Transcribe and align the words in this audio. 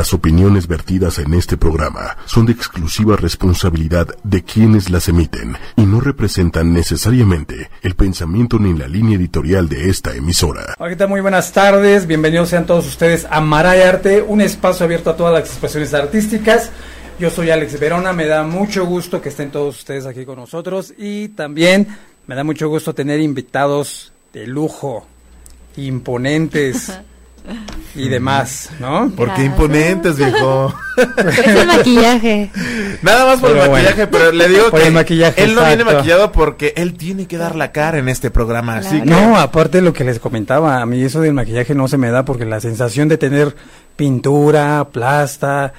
Las 0.00 0.14
opiniones 0.14 0.66
vertidas 0.66 1.18
en 1.18 1.34
este 1.34 1.58
programa 1.58 2.16
son 2.24 2.46
de 2.46 2.52
exclusiva 2.52 3.16
responsabilidad 3.16 4.08
de 4.24 4.42
quienes 4.42 4.88
las 4.88 5.10
emiten 5.10 5.58
y 5.76 5.82
no 5.82 6.00
representan 6.00 6.72
necesariamente 6.72 7.68
el 7.82 7.94
pensamiento 7.96 8.58
ni 8.58 8.72
la 8.72 8.88
línea 8.88 9.18
editorial 9.18 9.68
de 9.68 9.90
esta 9.90 10.16
emisora. 10.16 10.74
Ahorita 10.78 11.06
muy 11.06 11.20
buenas 11.20 11.52
tardes, 11.52 12.06
bienvenidos 12.06 12.48
sean 12.48 12.64
todos 12.64 12.86
ustedes 12.86 13.26
a 13.28 13.42
Maray 13.42 13.82
Arte, 13.82 14.22
un 14.22 14.40
espacio 14.40 14.86
abierto 14.86 15.10
a 15.10 15.16
todas 15.18 15.34
las 15.34 15.50
expresiones 15.50 15.92
artísticas. 15.92 16.70
Yo 17.18 17.28
soy 17.28 17.50
Alex 17.50 17.78
Verona, 17.78 18.14
me 18.14 18.24
da 18.24 18.42
mucho 18.42 18.86
gusto 18.86 19.20
que 19.20 19.28
estén 19.28 19.50
todos 19.50 19.76
ustedes 19.76 20.06
aquí 20.06 20.24
con 20.24 20.36
nosotros 20.36 20.94
y 20.96 21.28
también 21.28 21.86
me 22.26 22.34
da 22.34 22.42
mucho 22.42 22.70
gusto 22.70 22.94
tener 22.94 23.20
invitados 23.20 24.14
de 24.32 24.46
lujo, 24.46 25.06
imponentes 25.76 26.90
y 27.94 28.08
demás, 28.08 28.70
¿no? 28.78 29.10
¿Por 29.16 29.34
qué 29.34 29.44
imponentes, 29.44 30.16
viejo? 30.16 30.72
Es 31.16 31.46
el 31.46 31.66
maquillaje. 31.66 32.50
Nada 33.02 33.24
más 33.24 33.40
por 33.40 33.52
Pero 33.52 33.64
el 33.64 33.70
maquillaje, 33.70 34.06
bueno. 34.06 34.10
pero 34.10 34.32
le 34.32 34.48
digo 34.48 34.70
Por 34.70 34.80
que 34.80 34.86
el 34.88 34.92
maquillaje, 34.92 35.42
él 35.44 35.54
no 35.54 35.64
viene 35.64 35.84
maquillado 35.84 36.30
porque 36.30 36.74
él 36.76 36.94
tiene 36.94 37.26
que 37.26 37.38
dar 37.38 37.56
la 37.56 37.72
cara 37.72 37.98
en 37.98 38.08
este 38.08 38.30
programa, 38.30 38.76
así 38.76 39.00
que 39.00 39.06
No, 39.06 39.36
aparte 39.38 39.78
de 39.78 39.82
lo 39.82 39.92
que 39.94 40.04
les 40.04 40.18
comentaba, 40.18 40.80
a 40.82 40.86
mí 40.86 41.02
eso 41.02 41.20
del 41.20 41.32
maquillaje 41.32 41.74
no 41.74 41.88
se 41.88 41.96
me 41.96 42.10
da 42.10 42.24
porque 42.24 42.44
la 42.44 42.60
sensación 42.60 43.08
de 43.08 43.16
tener 43.16 43.56
pintura, 43.96 44.88
plasta, 44.92 45.72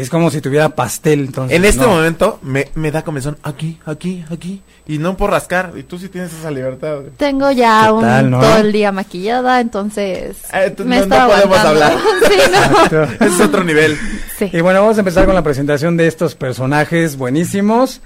es 0.00 0.10
como 0.10 0.30
si 0.30 0.40
tuviera 0.40 0.70
pastel. 0.70 1.20
Entonces, 1.20 1.56
en 1.56 1.64
este 1.64 1.82
no. 1.82 1.88
momento 1.88 2.38
me, 2.42 2.68
me 2.74 2.90
da 2.90 3.02
comezón 3.02 3.38
aquí, 3.42 3.78
aquí, 3.86 4.24
aquí 4.30 4.62
y 4.86 4.98
no 4.98 5.16
por 5.16 5.30
rascar. 5.30 5.72
Y 5.76 5.82
tú 5.84 5.98
sí 5.98 6.08
tienes 6.08 6.32
esa 6.32 6.50
libertad. 6.50 6.96
güey. 6.96 7.10
Tengo 7.16 7.50
ya 7.52 7.84
¿Qué 7.86 7.92
un 7.92 8.00
tal, 8.02 8.30
no? 8.30 8.40
todo 8.40 8.56
el 8.58 8.72
día 8.72 8.92
maquillada, 8.92 9.60
entonces 9.60 10.36
Eh, 10.52 10.70
tú- 10.76 10.84
me 10.84 10.96
no- 10.96 11.02
está 11.04 11.22
no 11.22 11.28
podemos 11.30 11.58
aguantando. 11.58 12.00
sí, 13.18 13.24
es 13.24 13.40
otro 13.40 13.62
nivel. 13.64 13.96
Sí. 14.38 14.50
Y 14.52 14.60
bueno, 14.60 14.80
vamos 14.80 14.96
a 14.96 15.00
empezar 15.00 15.26
con 15.26 15.34
la 15.34 15.42
presentación 15.42 15.96
de 15.96 16.06
estos 16.06 16.34
personajes 16.34 17.16
buenísimos. 17.16 18.00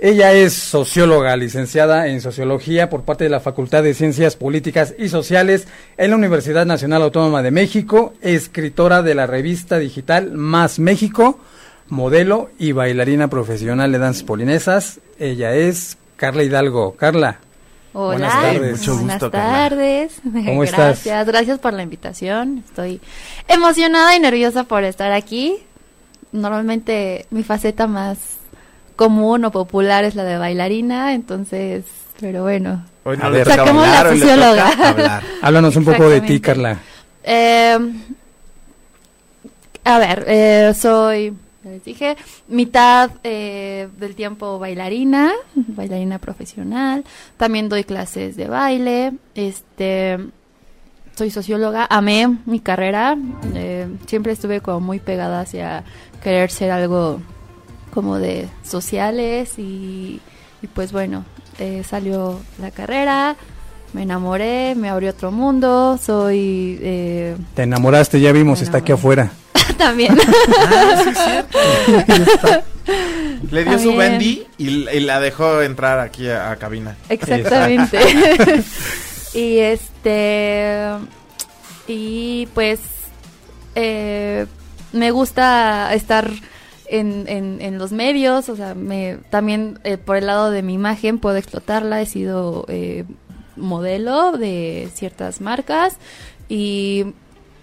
Ella 0.00 0.32
es 0.32 0.52
socióloga, 0.52 1.36
licenciada 1.36 2.06
en 2.06 2.20
sociología 2.20 2.88
por 2.88 3.02
parte 3.02 3.24
de 3.24 3.30
la 3.30 3.40
Facultad 3.40 3.82
de 3.82 3.94
Ciencias 3.94 4.36
Políticas 4.36 4.94
y 4.96 5.08
Sociales 5.08 5.66
en 5.96 6.10
la 6.10 6.16
Universidad 6.16 6.66
Nacional 6.66 7.02
Autónoma 7.02 7.42
de 7.42 7.50
México, 7.50 8.14
escritora 8.20 9.02
de 9.02 9.16
la 9.16 9.26
revista 9.26 9.76
digital 9.80 10.30
Más 10.30 10.78
México, 10.78 11.40
modelo 11.88 12.48
y 12.60 12.70
bailarina 12.70 13.26
profesional 13.26 13.90
de 13.90 13.98
danzas 13.98 14.22
polinesas. 14.22 15.00
Ella 15.18 15.56
es 15.56 15.98
Carla 16.14 16.44
Hidalgo. 16.44 16.94
Carla, 16.94 17.40
Hola, 17.92 18.12
Buenas 18.12 18.32
tardes. 18.34 18.78
Mucho 18.78 18.94
buenas 18.94 19.14
gusto, 19.16 19.30
tardes. 19.32 20.20
¿Cómo 20.22 20.62
estás? 20.62 20.78
gracias, 20.78 21.26
gracias 21.26 21.58
por 21.58 21.72
la 21.72 21.82
invitación. 21.82 22.62
Estoy 22.68 23.00
emocionada 23.48 24.14
y 24.14 24.20
nerviosa 24.20 24.62
por 24.62 24.84
estar 24.84 25.10
aquí. 25.10 25.56
Normalmente 26.30 27.26
mi 27.30 27.42
faceta 27.42 27.88
más 27.88 28.37
común 28.98 29.44
o 29.46 29.50
popular 29.50 30.04
es 30.04 30.14
la 30.14 30.24
de 30.24 30.36
bailarina, 30.36 31.14
entonces, 31.14 31.84
pero 32.20 32.42
bueno. 32.42 32.84
Hoy 33.04 33.16
A 33.18 33.24
no 33.24 33.30
ver. 33.30 33.46
le 33.46 33.50
toca 33.54 33.56
Saquemos 33.64 33.86
la 33.86 33.96
toca 34.02 34.10
socióloga. 34.10 34.68
hablar. 34.90 35.22
háblanos 35.40 35.76
un 35.76 35.84
poco 35.86 36.08
de 36.10 36.20
ti. 36.20 36.40
Carla. 36.40 36.78
Eh, 37.22 37.78
a 39.84 39.98
ver, 39.98 40.24
eh, 40.28 40.72
soy, 40.74 41.32
ya 41.64 41.70
les 41.70 41.84
dije, 41.84 42.16
mitad 42.48 43.10
eh, 43.24 43.88
del 43.98 44.14
tiempo 44.14 44.58
bailarina, 44.58 45.32
bailarina 45.54 46.18
profesional. 46.18 47.04
También 47.38 47.68
doy 47.70 47.84
clases 47.84 48.36
de 48.36 48.48
baile. 48.48 49.12
Este, 49.34 50.18
soy 51.14 51.30
socióloga. 51.30 51.86
Amé 51.88 52.36
mi 52.46 52.60
carrera. 52.60 53.16
eh, 53.54 53.88
siempre 54.06 54.32
estuve 54.32 54.60
como 54.60 54.80
muy 54.80 54.98
pegada 54.98 55.40
hacia 55.40 55.84
querer 56.22 56.50
ser 56.50 56.70
algo 56.70 57.20
como 57.88 58.18
de 58.18 58.48
sociales 58.62 59.58
y, 59.58 60.20
y 60.62 60.66
pues 60.66 60.92
bueno, 60.92 61.24
eh, 61.58 61.82
salió 61.88 62.40
la 62.60 62.70
carrera. 62.70 63.36
Me 63.92 64.02
enamoré, 64.02 64.74
me 64.74 64.90
abrió 64.90 65.10
otro 65.10 65.32
mundo, 65.32 65.98
soy 66.02 66.78
eh, 66.82 67.36
Te 67.54 67.62
enamoraste, 67.62 68.20
ya 68.20 68.32
vimos, 68.32 68.60
está 68.60 68.78
aquí 68.78 68.92
afuera. 68.92 69.30
también. 69.78 70.18
Le 73.50 73.64
dio 73.64 73.78
su 73.78 73.94
bendy 73.96 74.46
y, 74.58 74.88
y 74.88 75.00
la 75.00 75.20
dejó 75.20 75.62
entrar 75.62 76.00
aquí 76.00 76.28
a, 76.28 76.50
a 76.50 76.56
cabina. 76.56 76.96
Exactamente. 77.08 77.98
y 79.34 79.58
este 79.58 80.90
y 81.86 82.46
pues 82.54 82.80
eh, 83.74 84.46
me 84.92 85.10
gusta 85.10 85.92
estar 85.94 86.30
en, 86.90 87.26
en, 87.28 87.60
en 87.60 87.78
los 87.78 87.92
medios, 87.92 88.48
o 88.48 88.56
sea, 88.56 88.74
me 88.74 89.18
también 89.30 89.78
eh, 89.84 89.96
por 89.98 90.16
el 90.16 90.26
lado 90.26 90.50
de 90.50 90.62
mi 90.62 90.74
imagen 90.74 91.18
puedo 91.18 91.36
explotarla. 91.36 92.00
He 92.00 92.06
sido 92.06 92.64
eh, 92.68 93.04
modelo 93.56 94.32
de 94.32 94.88
ciertas 94.94 95.40
marcas 95.40 95.96
y 96.48 97.06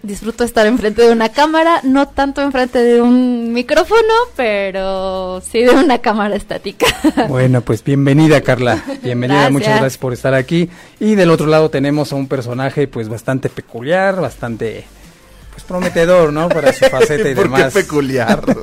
disfruto 0.02 0.44
estar 0.44 0.66
enfrente 0.66 1.02
de 1.02 1.12
una 1.12 1.30
cámara, 1.30 1.80
no 1.82 2.06
tanto 2.08 2.40
enfrente 2.40 2.78
de 2.78 3.02
un 3.02 3.52
micrófono, 3.52 4.14
pero 4.36 5.40
sí 5.40 5.64
de 5.64 5.70
una 5.70 5.98
cámara 5.98 6.36
estática. 6.36 6.86
Bueno, 7.28 7.60
pues 7.60 7.82
bienvenida 7.82 8.40
Carla, 8.40 8.82
bienvenida, 9.02 9.40
Gracias. 9.40 9.52
muchas 9.52 9.80
gracias 9.80 9.98
por 9.98 10.12
estar 10.12 10.34
aquí. 10.34 10.70
Y 11.00 11.14
del 11.16 11.30
otro 11.30 11.46
lado 11.46 11.70
tenemos 11.70 12.12
a 12.12 12.16
un 12.16 12.28
personaje 12.28 12.86
pues 12.86 13.08
bastante 13.08 13.48
peculiar, 13.48 14.20
bastante 14.20 14.84
pues 15.56 15.64
prometedor, 15.64 16.34
¿no? 16.34 16.50
Para 16.50 16.70
su 16.74 16.84
faceta 16.90 17.30
y 17.30 17.34
¿Por 17.34 17.44
qué 17.50 17.56
demás. 17.56 17.72
peculiar? 17.72 18.44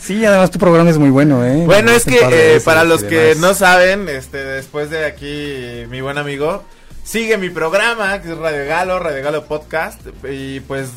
Sí, 0.00 0.24
además 0.24 0.50
tu 0.50 0.58
programa 0.58 0.90
es 0.90 0.98
muy 0.98 1.10
bueno, 1.10 1.44
¿eh? 1.44 1.64
Bueno, 1.66 1.90
es 1.90 2.04
que 2.04 2.20
eh, 2.30 2.60
para 2.64 2.84
los 2.84 3.02
que 3.04 3.34
no 3.38 3.52
saben, 3.54 4.08
este, 4.08 4.38
después 4.38 4.90
de 4.90 5.04
aquí 5.04 5.84
mi 5.90 6.00
buen 6.00 6.18
amigo 6.18 6.64
sigue 7.04 7.36
mi 7.36 7.50
programa 7.50 8.20
que 8.22 8.32
es 8.32 8.38
Radio 8.38 8.66
Galo, 8.66 8.98
Radio 8.98 9.22
Galo 9.22 9.44
Podcast 9.44 10.00
y 10.28 10.60
pues 10.60 10.90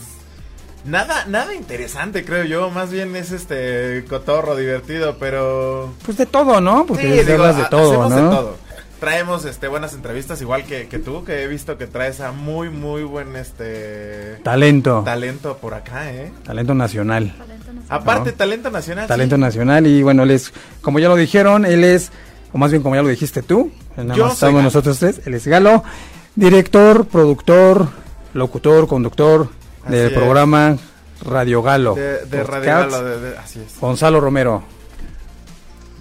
nada, 0.86 1.26
nada 1.28 1.54
interesante 1.54 2.24
creo 2.24 2.46
yo, 2.46 2.70
más 2.70 2.92
bien 2.92 3.16
es 3.16 3.32
este 3.32 4.06
cotorro 4.08 4.56
divertido, 4.56 5.18
pero 5.20 5.94
Pues 6.06 6.18
de 6.18 6.26
todo, 6.26 6.62
¿no? 6.62 6.86
Porque 6.86 7.24
sí, 7.24 7.32
digo, 7.32 7.54
de 7.54 7.66
todo, 7.66 8.10
¿no? 8.10 8.16
de 8.16 8.22
todo. 8.22 8.58
Traemos 9.06 9.46
este 9.46 9.68
buenas 9.68 9.94
entrevistas 9.94 10.42
igual 10.42 10.64
que, 10.64 10.88
que 10.88 10.98
tú, 10.98 11.24
que 11.24 11.44
he 11.44 11.48
visto 11.48 11.78
que 11.78 11.86
traes 11.86 12.22
a 12.22 12.32
muy 12.32 12.72
muy 12.72 13.04
buen 13.04 13.36
este 13.36 14.38
Talento, 14.42 15.04
talento 15.06 15.58
por 15.58 15.76
acá, 15.76 16.12
¿eh? 16.12 16.32
talento 16.44 16.74
nacional. 16.74 17.32
Aparte 17.88 18.32
No. 18.32 18.36
talento 18.38 18.72
nacional. 18.72 19.06
Talento 19.08 19.36
sí. 19.36 19.42
nacional 19.42 19.86
y 19.86 20.02
bueno, 20.02 20.24
él 20.24 20.32
es, 20.32 20.52
como 20.82 20.98
ya 20.98 21.08
lo 21.08 21.16
dijeron, 21.16 21.66
él 21.66 21.84
es, 21.84 22.12
o 22.52 22.58
más 22.58 22.72
bien 22.72 22.82
como 22.82 22.96
ya 22.96 23.04
lo 23.04 23.10
dijiste 23.10 23.44
tú, 23.44 23.72
nada 23.96 24.16
Yo 24.16 24.24
más 24.26 24.34
estamos 24.34 24.56
Galo. 24.56 24.64
nosotros 24.64 24.98
tres, 24.98 25.22
él 25.28 25.36
es 25.36 25.46
Galo, 25.48 25.84
director, 26.34 27.06
productor, 27.06 27.88
locutor, 28.34 28.88
conductor 28.88 29.50
Así 29.84 29.94
del 29.98 30.08
es. 30.08 30.14
programa 30.14 30.78
Radio 31.24 31.62
Galo. 31.62 31.94
de, 31.94 32.26
de 32.26 32.44
Radio. 32.44 32.66
Galo, 32.72 33.04
de- 33.04 33.20
de- 33.20 33.38
así 33.38 33.60
es. 33.60 33.80
Gonzalo 33.80 34.20
Romero. 34.20 34.64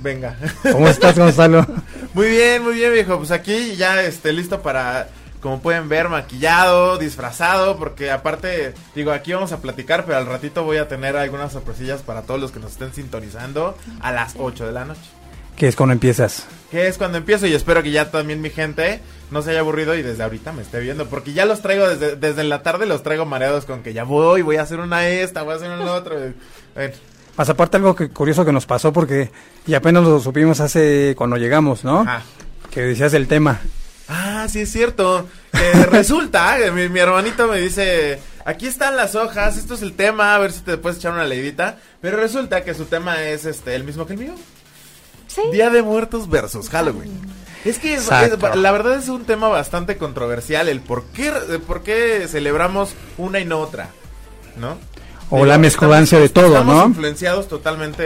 Venga. 0.05 0.37
¿Cómo 0.71 0.87
estás, 0.87 1.19
Gonzalo? 1.19 1.67
Muy 2.13 2.29
bien, 2.29 2.63
muy 2.63 2.75
bien, 2.75 2.93
viejo. 2.93 3.17
Pues 3.17 3.31
aquí 3.31 3.75
ya 3.75 4.03
este 4.03 4.35
listo 4.35 4.61
para, 4.61 5.09
como 5.41 5.61
pueden 5.61 5.89
ver, 5.89 6.11
maquillado, 6.11 6.99
disfrazado, 6.99 7.79
porque 7.79 8.11
aparte, 8.11 8.75
digo, 8.95 9.13
aquí 9.13 9.33
vamos 9.33 9.53
a 9.53 9.63
platicar, 9.63 10.05
pero 10.05 10.19
al 10.19 10.27
ratito 10.27 10.63
voy 10.63 10.77
a 10.77 10.89
tener 10.89 11.17
algunas 11.17 11.53
sorpresillas 11.53 12.03
para 12.03 12.21
todos 12.21 12.39
los 12.39 12.53
que 12.53 12.61
nos 12.61 12.73
estén 12.73 12.93
sintonizando 12.93 13.79
a 14.03 14.13
las 14.13 14.35
8 14.39 14.67
de 14.67 14.73
la 14.73 14.85
noche. 14.85 15.01
que 15.57 15.69
es 15.69 15.75
cuando 15.75 15.95
empiezas? 15.95 16.45
Que 16.71 16.87
es 16.87 16.99
cuando 16.99 17.17
empiezo 17.17 17.47
y 17.47 17.55
espero 17.55 17.83
que 17.83 17.91
ya 17.91 18.11
también 18.11 18.43
mi 18.43 18.51
gente 18.51 19.01
no 19.31 19.41
se 19.41 19.53
haya 19.53 19.61
aburrido 19.61 19.95
y 19.95 20.03
desde 20.03 20.23
ahorita 20.23 20.53
me 20.53 20.61
esté 20.61 20.81
viendo, 20.81 21.07
porque 21.07 21.33
ya 21.33 21.47
los 21.47 21.63
traigo 21.63 21.89
desde, 21.89 22.17
desde 22.17 22.45
la 22.45 22.63
tarde, 22.63 22.85
los 22.85 23.03
traigo 23.03 23.25
mareados 23.25 23.65
con 23.65 23.83
que 23.83 23.95
ya 23.95 24.05
voy, 24.05 24.43
voy 24.43 24.57
a 24.57 24.63
hacer 24.63 24.81
una 24.81 25.09
esta, 25.09 25.45
voy 25.45 25.55
a 25.55 25.57
hacer 25.57 25.71
una 25.71 25.93
otra. 25.93 26.17
Bueno, 26.75 26.93
Más 27.37 27.49
aparte 27.49 27.77
algo 27.79 27.95
que, 27.97 28.11
curioso 28.11 28.45
que 28.45 28.53
nos 28.53 28.67
pasó 28.67 28.93
porque 28.93 29.31
y 29.67 29.75
apenas 29.75 30.05
lo 30.05 30.21
supimos 30.21 30.61
hace 30.61 31.15
cuando 31.17 31.37
llegamos, 31.37 31.85
¿no? 31.85 32.01
ajá. 32.01 32.23
Que 32.71 32.81
decías 32.83 33.15
el 33.15 33.29
tema. 33.29 33.61
Ah, 34.09 34.47
sí 34.51 34.61
es 34.63 34.71
cierto. 34.73 35.27
Que 35.53 35.73
resulta, 35.91 36.57
mi, 36.73 36.89
mi 36.89 36.99
hermanito 37.01 37.47
me 37.49 37.59
dice, 37.59 38.21
aquí 38.45 38.67
están 38.67 38.97
las 38.97 39.15
hojas, 39.15 39.57
esto 39.57 39.75
es 39.75 39.83
el 39.83 39.95
tema, 39.95 40.35
a 40.35 40.39
ver 40.39 40.53
si 40.53 40.61
te 40.61 40.77
puedes 40.77 40.99
echar 40.99 41.13
una 41.13 41.25
leidita. 41.25 41.79
Pero 42.01 42.17
resulta 42.19 42.65
que 42.65 42.75
su 42.75 42.85
tema 42.87 43.23
es 43.23 43.45
este 43.47 43.75
el 43.75 43.85
mismo 43.85 44.07
que 44.07 44.13
el 44.15 44.19
mío. 44.19 44.35
Sí. 45.29 45.41
Día 45.53 45.71
de 45.71 45.83
Muertos 45.83 46.29
versus 46.29 46.69
Halloween. 46.69 47.11
Es 47.65 47.79
que 47.79 47.95
es- 47.95 48.03
Exacto. 48.03 48.47
es- 48.49 48.57
la 48.57 48.73
verdad 48.73 48.97
es 48.99 49.09
un 49.09 49.25
tema 49.25 49.49
bastante 49.49 49.97
controversial 49.97 50.69
el 50.69 50.81
por 50.81 51.05
qué, 51.07 51.33
el 51.49 51.61
por 51.61 51.83
qué 51.83 52.27
celebramos 52.29 52.95
una 53.19 53.41
y 53.41 53.45
no 53.45 53.59
otra, 53.61 53.89
¿no? 54.57 54.79
O 55.31 55.37
Digo, 55.37 55.47
la 55.47 55.59
mezcolancia 55.59 56.19
de 56.21 56.29
todo, 56.29 56.49
estamos 56.49 56.77
¿no? 56.77 56.87
influenciados 56.89 57.49
totalmente, 57.49 58.03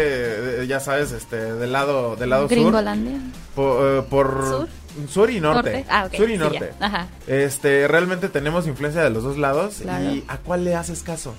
eh, 0.62 0.67
ya 0.69 0.81
sabes, 0.81 1.12
este, 1.12 1.37
del 1.37 1.73
lado, 1.73 2.17
del 2.17 2.31
lado 2.31 2.43
sur, 2.49 2.50
Gringolandia. 2.50 3.19
por, 3.55 3.87
eh, 3.99 4.03
por 4.09 4.44
¿Sur? 4.47 4.69
sur 5.11 5.31
y 5.31 5.41
norte, 5.41 5.73
Norte. 5.73 5.85
Ah, 5.91 6.09
sur 6.17 6.29
y 6.31 6.32
sí, 6.35 6.38
norte. 6.38 6.73
ya. 6.81 6.87
Ajá. 6.87 7.09
Este, 7.26 7.87
realmente 7.88 8.29
tenemos 8.29 8.67
influencia 8.67 9.03
de 9.03 9.11
los 9.11 9.25
dos 9.25 9.37
lados 9.37 9.76
Claro. 9.82 10.05
y 10.11 10.25
¿a 10.29 10.38
cuál 10.38 10.65
le 10.65 10.75
haces 10.76 11.03
caso? 11.03 11.35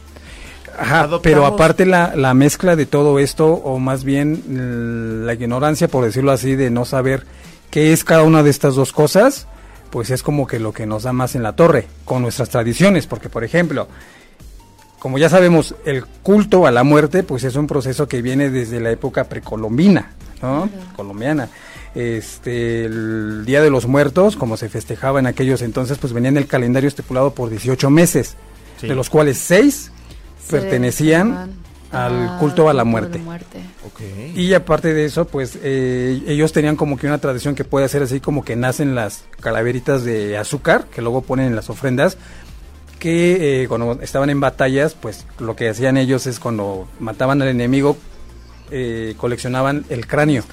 Ajá, 0.78 1.02
adoptamos- 1.06 1.22
pero 1.24 1.46
aparte 1.46 1.86
la, 1.86 2.14
la 2.16 2.34
mezcla 2.34 2.76
de 2.76 2.86
todo 2.86 3.18
esto, 3.18 3.48
o 3.48 3.80
más 3.80 4.04
bien 4.04 4.44
l- 4.50 5.26
la 5.26 5.34
ignorancia, 5.34 5.88
por 5.88 6.04
decirlo 6.06 6.32
así, 6.32 6.56
de 6.56 6.70
no 6.70 6.86
saber 6.86 7.26
qué 7.72 7.94
es 7.94 8.04
cada 8.04 8.24
una 8.24 8.44
de 8.44 8.50
estas 8.50 8.76
dos 8.76 8.92
cosas, 8.94 9.48
pues 9.90 10.12
es 10.12 10.22
como 10.24 10.46
que 10.46 10.60
lo 10.60 10.72
que 10.74 10.86
nos 10.86 11.04
da 11.04 11.14
más 11.14 11.34
en 11.36 11.42
la 11.44 11.54
torre, 11.56 11.88
con 12.06 12.22
nuestras 12.22 12.50
tradiciones, 12.50 13.08
porque 13.08 13.30
por 13.30 13.44
ejemplo, 13.44 13.88
como 15.00 15.18
ya 15.18 15.30
sabemos, 15.30 15.76
el 15.86 16.06
culto 16.06 16.68
a 16.68 16.72
la 16.72 16.84
muerte, 16.84 17.24
pues 17.24 17.44
es 17.44 17.56
un 17.56 17.68
proceso 17.68 18.08
que 18.08 18.22
viene 18.22 18.50
desde 18.50 18.80
la 18.80 18.92
época 18.92 19.24
precolombina, 19.26 20.12
¿no? 20.42 20.70
Colombiana. 20.96 21.50
Este, 21.96 22.86
el 22.86 23.44
Día 23.46 23.62
de 23.62 23.70
los 23.70 23.88
Muertos, 23.88 24.36
como 24.36 24.58
se 24.58 24.70
festejaba 24.70 25.20
en 25.20 25.26
aquellos 25.28 25.62
entonces, 25.62 25.98
pues 25.98 26.14
venía 26.14 26.30
en 26.30 26.38
el 26.38 26.48
calendario 26.48 26.88
estipulado 26.88 27.34
por 27.34 27.50
18 27.50 27.90
meses, 27.90 28.36
Sí. 28.80 28.88
de 28.88 28.96
los 28.96 29.10
cuales 29.10 29.38
6 29.40 29.92
Se 30.46 30.58
pertenecían 30.58 31.52
al 31.92 32.38
culto 32.40 32.70
a 32.70 32.74
la 32.74 32.84
muerte. 32.84 33.20
Y 34.36 34.54
aparte 34.54 34.94
de 34.94 35.06
eso, 35.06 35.26
pues 35.26 35.58
eh, 35.64 36.22
ellos 36.28 36.52
tenían 36.54 36.76
como 36.76 36.98
que 36.98 37.08
una 37.08 37.18
tradición 37.18 37.56
que 37.56 37.64
puede 37.64 37.88
ser 37.90 38.04
así 38.04 38.20
como 38.20 38.44
que 38.46 38.56
nacen 38.56 38.96
las 38.96 39.26
calaveritas 39.42 40.04
de 40.04 40.38
azúcar, 40.38 40.86
que 40.86 41.02
luego 41.02 41.22
ponen 41.22 41.48
en 41.48 41.56
las 41.56 41.70
ofrendas, 41.70 42.18
que 43.00 43.64
eh, 43.64 43.68
cuando 43.68 44.00
estaban 44.02 44.30
en 44.30 44.40
batallas, 44.40 44.94
pues 44.94 45.26
lo 45.40 45.56
que 45.56 45.70
hacían 45.70 45.98
ellos 45.98 46.28
es 46.28 46.40
cuando 46.40 46.88
mataban 47.00 47.42
al 47.42 47.48
enemigo, 47.48 47.98
eh, 48.70 49.16
coleccionaban 49.18 49.86
el 49.90 50.06
cráneo. 50.06 50.44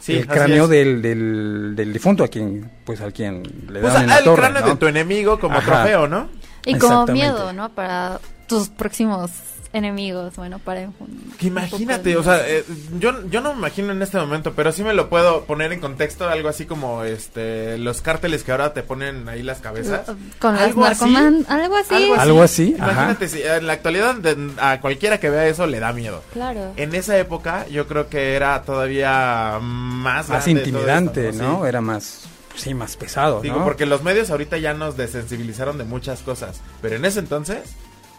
Sí, 0.00 0.14
el 0.16 0.26
cráneo 0.26 0.66
del, 0.66 1.02
del, 1.02 1.74
del 1.76 1.92
difunto 1.92 2.24
a 2.24 2.28
quien 2.28 2.70
pues 2.84 3.00
al 3.00 3.12
quien 3.12 3.42
le 3.70 3.80
O 3.80 3.82
daban 3.82 4.02
en 4.02 4.08
la 4.08 4.18
el 4.18 4.24
torre, 4.24 4.42
cráneo 4.42 4.60
¿no? 4.62 4.68
de 4.68 4.76
tu 4.76 4.86
enemigo 4.86 5.38
como 5.38 5.58
Ajá. 5.58 5.82
trofeo, 5.82 6.08
¿no? 6.08 6.28
Y 6.64 6.76
como 6.76 7.06
miedo, 7.06 7.52
¿no? 7.52 7.70
Para 7.70 8.18
tus 8.46 8.68
próximos 8.68 9.30
enemigos, 9.72 10.34
bueno, 10.36 10.58
para... 10.58 10.80
un- 10.80 11.32
Que 11.38 11.46
imagínate, 11.46 12.16
o 12.16 12.22
sea, 12.22 12.46
eh, 12.48 12.64
yo, 12.98 13.24
yo 13.28 13.40
no 13.40 13.52
me 13.52 13.58
imagino 13.58 13.92
en 13.92 14.02
este 14.02 14.18
momento, 14.18 14.52
pero 14.54 14.72
sí 14.72 14.82
me 14.82 14.94
lo 14.94 15.08
puedo 15.08 15.44
poner 15.44 15.72
en 15.72 15.80
contexto, 15.80 16.28
algo 16.28 16.48
así 16.48 16.66
como 16.66 17.04
este 17.04 17.78
los 17.78 18.00
cárteles 18.02 18.42
que 18.42 18.50
ahora 18.52 18.72
te 18.74 18.82
ponen 18.82 19.28
ahí 19.28 19.42
las 19.42 19.60
cabezas. 19.60 20.10
Con 20.38 20.54
las 20.54 20.62
algo 20.64 20.84
así. 20.84 21.04
narcoman, 21.04 21.46
algo 21.48 21.76
así. 21.76 22.12
Algo 22.18 22.42
así, 22.42 22.76
ajá. 22.80 22.92
Imagínate, 22.92 23.28
si 23.28 23.42
en 23.42 23.66
la 23.66 23.74
actualidad 23.74 24.14
de- 24.16 24.50
a 24.60 24.80
cualquiera 24.80 25.18
que 25.20 25.30
vea 25.30 25.46
eso 25.46 25.66
le 25.66 25.78
da 25.80 25.92
miedo. 25.92 26.22
Claro. 26.32 26.72
En 26.76 26.94
esa 26.94 27.16
época 27.18 27.66
yo 27.68 27.86
creo 27.86 28.08
que 28.08 28.34
era 28.34 28.62
todavía 28.62 29.58
más, 29.62 30.28
más 30.28 30.48
intimidante, 30.48 31.28
esto, 31.28 31.42
¿no? 31.44 31.62
Sí. 31.62 31.68
Era 31.68 31.80
más, 31.80 32.22
sí, 32.56 32.74
más 32.74 32.96
pesado, 32.96 33.40
Digo, 33.40 33.58
¿no? 33.60 33.64
porque 33.64 33.86
los 33.86 34.02
medios 34.02 34.30
ahorita 34.30 34.58
ya 34.58 34.74
nos 34.74 34.96
desensibilizaron 34.96 35.78
de 35.78 35.84
muchas 35.84 36.20
cosas, 36.20 36.60
pero 36.82 36.96
en 36.96 37.04
ese 37.04 37.20
entonces 37.20 37.60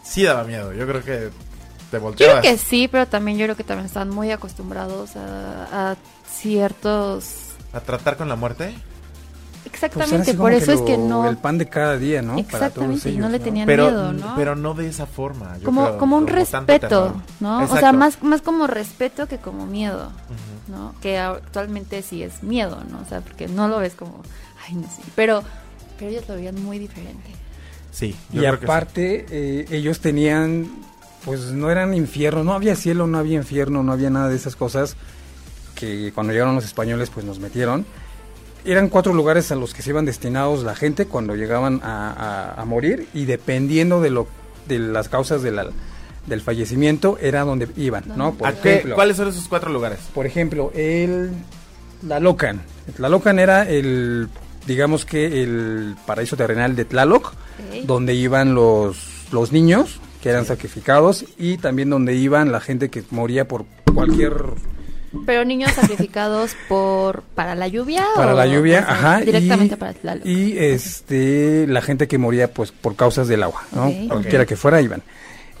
sí 0.02 0.22
daba 0.24 0.44
miedo. 0.44 0.72
Yo 0.72 0.86
creo 0.86 1.02
que 1.02 1.30
te 1.90 1.96
Yo 1.96 2.00
volteabas. 2.00 2.40
creo 2.40 2.52
que 2.52 2.58
sí, 2.58 2.88
pero 2.88 3.06
también 3.06 3.38
yo 3.38 3.46
creo 3.46 3.56
que 3.56 3.64
también 3.64 3.86
están 3.86 4.10
muy 4.10 4.30
acostumbrados 4.30 5.16
a, 5.16 5.90
a 5.92 5.96
ciertos... 6.30 7.50
A 7.72 7.80
tratar 7.80 8.16
con 8.16 8.28
la 8.28 8.36
muerte. 8.36 8.74
Pues 9.62 9.74
Exactamente, 9.74 10.30
así 10.30 10.36
por 10.36 10.52
eso 10.52 10.66
que 10.66 10.72
es 10.72 10.80
que 10.82 10.98
no... 10.98 11.28
El 11.28 11.36
pan 11.36 11.56
de 11.56 11.68
cada 11.68 11.96
día, 11.96 12.20
¿no? 12.20 12.34
Para 12.34 12.70
todos 12.70 12.90
Exactamente, 12.96 13.10
y 13.10 13.16
no 13.16 13.28
le 13.28 13.38
tenían 13.38 13.66
Pero, 13.66 13.84
miedo, 13.84 14.12
¿no? 14.12 14.34
pero 14.36 14.56
no 14.56 14.74
de 14.74 14.88
esa 14.88 15.06
forma. 15.06 15.56
yo 15.58 15.64
como, 15.64 15.84
creo, 15.84 15.98
como 15.98 16.16
un 16.16 16.26
respeto. 16.26 17.14
¿no? 17.40 17.62
O 17.62 17.76
sea, 17.78 17.92
más, 17.92 18.22
más 18.22 18.42
como 18.42 18.66
respeto 18.66 19.28
que 19.28 19.38
como 19.38 19.66
miedo. 19.66 20.10
¿no? 20.68 20.94
Que 21.00 21.18
actualmente 21.18 22.02
sí 22.02 22.22
es 22.22 22.42
miedo, 22.42 22.82
¿no? 22.90 23.00
O 23.00 23.04
sea, 23.08 23.20
porque 23.20 23.46
no 23.48 23.68
lo 23.68 23.78
ves 23.78 23.94
como, 23.94 24.22
ay, 24.66 24.74
no 24.74 24.82
sé. 24.82 25.02
Pero, 25.14 25.42
pero 25.98 26.10
ellos 26.10 26.24
lo 26.28 26.34
veían 26.34 26.62
muy 26.62 26.78
diferente. 26.78 27.30
Sí. 27.92 28.16
yo 28.32 28.40
Y 28.40 28.44
creo 28.44 28.52
que 28.54 28.58
sí. 28.58 28.64
aparte, 28.64 29.26
eh, 29.30 29.66
ellos 29.70 30.00
tenían, 30.00 30.68
pues 31.24 31.52
no 31.52 31.70
eran 31.70 31.94
infierno, 31.94 32.42
no 32.42 32.54
había 32.54 32.74
cielo, 32.74 33.06
no 33.06 33.18
había 33.18 33.36
infierno, 33.36 33.82
no 33.84 33.92
había 33.92 34.10
nada 34.10 34.28
de 34.28 34.34
esas 34.36 34.56
cosas 34.56 34.96
que 35.76 36.10
cuando 36.14 36.32
llegaron 36.32 36.54
los 36.56 36.64
españoles, 36.64 37.10
pues 37.12 37.24
nos 37.24 37.38
metieron. 37.38 37.84
Eran 38.64 38.88
cuatro 38.88 39.12
lugares 39.14 39.50
a 39.52 39.56
los 39.56 39.74
que 39.74 39.82
se 39.82 39.90
iban 39.90 40.04
destinados 40.04 40.62
la 40.64 40.74
gente 40.74 41.06
cuando 41.06 41.34
llegaban 41.36 41.80
a, 41.82 42.10
a- 42.56 42.60
a 42.60 42.64
morir 42.64 43.08
y 43.12 43.24
dependiendo 43.26 44.00
de 44.00 44.10
lo 44.10 44.26
de 44.68 44.78
las 44.78 45.08
causas 45.08 45.42
de 45.42 45.50
la- 45.50 45.68
del 46.26 46.40
fallecimiento 46.40 47.18
era 47.20 47.42
donde 47.42 47.68
iban, 47.76 48.04
¿no? 48.16 48.34
Por 48.34 48.46
¿A 48.46 48.52
qué- 48.54 48.74
ejemplo, 48.74 48.94
¿Cuáles 48.94 49.16
son 49.16 49.28
esos 49.28 49.48
cuatro 49.48 49.70
lugares? 49.72 49.98
por 50.14 50.24
ejemplo, 50.26 50.70
el 50.74 51.30
Tlalocan. 52.00 52.62
Tlalocan 52.96 53.38
era 53.40 53.68
el, 53.68 54.28
digamos 54.66 55.04
que 55.04 55.42
el 55.42 55.96
paraíso 56.06 56.36
terrenal 56.36 56.76
de 56.76 56.84
Tlaloc, 56.84 57.32
donde 57.84 58.14
iban 58.14 58.54
los, 58.54 58.98
los 59.32 59.52
niños 59.52 60.00
que 60.22 60.28
eran 60.30 60.44
sacrificados 60.44 61.24
y 61.38 61.56
también 61.58 61.90
donde 61.90 62.14
iban 62.14 62.52
la 62.52 62.60
gente 62.60 62.88
que 62.90 63.02
moría 63.10 63.48
por 63.48 63.64
cualquier 63.92 64.34
Pero 65.26 65.44
niños 65.44 65.72
sacrificados 65.72 66.54
por 66.68 67.22
para 67.34 67.54
la 67.56 67.66
lluvia 67.68 68.04
para 68.14 68.32
o- 68.34 68.36
la 68.36 68.46
lluvia, 68.46 68.80
o 68.80 68.84
sea, 68.84 68.92
ajá, 68.94 69.20
directamente 69.20 69.74
y, 69.74 69.78
para 69.78 69.92
Tlaloc. 69.94 70.24
y 70.26 70.58
este 70.58 71.66
la 71.66 71.82
gente 71.82 72.06
que 72.08 72.18
moría 72.18 72.52
pues 72.52 72.70
por 72.72 72.94
causas 72.96 73.26
del 73.28 73.42
agua, 73.42 73.62
¿no? 73.72 73.92
Cualquiera 74.08 74.46
que 74.46 74.56
fuera 74.56 74.80
iban. 74.80 75.02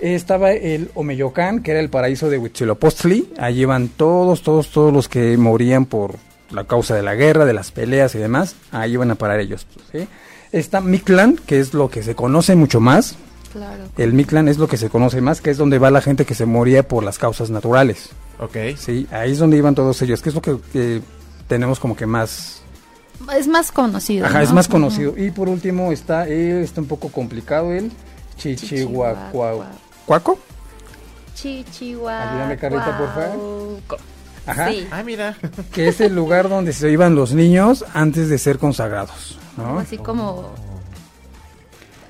Estaba 0.00 0.50
el 0.52 0.90
Omeyocán, 0.94 1.62
que 1.62 1.70
era 1.72 1.78
el 1.80 1.88
paraíso 1.88 2.28
de 2.28 2.36
Huitzilopochtli. 2.38 3.34
Allí 3.38 3.60
iban 3.62 3.86
todos, 3.88 4.42
todos, 4.42 4.70
todos 4.70 4.92
los 4.92 5.08
que 5.08 5.36
morían 5.36 5.86
por 5.86 6.16
la 6.52 6.64
causa 6.64 6.94
de 6.94 7.02
la 7.02 7.14
guerra, 7.14 7.44
de 7.44 7.52
las 7.52 7.70
peleas 7.70 8.14
y 8.14 8.18
demás. 8.18 8.56
Ahí 8.70 8.92
iban 8.92 9.10
a 9.10 9.14
parar 9.14 9.40
ellos. 9.40 9.66
¿sí? 9.90 10.06
Está 10.52 10.80
Mictlán, 10.80 11.38
que 11.46 11.60
es 11.60 11.74
lo 11.74 11.90
que 11.90 12.02
se 12.02 12.14
conoce 12.14 12.54
mucho 12.54 12.80
más. 12.80 13.16
Claro. 13.52 13.84
El 13.98 14.14
Mictlán 14.14 14.48
es 14.48 14.58
lo 14.58 14.68
que 14.68 14.76
se 14.76 14.88
conoce 14.88 15.20
más, 15.20 15.40
que 15.40 15.50
es 15.50 15.58
donde 15.58 15.78
va 15.78 15.90
la 15.90 16.00
gente 16.00 16.24
que 16.24 16.34
se 16.34 16.46
moría 16.46 16.86
por 16.86 17.04
las 17.04 17.18
causas 17.18 17.50
naturales. 17.50 18.10
Ok. 18.38 18.56
Sí, 18.76 19.06
ahí 19.10 19.32
es 19.32 19.38
donde 19.38 19.56
iban 19.56 19.74
todos 19.74 20.00
ellos, 20.02 20.22
que 20.22 20.30
es 20.30 20.34
lo 20.34 20.40
que, 20.40 20.56
que 20.72 21.02
tenemos 21.48 21.78
como 21.78 21.96
que 21.96 22.06
más 22.06 22.62
Es 23.36 23.46
más 23.46 23.70
conocido. 23.70 24.26
Ajá, 24.26 24.38
¿no? 24.38 24.44
es 24.44 24.52
más 24.52 24.68
conocido. 24.68 25.14
Y 25.16 25.30
por 25.30 25.48
último 25.48 25.92
está, 25.92 26.26
eh, 26.28 26.62
está 26.62 26.80
un 26.80 26.88
poco 26.88 27.10
complicado 27.10 27.72
el 27.72 27.92
Chichihuacuaco. 28.36 30.38
Chichihuahua. 31.34 32.32
Ayúdame, 32.32 32.56
Carlita, 32.56 32.98
por 32.98 33.14
favor. 33.14 33.78
Ajá. 34.46 34.70
Sí. 34.70 34.86
Ah, 34.90 35.02
mira. 35.02 35.36
Que 35.72 35.88
es 35.88 36.00
el 36.00 36.14
lugar 36.14 36.48
donde 36.48 36.72
se 36.72 36.90
iban 36.90 37.14
los 37.14 37.32
niños 37.32 37.84
antes 37.94 38.28
de 38.28 38.38
ser 38.38 38.58
consagrados. 38.58 39.38
¿no? 39.56 39.78
así 39.78 39.98
como 39.98 40.54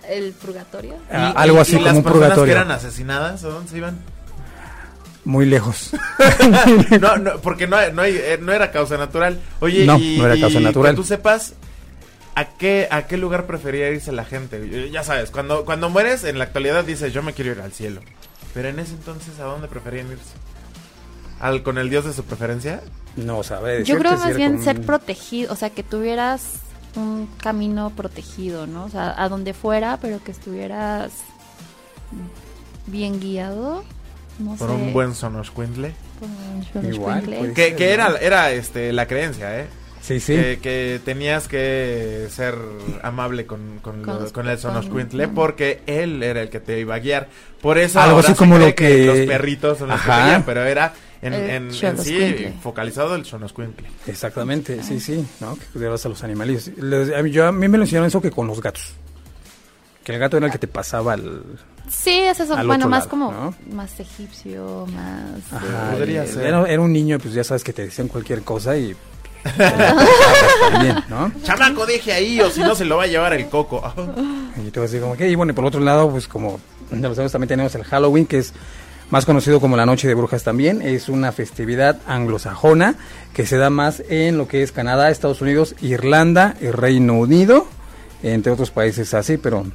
el 0.08 0.32
purgatorio. 0.32 0.94
Ah, 1.11 1.32
algo 1.37 1.61
así 1.61 1.73
y 1.73 1.75
como 1.76 1.87
las 1.87 1.96
un 1.96 2.02
personas 2.02 2.23
purgatorio. 2.29 2.55
que 2.55 2.61
eran 2.61 2.70
asesinadas, 2.70 3.44
¿a 3.44 3.49
dónde 3.49 3.70
se 3.70 3.76
iban? 3.79 3.99
Muy 5.25 5.46
lejos. 5.46 5.91
No, 7.01 7.17
no, 7.17 7.39
porque 7.41 7.67
no, 7.67 7.81
eh, 7.81 8.39
no 8.41 8.53
era 8.53 8.70
causa 8.70 8.96
natural. 8.96 9.41
Oye, 9.60 9.84
No, 9.86 9.98
y, 9.98 10.19
no 10.19 10.27
era 10.27 10.39
causa 10.39 10.60
natural. 10.60 10.93
Que 10.93 10.96
tú 10.96 11.05
sepas 11.05 11.55
a 12.34 12.44
qué, 12.44 12.89
a 12.91 13.06
qué 13.06 13.17
lugar 13.17 13.46
prefería 13.46 13.91
irse 13.91 14.12
la 14.12 14.24
gente. 14.24 14.91
Ya 14.91 15.03
sabes, 15.03 15.31
cuando, 15.31 15.65
cuando 15.65 15.91
mueres, 15.91 16.24
en 16.24 16.39
la 16.39 16.44
actualidad 16.44 16.84
dices, 16.84 17.12
yo 17.12 17.22
me 17.22 17.32
quiero 17.32 17.53
ir 17.53 17.60
al 17.60 17.72
cielo. 17.72 18.01
Pero 18.55 18.69
en 18.69 18.79
ese 18.79 18.93
entonces, 18.93 19.39
¿a 19.41 19.44
dónde 19.44 19.69
preferían 19.69 20.10
irse? 20.10 20.34
¿Al, 21.43 21.63
¿Con 21.63 21.77
el 21.77 21.91
dios 21.91 22.06
de 22.06 22.15
su 22.15 22.25
preferencia? 22.25 22.81
No 23.17 23.43
sabe 23.43 23.84
Yo 23.84 23.99
creo 23.99 24.17
más 24.17 24.34
bien 24.34 24.63
ser 24.65 24.81
protegido, 24.81 25.53
o 25.53 25.56
sea, 25.56 25.69
que 25.70 25.82
tuvieras 25.82 26.43
un 26.96 27.29
camino 27.43 27.91
protegido, 27.91 28.67
¿no? 28.67 28.84
O 28.84 28.89
sea, 28.89 29.15
a 29.22 29.29
donde 29.29 29.53
fuera, 29.53 29.99
pero 30.01 30.22
que 30.25 30.31
estuvieras 30.31 31.13
bien 32.87 33.20
guiado. 33.20 33.84
No 34.39 34.55
Por 34.56 34.69
sé. 34.69 34.75
un 34.75 34.93
buen 34.93 35.15
sonoscuintle. 35.15 35.93
por 36.72 36.82
un 36.84 36.93
Igual, 36.94 37.22
pues. 37.22 37.53
Que, 37.53 37.75
que 37.75 37.87
¿no? 37.89 37.93
era, 37.93 38.17
era 38.19 38.51
este, 38.53 38.93
la 38.93 39.06
creencia, 39.06 39.61
¿eh? 39.61 39.67
Sí, 40.01 40.19
sí. 40.19 40.34
Que, 40.34 40.58
que 40.61 41.01
tenías 41.05 41.46
que 41.46 42.27
ser 42.31 42.56
amable 43.03 43.46
con, 43.46 43.79
con, 43.82 44.03
Con 44.03 44.15
lo- 44.15 44.20
los- 44.22 44.32
con 44.32 44.49
el 44.49 44.58
sonoscuintle 44.58 45.29
porque 45.29 45.82
él 45.87 46.22
era 46.25 46.43
el 46.43 46.49
que 46.51 46.58
te 46.58 46.81
iba 46.81 46.96
a 46.96 46.99
guiar. 46.99 47.29
Por 47.61 47.79
eso 47.79 48.01
Algo 48.01 48.17
ahora 48.17 48.29
así 48.29 48.37
como 48.37 48.58
lo 48.58 48.75
que- 48.75 49.06
los 49.06 49.19
perritos 49.19 49.79
son 49.79 49.89
los 49.91 50.01
que 50.01 50.11
Ajá. 50.11 50.22
te 50.22 50.29
guían, 50.29 50.43
pero 50.44 50.65
era 50.65 50.93
en, 51.22 51.32
en, 51.34 51.70
en 51.70 51.98
sí 51.98 52.48
focalizado 52.62 53.14
el 53.14 53.24
sonoscuintle. 53.24 53.88
Exactamente, 54.06 54.82
sí, 54.82 54.98
sí, 55.00 55.24
¿no? 55.41 55.56
Que 55.56 55.64
cuidabas 55.72 56.05
a 56.05 56.08
los 56.08 56.22
animales. 56.24 56.70
Les- 56.76 57.14
a, 57.17 57.22
mí, 57.22 57.31
yo, 57.31 57.46
a 57.46 57.52
mí 57.52 57.69
me 57.69 57.79
lo 57.79 57.84
enseñaron 57.84 58.08
eso 58.08 58.20
que 58.20 58.31
con 58.31 58.46
los 58.48 58.60
gatos. 58.60 58.93
Que 60.05 60.12
el 60.14 60.19
gato 60.19 60.36
era 60.36 60.46
el 60.46 60.52
que 60.52 60.58
te 60.58 60.67
pasaba 60.67 61.12
al... 61.12 61.44
Sí, 61.88 62.10
es 62.10 62.41
eso. 62.41 62.56
Bueno, 62.67 62.88
más 62.88 63.00
lado, 63.05 63.10
como 63.10 63.31
¿no? 63.32 63.55
más 63.72 64.00
egipcio, 64.00 64.86
más. 64.93 65.52
Ajá, 65.52 65.93
Podría 65.93 66.24
y 66.24 66.29
ser. 66.29 66.46
Era, 66.46 66.67
era 66.67 66.81
un 66.81 66.93
niño, 66.93 67.19
pues 67.20 67.34
ya 67.34 67.44
sabes 67.44 67.62
que 67.62 67.72
te 67.72 67.84
decían 67.84 68.08
cualquier 68.08 68.43
cosa 68.43 68.76
y... 68.76 68.96
también, 70.72 70.96
¿no? 71.08 71.32
Chamaco, 71.43 71.86
deje 71.86 72.12
ahí 72.12 72.41
o 72.41 72.50
si 72.50 72.60
no 72.60 72.74
se 72.74 72.84
lo 72.84 72.96
va 72.96 73.05
a 73.05 73.06
llevar 73.06 73.32
el 73.32 73.48
coco. 73.48 73.82
Y 74.64 74.70
tú 74.70 74.82
así 74.82 74.98
como 74.98 75.17
que, 75.17 75.29
y 75.29 75.34
bueno, 75.34 75.52
y 75.52 75.55
por 75.55 75.64
otro 75.64 75.81
lado, 75.81 76.10
pues 76.10 76.29
como 76.29 76.60
ya 76.91 77.08
lo 77.08 77.14
sabes, 77.14 77.32
también 77.32 77.48
tenemos 77.48 77.74
el 77.74 77.84
Halloween, 77.84 78.26
que 78.26 78.38
es 78.38 78.52
más 79.12 79.26
conocido 79.26 79.60
como 79.60 79.76
la 79.76 79.84
Noche 79.84 80.08
de 80.08 80.14
Brujas 80.14 80.42
también. 80.42 80.81
Es 80.81 81.10
una 81.10 81.32
festividad 81.32 81.98
anglosajona 82.06 82.94
que 83.34 83.44
se 83.46 83.58
da 83.58 83.69
más 83.69 84.02
en 84.08 84.38
lo 84.38 84.48
que 84.48 84.62
es 84.62 84.72
Canadá, 84.72 85.10
Estados 85.10 85.42
Unidos, 85.42 85.74
Irlanda 85.82 86.56
y 86.62 86.69
Reino 86.70 87.19
Unido, 87.19 87.66
entre 88.22 88.52
otros 88.52 88.70
países 88.70 89.12
así, 89.12 89.36
pero 89.36 89.66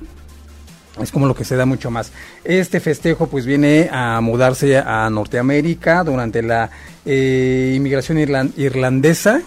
Es 0.99 1.11
como 1.11 1.27
lo 1.27 1.35
que 1.35 1.45
se 1.45 1.55
da 1.55 1.67
mucho 1.67 1.91
más. 1.91 2.11
Este 2.43 2.79
festejo 2.79 3.27
pues 3.27 3.45
viene 3.45 3.87
a 3.91 4.19
mudarse 4.21 4.79
a 4.79 5.07
Norteamérica 5.11 6.03
durante 6.03 6.41
la 6.41 6.71
eh, 7.05 7.73
inmigración 7.75 8.17
irlan- 8.17 8.51
irlandesa, 8.57 9.41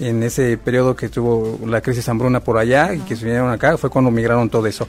en 0.00 0.22
ese 0.24 0.56
periodo 0.56 0.96
que 0.96 1.08
tuvo 1.08 1.60
la 1.66 1.80
crisis 1.82 2.08
hambruna 2.08 2.40
por 2.40 2.58
allá 2.58 2.92
y 2.94 2.98
que 3.00 3.14
se 3.14 3.24
vinieron 3.26 3.52
acá, 3.52 3.76
fue 3.78 3.90
cuando 3.90 4.10
migraron 4.10 4.50
todo 4.50 4.66
eso. 4.66 4.88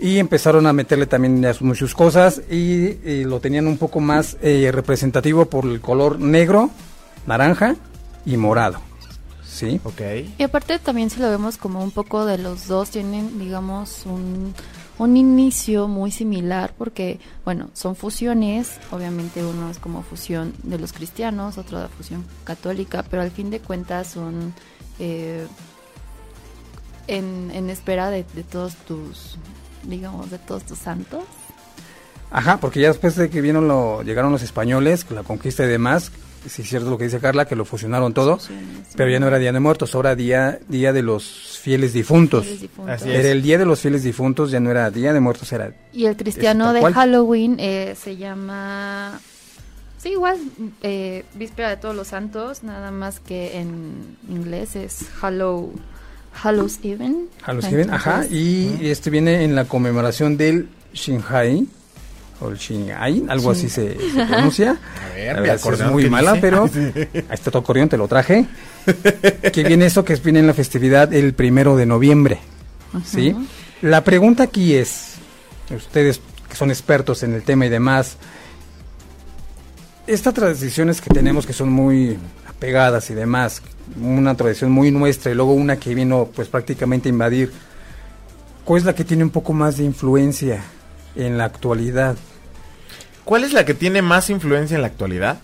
Y 0.00 0.18
empezaron 0.18 0.66
a 0.66 0.72
meterle 0.72 1.06
también 1.06 1.42
ya 1.42 1.52
sus- 1.52 1.62
muchas 1.62 1.94
cosas 1.94 2.40
y, 2.50 2.56
y 3.08 3.24
lo 3.24 3.38
tenían 3.40 3.66
un 3.66 3.76
poco 3.76 4.00
más 4.00 4.36
eh, 4.40 4.70
representativo 4.72 5.44
por 5.44 5.66
el 5.66 5.80
color 5.80 6.18
negro, 6.18 6.70
naranja 7.26 7.76
y 8.24 8.36
morado. 8.36 8.80
¿Sí? 9.44 9.78
Ok. 9.84 10.00
Y 10.38 10.42
aparte 10.42 10.78
también 10.78 11.10
si 11.10 11.20
lo 11.20 11.28
vemos 11.28 11.58
como 11.58 11.82
un 11.84 11.90
poco 11.90 12.24
de 12.24 12.38
los 12.38 12.66
dos 12.66 12.88
tienen, 12.90 13.38
digamos, 13.38 14.06
un, 14.06 14.54
un 14.96 15.16
inicio 15.18 15.86
muy 15.86 16.10
similar 16.12 16.72
porque, 16.78 17.20
bueno, 17.44 17.68
son 17.74 17.94
fusiones, 17.94 18.78
obviamente 18.90 19.44
uno 19.44 19.68
es 19.70 19.78
como 19.78 20.02
fusión 20.02 20.54
de 20.62 20.78
los 20.78 20.94
cristianos, 20.94 21.58
otro 21.58 21.78
de 21.78 21.88
fusión 21.88 22.24
católica, 22.44 23.04
pero 23.10 23.20
al 23.20 23.32
fin 23.32 23.50
de 23.50 23.60
cuentas 23.60 24.06
son 24.06 24.54
eh, 24.98 25.46
en, 27.06 27.50
en 27.52 27.68
espera 27.68 28.08
de, 28.10 28.24
de 28.34 28.44
todos 28.44 28.76
tus, 28.86 29.36
digamos, 29.84 30.30
de 30.30 30.38
todos 30.38 30.64
tus 30.64 30.78
santos. 30.78 31.24
Ajá, 32.30 32.58
porque 32.58 32.80
ya 32.80 32.88
después 32.88 33.16
de 33.16 33.28
que 33.28 33.40
vieron 33.40 33.66
lo, 33.66 34.02
llegaron 34.02 34.30
los 34.30 34.42
españoles, 34.42 35.04
con 35.04 35.16
la 35.16 35.24
conquista 35.24 35.64
y 35.64 35.68
demás, 35.68 36.12
sí 36.48 36.62
es 36.62 36.68
cierto 36.68 36.88
lo 36.88 36.96
que 36.96 37.04
dice 37.04 37.18
Carla, 37.18 37.46
que 37.46 37.56
lo 37.56 37.64
fusionaron 37.64 38.14
todo, 38.14 38.38
Fusiones, 38.38 38.86
pero 38.96 39.10
ya 39.10 39.18
no 39.18 39.26
era 39.26 39.38
Día 39.38 39.52
de 39.52 39.60
Muertos, 39.60 39.94
ahora 39.94 40.14
día, 40.14 40.60
día 40.68 40.92
de 40.92 41.02
los 41.02 41.58
fieles 41.60 41.92
difuntos. 41.92 42.44
fieles 42.44 42.60
difuntos. 42.62 42.94
Así 42.94 43.10
es. 43.10 43.18
Era 43.18 43.30
el 43.30 43.42
Día 43.42 43.58
de 43.58 43.66
los 43.66 43.80
Fieles 43.80 44.02
Difuntos, 44.02 44.50
ya 44.50 44.60
no 44.60 44.70
era 44.70 44.90
Día 44.90 45.12
de 45.12 45.20
Muertos, 45.20 45.52
era... 45.52 45.74
Y 45.92 46.06
el 46.06 46.16
cristiano 46.16 46.72
de 46.72 46.80
cual. 46.80 46.94
Halloween 46.94 47.56
eh, 47.58 47.94
se 48.00 48.16
llama... 48.16 49.20
Sí, 49.98 50.10
igual, 50.10 50.38
eh, 50.82 51.24
Víspera 51.34 51.68
de 51.68 51.76
Todos 51.76 51.94
los 51.94 52.08
Santos, 52.08 52.62
nada 52.62 52.90
más 52.90 53.20
que 53.20 53.58
en 53.58 54.16
inglés 54.30 54.74
es 54.74 55.04
Hallow, 55.20 55.74
Hallows 56.32 56.78
Even. 56.82 57.28
Hallows 57.42 57.64
Even, 57.66 57.90
ajá, 57.92 58.26
y 58.26 58.78
este 58.88 59.10
viene 59.10 59.44
en 59.44 59.54
la 59.54 59.64
conmemoración 59.66 60.36
del 60.36 60.68
Shinhai, 60.94 61.66
o 62.40 62.48
el 62.48 62.56
Shinhai, 62.56 63.24
algo 63.28 63.50
así 63.50 63.68
se, 63.68 63.96
se 63.98 64.26
pronuncia. 64.26 64.78
A 65.12 65.14
ver, 65.14 65.34
La 65.36 65.40
verdad 65.42 65.58
sí 65.62 65.68
es 65.84 65.90
muy 65.90 66.04
¿qué 66.04 66.10
mala, 66.10 66.32
dice? 66.32 66.40
pero 66.40 66.68
Sí. 66.68 66.78
ahí 67.14 67.24
está 67.30 67.50
tu 67.50 67.58
acordeón, 67.58 67.88
te 67.88 67.96
lo 67.96 68.08
traje. 68.08 68.46
que 69.52 69.64
viene 69.64 69.86
eso 69.86 70.04
que 70.04 70.14
viene 70.16 70.38
en 70.38 70.46
la 70.46 70.54
festividad 70.54 71.12
el 71.12 71.34
primero 71.34 71.76
de 71.76 71.84
noviembre. 71.86 72.38
¿sí? 73.04 73.32
Ujú. 73.32 73.44
La 73.82 74.02
pregunta 74.04 74.44
aquí 74.44 74.74
es, 74.74 75.14
ustedes 75.74 76.20
que 76.48 76.56
son 76.56 76.70
expertos 76.70 77.22
en 77.22 77.34
el 77.34 77.42
tema 77.42 77.66
y 77.66 77.68
demás, 77.68 78.16
estas 80.06 80.34
tradiciones 80.34 81.00
que 81.00 81.10
tenemos 81.10 81.46
que 81.46 81.52
son 81.52 81.70
muy 81.70 82.18
apegadas 82.64 83.08
y 83.08 83.14
demás, 83.14 83.62
una 84.02 84.36
tradición 84.36 84.70
muy 84.70 84.90
nuestra 84.90 85.32
y 85.32 85.34
luego 85.34 85.54
una 85.54 85.76
que 85.78 85.94
vino 85.94 86.28
pues 86.36 86.48
prácticamente 86.48 87.08
a 87.08 87.12
invadir, 87.12 87.50
¿cuál 88.66 88.80
es 88.80 88.84
la 88.84 88.94
que 88.94 89.02
tiene 89.02 89.24
un 89.24 89.30
poco 89.30 89.54
más 89.54 89.78
de 89.78 89.84
influencia 89.84 90.62
en 91.16 91.38
la 91.38 91.46
actualidad? 91.46 92.16
¿Cuál 93.24 93.44
es 93.44 93.54
la 93.54 93.64
que 93.64 93.72
tiene 93.72 94.02
más 94.02 94.28
influencia 94.28 94.74
en 94.74 94.82
la 94.82 94.88
actualidad? 94.88 95.38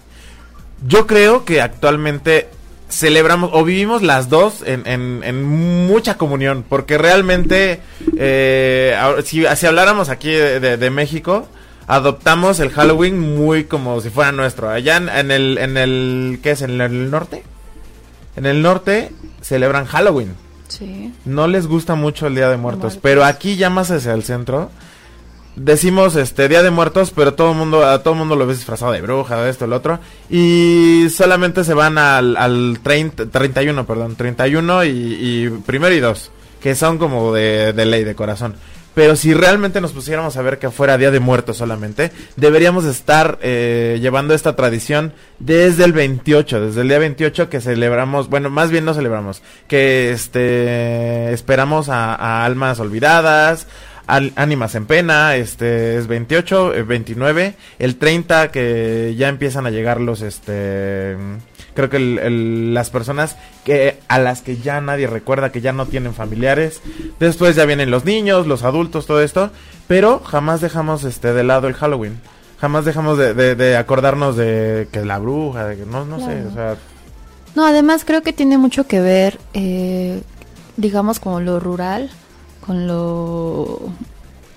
Yo 0.86 1.06
creo 1.06 1.46
que 1.46 1.62
actualmente 1.62 2.48
celebramos 2.90 3.48
o 3.54 3.64
vivimos 3.64 4.02
las 4.02 4.28
dos 4.28 4.62
en, 4.66 5.42
mucha 5.86 6.18
comunión, 6.18 6.66
porque 6.68 6.98
realmente, 6.98 7.80
eh, 8.18 8.94
si, 9.24 9.46
habláramos 9.66 10.10
aquí 10.10 10.30
de- 10.32 10.76
de 10.76 10.90
México, 10.90 11.48
adoptamos 11.86 12.60
el 12.60 12.70
Halloween 12.70 13.18
muy 13.18 13.64
como 13.64 14.00
si 14.00 14.10
fuera 14.10 14.32
nuestro. 14.32 14.68
Allá 14.68 14.96
en, 14.96 15.08
en 15.08 15.30
el, 15.30 15.58
en 15.58 15.76
el, 15.76 16.40
¿qué 16.42 16.52
es? 16.52 16.62
¿En 16.62 16.80
el 16.80 17.10
norte? 17.10 17.42
En 18.36 18.46
el 18.46 18.62
norte 18.62 19.12
celebran 19.40 19.86
Halloween. 19.86 20.34
Sí. 20.68 21.12
No 21.24 21.46
les 21.46 21.66
gusta 21.66 21.94
mucho 21.94 22.26
el 22.26 22.34
Día 22.34 22.48
de 22.48 22.56
Muertos, 22.56 22.82
Muertos. 22.82 23.00
pero 23.02 23.24
aquí 23.24 23.56
ya 23.56 23.70
más 23.70 23.90
hacia 23.90 24.12
el 24.12 24.24
centro 24.24 24.70
decimos 25.54 26.16
este 26.16 26.48
Día 26.48 26.62
de 26.62 26.70
Muertos, 26.70 27.12
pero 27.14 27.34
todo 27.34 27.52
el 27.52 27.56
mundo 27.56 27.84
a 27.86 28.02
todo 28.02 28.14
el 28.14 28.18
mundo 28.18 28.36
lo 28.36 28.46
ves 28.46 28.58
disfrazado 28.58 28.92
de 28.92 29.00
bruja, 29.00 29.40
de 29.40 29.50
esto, 29.50 29.64
el 29.64 29.72
otro 29.72 29.98
y 30.28 31.06
solamente 31.10 31.64
se 31.64 31.72
van 31.72 31.98
al, 31.98 32.36
al 32.36 32.80
30, 32.82 33.26
31, 33.30 33.86
perdón, 33.86 34.16
31 34.16 34.84
y, 34.84 34.88
y 34.90 35.48
primero 35.64 35.94
y 35.94 36.00
dos, 36.00 36.30
que 36.60 36.74
son 36.74 36.98
como 36.98 37.32
de, 37.32 37.72
de 37.72 37.86
ley 37.86 38.04
de 38.04 38.14
corazón. 38.14 38.54
Pero 38.96 39.14
si 39.14 39.34
realmente 39.34 39.82
nos 39.82 39.92
pusiéramos 39.92 40.38
a 40.38 40.42
ver 40.42 40.58
que 40.58 40.70
fuera 40.70 40.96
Día 40.96 41.10
de 41.10 41.20
Muertos 41.20 41.58
solamente, 41.58 42.10
deberíamos 42.36 42.86
estar 42.86 43.38
eh, 43.42 43.98
llevando 44.00 44.32
esta 44.32 44.56
tradición 44.56 45.12
desde 45.38 45.84
el 45.84 45.92
28, 45.92 46.62
desde 46.68 46.80
el 46.80 46.88
día 46.88 46.98
28 46.98 47.50
que 47.50 47.60
celebramos, 47.60 48.30
bueno, 48.30 48.48
más 48.48 48.70
bien 48.70 48.86
no 48.86 48.94
celebramos, 48.94 49.42
que 49.68 50.12
este 50.12 51.30
esperamos 51.34 51.90
a, 51.90 52.44
almas 52.46 52.80
olvidadas, 52.80 53.66
al- 54.06 54.32
ánimas 54.34 54.74
en 54.74 54.86
pena, 54.86 55.36
este 55.36 55.98
es 55.98 56.06
28, 56.06 56.74
eh, 56.74 56.82
29, 56.82 57.54
el 57.78 57.96
30 57.96 58.50
que 58.50 59.14
ya 59.14 59.28
empiezan 59.28 59.66
a 59.66 59.70
llegar 59.70 60.00
los 60.00 60.22
este 60.22 61.16
creo 61.76 61.88
que 61.88 61.98
el- 61.98 62.18
el- 62.18 62.74
las 62.74 62.90
personas 62.90 63.36
que 63.64 64.00
a 64.08 64.18
las 64.18 64.42
que 64.42 64.56
ya 64.56 64.80
nadie 64.80 65.06
recuerda 65.06 65.52
que 65.52 65.60
ya 65.60 65.72
no 65.72 65.86
tienen 65.86 66.12
familiares, 66.14 66.80
después 67.20 67.54
ya 67.54 67.64
vienen 67.66 67.92
los 67.92 68.04
niños, 68.04 68.48
los 68.48 68.64
adultos, 68.64 69.06
todo 69.06 69.20
esto, 69.22 69.50
pero 69.86 70.18
jamás 70.24 70.60
dejamos 70.60 71.04
este 71.04 71.32
de 71.32 71.44
lado 71.44 71.68
el 71.68 71.74
Halloween. 71.74 72.18
Jamás 72.60 72.84
dejamos 72.84 73.18
de, 73.18 73.34
de- 73.34 73.54
de 73.54 73.76
acordarnos 73.76 74.34
de 74.36 74.88
que 74.90 75.04
la 75.04 75.18
bruja, 75.18 75.66
de 75.66 75.76
que 75.76 75.86
no, 75.86 76.04
no 76.06 76.18
sé, 76.18 76.44
o 76.46 76.52
sea, 76.52 76.76
No, 77.54 77.64
además 77.66 78.04
creo 78.04 78.22
que 78.22 78.32
tiene 78.32 78.58
mucho 78.58 78.86
que 78.86 79.00
ver, 79.00 79.38
eh, 79.54 80.20
digamos, 80.76 81.20
como 81.20 81.40
lo 81.40 81.60
rural, 81.60 82.10
con 82.66 82.86
lo, 82.86 83.80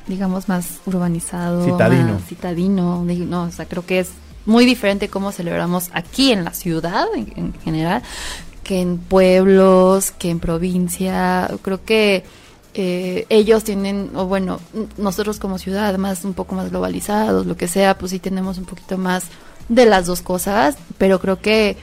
digamos, 0.07 0.47
más 0.49 0.79
urbanizado. 0.85 1.63
Citadino. 1.63 2.13
más 2.13 2.25
citadino. 2.25 3.03
di- 3.05 3.17
No, 3.25 3.43
o 3.43 3.51
sea, 3.51 3.65
creo 3.65 3.85
que 3.85 3.99
es 3.99 4.09
muy 4.45 4.65
diferente 4.65 5.09
cómo 5.09 5.31
celebramos 5.31 5.89
aquí 5.93 6.31
en 6.31 6.43
la 6.43 6.53
ciudad, 6.53 7.05
en, 7.15 7.33
en 7.35 7.53
general, 7.63 8.01
que 8.63 8.81
en 8.81 8.97
pueblos, 8.97 10.11
que 10.11 10.29
en 10.29 10.39
provincia. 10.39 11.49
Creo 11.61 11.83
que 11.83 12.23
eh, 12.75 13.25
ellos 13.29 13.63
tienen, 13.63 14.11
o 14.15 14.25
bueno, 14.25 14.59
nosotros 14.97 15.39
como 15.39 15.57
ciudad, 15.57 15.87
además 15.87 16.23
un 16.23 16.33
poco 16.33 16.55
más 16.55 16.69
globalizados, 16.69 17.45
lo 17.45 17.57
que 17.57 17.67
sea, 17.67 17.97
pues 17.97 18.11
sí 18.11 18.19
tenemos 18.19 18.57
un 18.57 18.65
poquito 18.65 18.97
más 18.97 19.23
de 19.69 19.85
las 19.85 20.05
dos 20.05 20.21
cosas, 20.21 20.77
pero 20.97 21.19
creo 21.19 21.41
que 21.41 21.77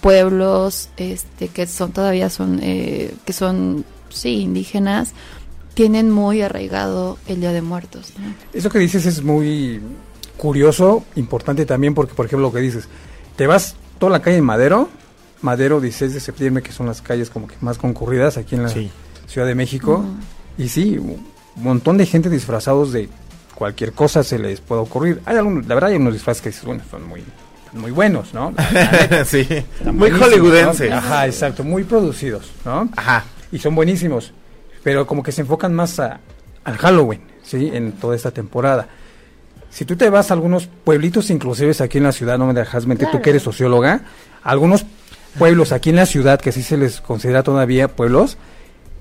pueblos 0.00 0.90
este 0.96 1.48
que 1.48 1.66
son 1.66 1.90
todavía 1.92 2.30
son 2.30 2.60
eh, 2.62 3.12
que 3.24 3.32
son 3.32 3.84
sí 4.10 4.42
indígenas 4.42 5.12
tienen 5.74 6.10
muy 6.10 6.40
arraigado 6.42 7.18
el 7.26 7.40
Día 7.40 7.52
de 7.52 7.62
Muertos. 7.62 8.12
Eso 8.52 8.70
que 8.70 8.78
dices 8.78 9.06
es 9.06 9.22
muy 9.22 9.80
curioso, 10.38 11.04
importante 11.16 11.66
también 11.66 11.94
porque, 11.94 12.14
por 12.14 12.24
ejemplo, 12.24 12.48
lo 12.48 12.52
que 12.54 12.60
dices, 12.60 12.88
te 13.36 13.46
vas 13.46 13.76
toda 13.98 14.10
la 14.12 14.22
calle 14.22 14.38
en 14.38 14.44
Madero, 14.44 14.88
Madero 15.42 15.80
16 15.80 16.14
de 16.14 16.20
septiembre, 16.20 16.62
que 16.62 16.72
son 16.72 16.86
las 16.86 17.02
calles 17.02 17.28
como 17.28 17.46
que 17.46 17.56
más 17.60 17.76
concurridas 17.76 18.38
aquí 18.38 18.54
en 18.54 18.62
la 18.62 18.68
Sí. 18.70 18.90
Ciudad 19.26 19.46
de 19.46 19.54
México, 19.54 20.02
y 20.56 20.68
sí, 20.68 20.96
un 20.96 21.22
montón 21.56 21.98
de 21.98 22.06
gente 22.06 22.30
disfrazados 22.30 22.92
de 22.92 23.10
cualquier 23.54 23.92
cosa 23.92 24.22
se 24.24 24.38
les 24.38 24.60
puede 24.60 24.80
ocurrir. 24.80 25.20
Hay 25.26 25.36
algunos, 25.36 25.66
la 25.66 25.74
verdad 25.74 25.90
hay 25.90 25.96
unos 25.96 26.14
disfraces 26.14 26.42
que 26.60 26.66
bueno, 26.66 26.82
son 26.90 27.06
muy, 27.06 27.22
muy 27.74 27.90
buenos, 27.90 28.32
¿no? 28.32 28.54
Sí, 29.26 29.46
muy 29.84 30.10
buenísimos, 30.10 30.28
hollywoodense. 30.30 30.88
¿no? 30.88 30.96
Ajá, 30.96 31.26
exacto, 31.26 31.62
muy 31.62 31.84
producidos, 31.84 32.50
¿no? 32.64 32.88
Ajá. 32.96 33.24
y 33.52 33.58
son 33.58 33.74
buenísimos, 33.74 34.32
pero 34.82 35.06
como 35.06 35.22
que 35.22 35.32
se 35.32 35.42
enfocan 35.42 35.74
más 35.74 35.98
a, 36.00 36.20
al 36.64 36.76
Halloween, 36.78 37.20
¿sí? 37.42 37.70
En 37.72 37.92
toda 37.92 38.16
esta 38.16 38.30
temporada. 38.30 38.88
Si 39.70 39.84
tú 39.84 39.96
te 39.96 40.10
vas 40.10 40.30
a 40.30 40.34
algunos 40.34 40.66
pueblitos, 40.66 41.30
inclusive 41.30 41.74
aquí 41.80 41.98
en 41.98 42.04
la 42.04 42.12
ciudad, 42.12 42.38
no 42.38 42.46
me 42.46 42.54
dejas 42.54 42.86
mentir, 42.86 43.08
tú 43.12 43.20
que 43.20 43.30
eres 43.30 43.42
socióloga, 43.42 44.02
algunos 44.42 44.84
pueblos 45.38 45.72
aquí 45.72 45.90
en 45.90 45.96
la 45.96 46.06
ciudad, 46.06 46.40
que 46.40 46.52
sí 46.52 46.62
se 46.62 46.76
les 46.76 47.00
considera 47.00 47.42
todavía 47.42 47.88
pueblos, 47.88 48.38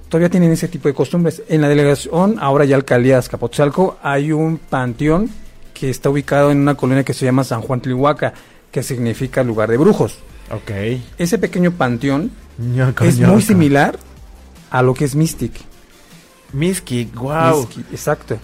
todavía 0.09 0.29
tienen 0.29 0.51
ese 0.51 0.67
tipo 0.67 0.87
de 0.87 0.93
costumbres. 0.93 1.41
En 1.47 1.61
la 1.61 1.69
delegación, 1.69 2.37
ahora 2.39 2.65
ya 2.65 2.75
alcaldía 2.75 3.13
de 3.13 3.19
Azcapotzalco, 3.19 3.97
hay 4.03 4.31
un 4.31 4.57
panteón 4.57 5.29
que 5.73 5.89
está 5.89 6.09
ubicado 6.09 6.51
en 6.51 6.59
una 6.59 6.75
colonia 6.75 7.03
que 7.03 7.13
se 7.13 7.25
llama 7.25 7.43
San 7.43 7.61
Juan 7.61 7.81
Tlihuaca, 7.81 8.33
que 8.71 8.83
significa 8.83 9.43
lugar 9.43 9.69
de 9.69 9.77
brujos. 9.77 10.19
Ok. 10.51 10.71
Ese 11.17 11.37
pequeño 11.37 11.71
panteón 11.71 12.31
es 13.01 13.19
muy 13.19 13.41
similar 13.41 13.97
a 14.69 14.81
lo 14.81 14.93
que 14.93 15.05
es 15.05 15.15
Mystic. 15.15 15.53
Miski, 16.53 17.05
wow. 17.13 17.67
Exacto. 17.91 18.39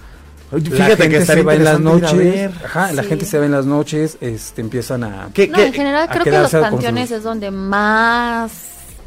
Fíjate 0.62 1.10
que 1.10 1.26
se 1.26 1.42
va 1.42 1.56
en 1.56 1.64
las 1.64 1.80
noches, 1.80 2.52
ajá, 2.64 2.92
la 2.92 3.04
gente 3.04 3.26
se 3.26 3.40
va 3.40 3.46
en 3.46 3.52
las 3.52 3.66
noches, 3.66 4.18
este, 4.22 4.62
empiezan 4.62 5.04
a... 5.04 5.30
¿Qué- 5.34 5.48
no 5.48 5.56
qué- 5.58 5.66
en 5.68 5.74
general 5.74 6.10
creo 6.10 6.24
que 6.24 6.32
los 6.32 6.52
sus- 6.52 6.62
panteones 6.62 7.12
es 7.12 7.24
donde 7.24 7.50
más 7.52 8.52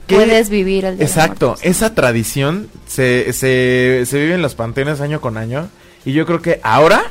¿Qué? 0.06 0.16
puedes 0.16 0.48
vivir 0.50 0.84
el 0.84 0.96
Día 0.98 1.06
Exacto, 1.06 1.56
esa 1.62 1.94
tradición 1.94 2.68
se, 2.86 3.32
se, 3.32 4.04
se 4.06 4.18
vive 4.18 4.34
en 4.34 4.42
los 4.42 4.54
panteones 4.54 5.00
año 5.00 5.20
con 5.20 5.36
año 5.36 5.68
Y 6.04 6.12
yo 6.12 6.26
creo 6.26 6.40
que 6.42 6.60
ahora 6.62 7.02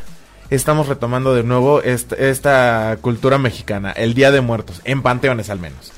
estamos 0.50 0.88
retomando 0.88 1.34
de 1.34 1.44
nuevo 1.44 1.82
esta, 1.82 2.16
esta 2.16 2.98
cultura 3.02 3.38
mexicana, 3.38 3.92
el 3.92 4.14
Día 4.14 4.32
de 4.32 4.42
Muertos, 4.42 4.82
en 4.86 5.02
panteones 5.02 5.50
al 5.50 5.60
menos. 5.60 5.92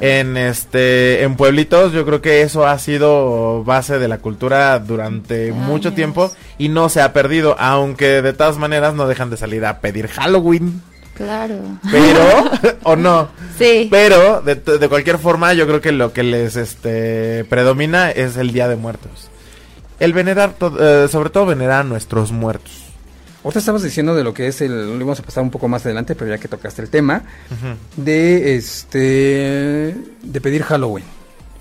En 0.00 0.36
este, 0.36 1.22
en 1.22 1.36
pueblitos, 1.36 1.92
yo 1.92 2.04
creo 2.04 2.20
que 2.20 2.42
eso 2.42 2.66
ha 2.66 2.78
sido 2.78 3.64
base 3.64 3.98
de 3.98 4.08
la 4.08 4.18
cultura 4.18 4.78
durante 4.78 5.52
mucho 5.52 5.92
tiempo 5.92 6.30
y 6.58 6.68
no 6.68 6.88
se 6.88 7.00
ha 7.00 7.12
perdido, 7.12 7.56
aunque 7.58 8.22
de 8.22 8.32
todas 8.32 8.58
maneras 8.58 8.94
no 8.94 9.06
dejan 9.06 9.30
de 9.30 9.36
salir 9.36 9.64
a 9.64 9.80
pedir 9.80 10.08
Halloween, 10.08 10.82
Claro. 11.14 11.56
pero 11.90 12.50
o 12.84 12.96
no. 12.96 13.28
Sí. 13.58 13.88
Pero 13.90 14.40
de, 14.42 14.54
de 14.56 14.88
cualquier 14.88 15.18
forma, 15.18 15.52
yo 15.52 15.66
creo 15.66 15.80
que 15.80 15.92
lo 15.92 16.12
que 16.12 16.22
les 16.22 16.56
este 16.56 17.44
predomina 17.44 18.10
es 18.10 18.36
el 18.36 18.52
Día 18.52 18.68
de 18.68 18.76
Muertos. 18.76 19.28
El 20.00 20.12
venerar, 20.14 20.54
to- 20.54 20.76
eh, 20.80 21.08
sobre 21.08 21.30
todo 21.30 21.46
venerar 21.46 21.82
a 21.82 21.84
nuestros 21.84 22.32
muertos. 22.32 22.81
Ahorita 23.44 23.58
estabas 23.58 23.82
diciendo 23.82 24.14
de 24.14 24.22
lo 24.22 24.32
que 24.32 24.46
es 24.46 24.60
el, 24.60 24.98
lo 24.98 25.04
vamos 25.04 25.20
a 25.20 25.22
pasar 25.22 25.42
un 25.42 25.50
poco 25.50 25.66
más 25.66 25.84
adelante, 25.84 26.14
pero 26.14 26.30
ya 26.30 26.38
que 26.38 26.48
tocaste 26.48 26.82
el 26.82 26.90
tema, 26.90 27.24
de 27.96 28.56
este, 28.56 29.96
de 30.22 30.40
pedir 30.40 30.62
Halloween. 30.62 31.04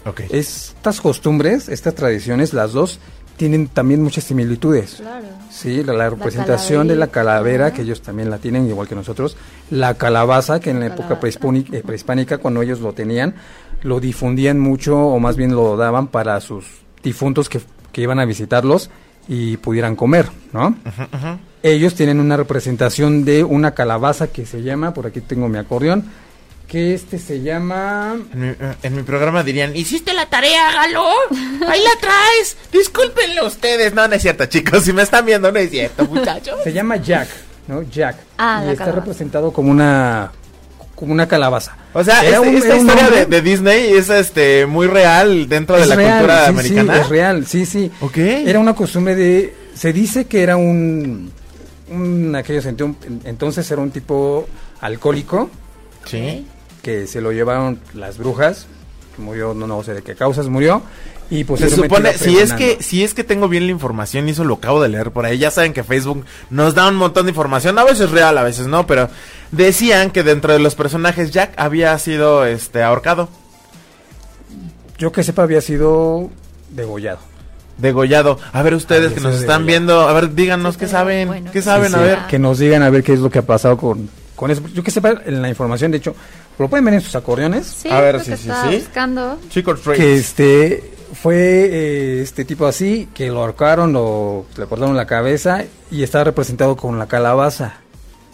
Ok. 0.05 0.21
Estas 0.29 1.01
costumbres, 1.01 1.69
estas 1.69 1.95
tradiciones, 1.95 2.53
las 2.53 2.73
dos, 2.73 2.99
tienen 3.37 3.67
también 3.67 4.03
muchas 4.03 4.25
similitudes. 4.25 4.97
Claro. 4.97 5.25
Sí, 5.49 5.83
la, 5.83 5.93
la 5.93 6.09
representación 6.11 6.87
de 6.87 6.95
la 6.95 7.07
calavera, 7.07 7.73
que 7.73 7.81
ellos 7.81 8.01
también 8.01 8.29
la 8.29 8.37
tienen, 8.37 8.67
igual 8.67 8.87
que 8.87 8.93
nosotros. 8.93 9.35
La 9.71 9.95
calabaza, 9.95 10.59
que 10.59 10.69
en 10.69 10.79
la 10.79 10.87
época 10.87 11.19
prehispánica, 11.19 11.75
eh, 11.75 11.81
prehispánica, 11.83 12.37
cuando 12.37 12.61
ellos 12.61 12.81
lo 12.81 12.93
tenían, 12.93 13.33
lo 13.81 13.99
difundían 13.99 14.59
mucho, 14.59 14.97
o 14.97 15.19
más 15.19 15.35
bien 15.35 15.55
lo 15.55 15.75
daban 15.77 16.07
para 16.07 16.39
sus 16.41 16.65
difuntos 17.01 17.49
que, 17.49 17.59
que 17.91 18.01
iban 18.01 18.19
a 18.19 18.25
visitarlos 18.25 18.91
y 19.27 19.57
pudieran 19.57 19.95
comer, 19.95 20.27
¿no? 20.53 20.75
Ellos 21.63 21.93
tienen 21.95 22.19
una 22.19 22.37
representación 22.37 23.23
de 23.25 23.43
una 23.43 23.71
calabaza 23.75 24.27
que 24.27 24.45
se 24.45 24.63
llama, 24.63 24.93
por 24.93 25.05
aquí 25.07 25.21
tengo 25.21 25.47
mi 25.47 25.57
acordeón, 25.59 26.05
que 26.67 26.93
este 26.95 27.19
se 27.19 27.41
llama... 27.41 28.15
En 28.33 28.39
mi, 28.41 28.47
eh, 28.47 28.55
en 28.81 28.95
mi 28.95 29.03
programa 29.03 29.43
dirían, 29.43 29.75
¿hiciste 29.75 30.13
la 30.13 30.25
tarea, 30.27 30.71
Galo? 30.71 31.03
Ahí 31.67 31.81
la 31.81 31.99
traes. 31.99 32.57
Discúlpenlo 32.71 33.45
ustedes. 33.45 33.93
No, 33.93 34.07
no 34.07 34.15
es 34.15 34.21
cierto, 34.21 34.45
chicos. 34.45 34.83
Si 34.85 34.93
me 34.93 35.01
están 35.03 35.25
viendo, 35.25 35.51
no 35.51 35.59
es 35.59 35.69
cierto, 35.69 36.05
muchachos. 36.05 36.55
Se 36.63 36.71
llama 36.73 36.95
Jack, 36.97 37.27
¿no? 37.67 37.83
Jack. 37.83 38.15
Ah, 38.37 38.61
y 38.63 38.65
la 38.67 38.71
está 38.71 38.85
calabaza. 38.85 39.05
representado 39.05 39.51
como 39.53 39.69
una 39.69 40.31
como 40.95 41.13
una 41.13 41.27
calabaza. 41.27 41.75
O 41.93 42.03
sea, 42.03 42.23
Era 42.23 42.37
este- 42.37 42.49
un- 42.49 42.55
esta 42.57 42.77
historia 42.77 43.09
de, 43.09 43.25
de 43.25 43.41
Disney 43.41 43.93
es 43.93 44.09
este 44.09 44.65
muy 44.67 44.85
real 44.87 45.49
dentro 45.49 45.75
de 45.75 45.87
la 45.87 45.95
real, 45.95 46.13
cultura 46.19 46.43
sí, 46.45 46.49
americana. 46.51 46.93
Sí, 46.95 46.99
es 47.01 47.09
real, 47.09 47.45
sí, 47.47 47.65
sí. 47.65 47.91
Ok. 48.01 48.17
Era 48.17 48.59
una 48.59 48.75
costumbre 48.75 49.15
de... 49.15 49.53
Se 49.73 49.91
dice 49.91 50.25
que 50.25 50.43
era 50.43 50.57
un... 50.57 51.31
un 51.91 52.35
aquellos 52.35 52.65
entonces 52.65 53.69
era 53.69 53.81
un 53.81 53.91
tipo 53.91 54.47
alcohólico. 54.79 55.49
Sí. 56.05 56.47
que 56.81 57.05
se 57.05 57.21
lo 57.21 57.31
llevaron 57.31 57.79
las 57.93 58.17
brujas, 58.17 58.65
que 59.15 59.21
murió, 59.21 59.53
no, 59.53 59.67
no 59.67 59.83
sé 59.83 59.93
de 59.93 60.01
qué 60.01 60.15
causas 60.15 60.47
murió, 60.47 60.81
y 61.29 61.39
Se 61.39 61.45
posteriormente 61.45 61.87
supone, 61.87 62.17
si 62.17 62.39
es 62.39 62.53
que, 62.53 62.81
si 62.81 63.03
es 63.03 63.13
que 63.13 63.23
tengo 63.23 63.47
bien 63.47 63.65
la 63.65 63.71
información 63.71 64.27
y 64.27 64.31
eso 64.31 64.43
lo 64.43 64.55
acabo 64.55 64.81
de 64.81 64.89
leer 64.89 65.11
por 65.11 65.25
ahí, 65.25 65.37
ya 65.37 65.51
saben 65.51 65.73
que 65.73 65.83
Facebook 65.83 66.25
nos 66.49 66.73
da 66.73 66.87
un 66.89 66.95
montón 66.95 67.27
de 67.27 67.31
información, 67.31 67.77
a 67.77 67.83
veces 67.83 68.09
real, 68.09 68.37
a 68.37 68.43
veces 68.43 68.67
no, 68.67 68.87
pero 68.87 69.09
decían 69.51 70.09
que 70.09 70.23
dentro 70.23 70.53
de 70.53 70.59
los 70.59 70.73
personajes 70.75 71.31
Jack 71.31 71.53
había 71.55 71.97
sido 71.99 72.45
este 72.45 72.81
ahorcado, 72.81 73.29
Yo 74.97 75.11
que 75.11 75.23
sepa 75.23 75.43
había 75.43 75.61
sido 75.61 76.29
degollado. 76.71 77.30
Degollado. 77.77 78.39
A 78.53 78.61
ver 78.63 78.73
ustedes 78.75 79.13
que 79.13 79.19
nos 79.19 79.35
están 79.35 79.65
degollado. 79.65 79.65
viendo, 79.65 80.01
a 80.07 80.13
ver, 80.13 80.33
díganos 80.35 80.75
Sí, 80.75 80.79
qué 80.81 80.87
saben, 80.87 81.27
bueno, 81.27 81.51
qué 81.51 81.61
saben, 81.61 81.89
Sí, 81.91 81.95
a 81.97 82.01
ver. 82.01 82.19
Que 82.29 82.39
nos 82.39 82.59
digan 82.59 82.83
a 82.83 82.89
ver 82.89 83.03
qué 83.03 83.13
es 83.13 83.19
lo 83.19 83.29
que 83.29 83.39
ha 83.39 83.45
pasado 83.45 83.77
con, 83.77 84.09
con 84.35 84.51
eso. 84.51 84.61
Yo 84.73 84.83
que 84.83 84.91
sepa 84.91 85.21
en 85.25 85.41
la 85.41 85.49
información, 85.49 85.91
de 85.91 85.97
hecho, 85.97 86.15
lo 86.59 86.67
pueden 86.69 86.85
ver 86.85 86.93
en 86.95 87.01
sus 87.01 87.15
acordeones. 87.15 87.65
Sí, 87.67 87.89
A 87.89 87.99
ver, 88.01 88.19
sí, 88.21 88.31
que 88.31 88.37
sí, 88.37 88.49
estaba 88.49 88.69
sí. 88.71 88.77
buscando. 88.77 89.39
Que 89.95 90.15
este 90.17 90.91
fue 91.13 91.35
eh, 91.35 92.21
este 92.21 92.45
tipo 92.45 92.65
así 92.65 93.09
que 93.13 93.27
lo 93.27 93.39
ahorcaron 93.41 93.91
lo 93.91 94.45
le 94.57 94.65
cortaron 94.65 94.95
la 94.95 95.05
cabeza 95.05 95.65
y 95.91 96.03
está 96.03 96.23
representado 96.23 96.77
con 96.77 96.97
la 96.97 97.05
calabaza 97.07 97.73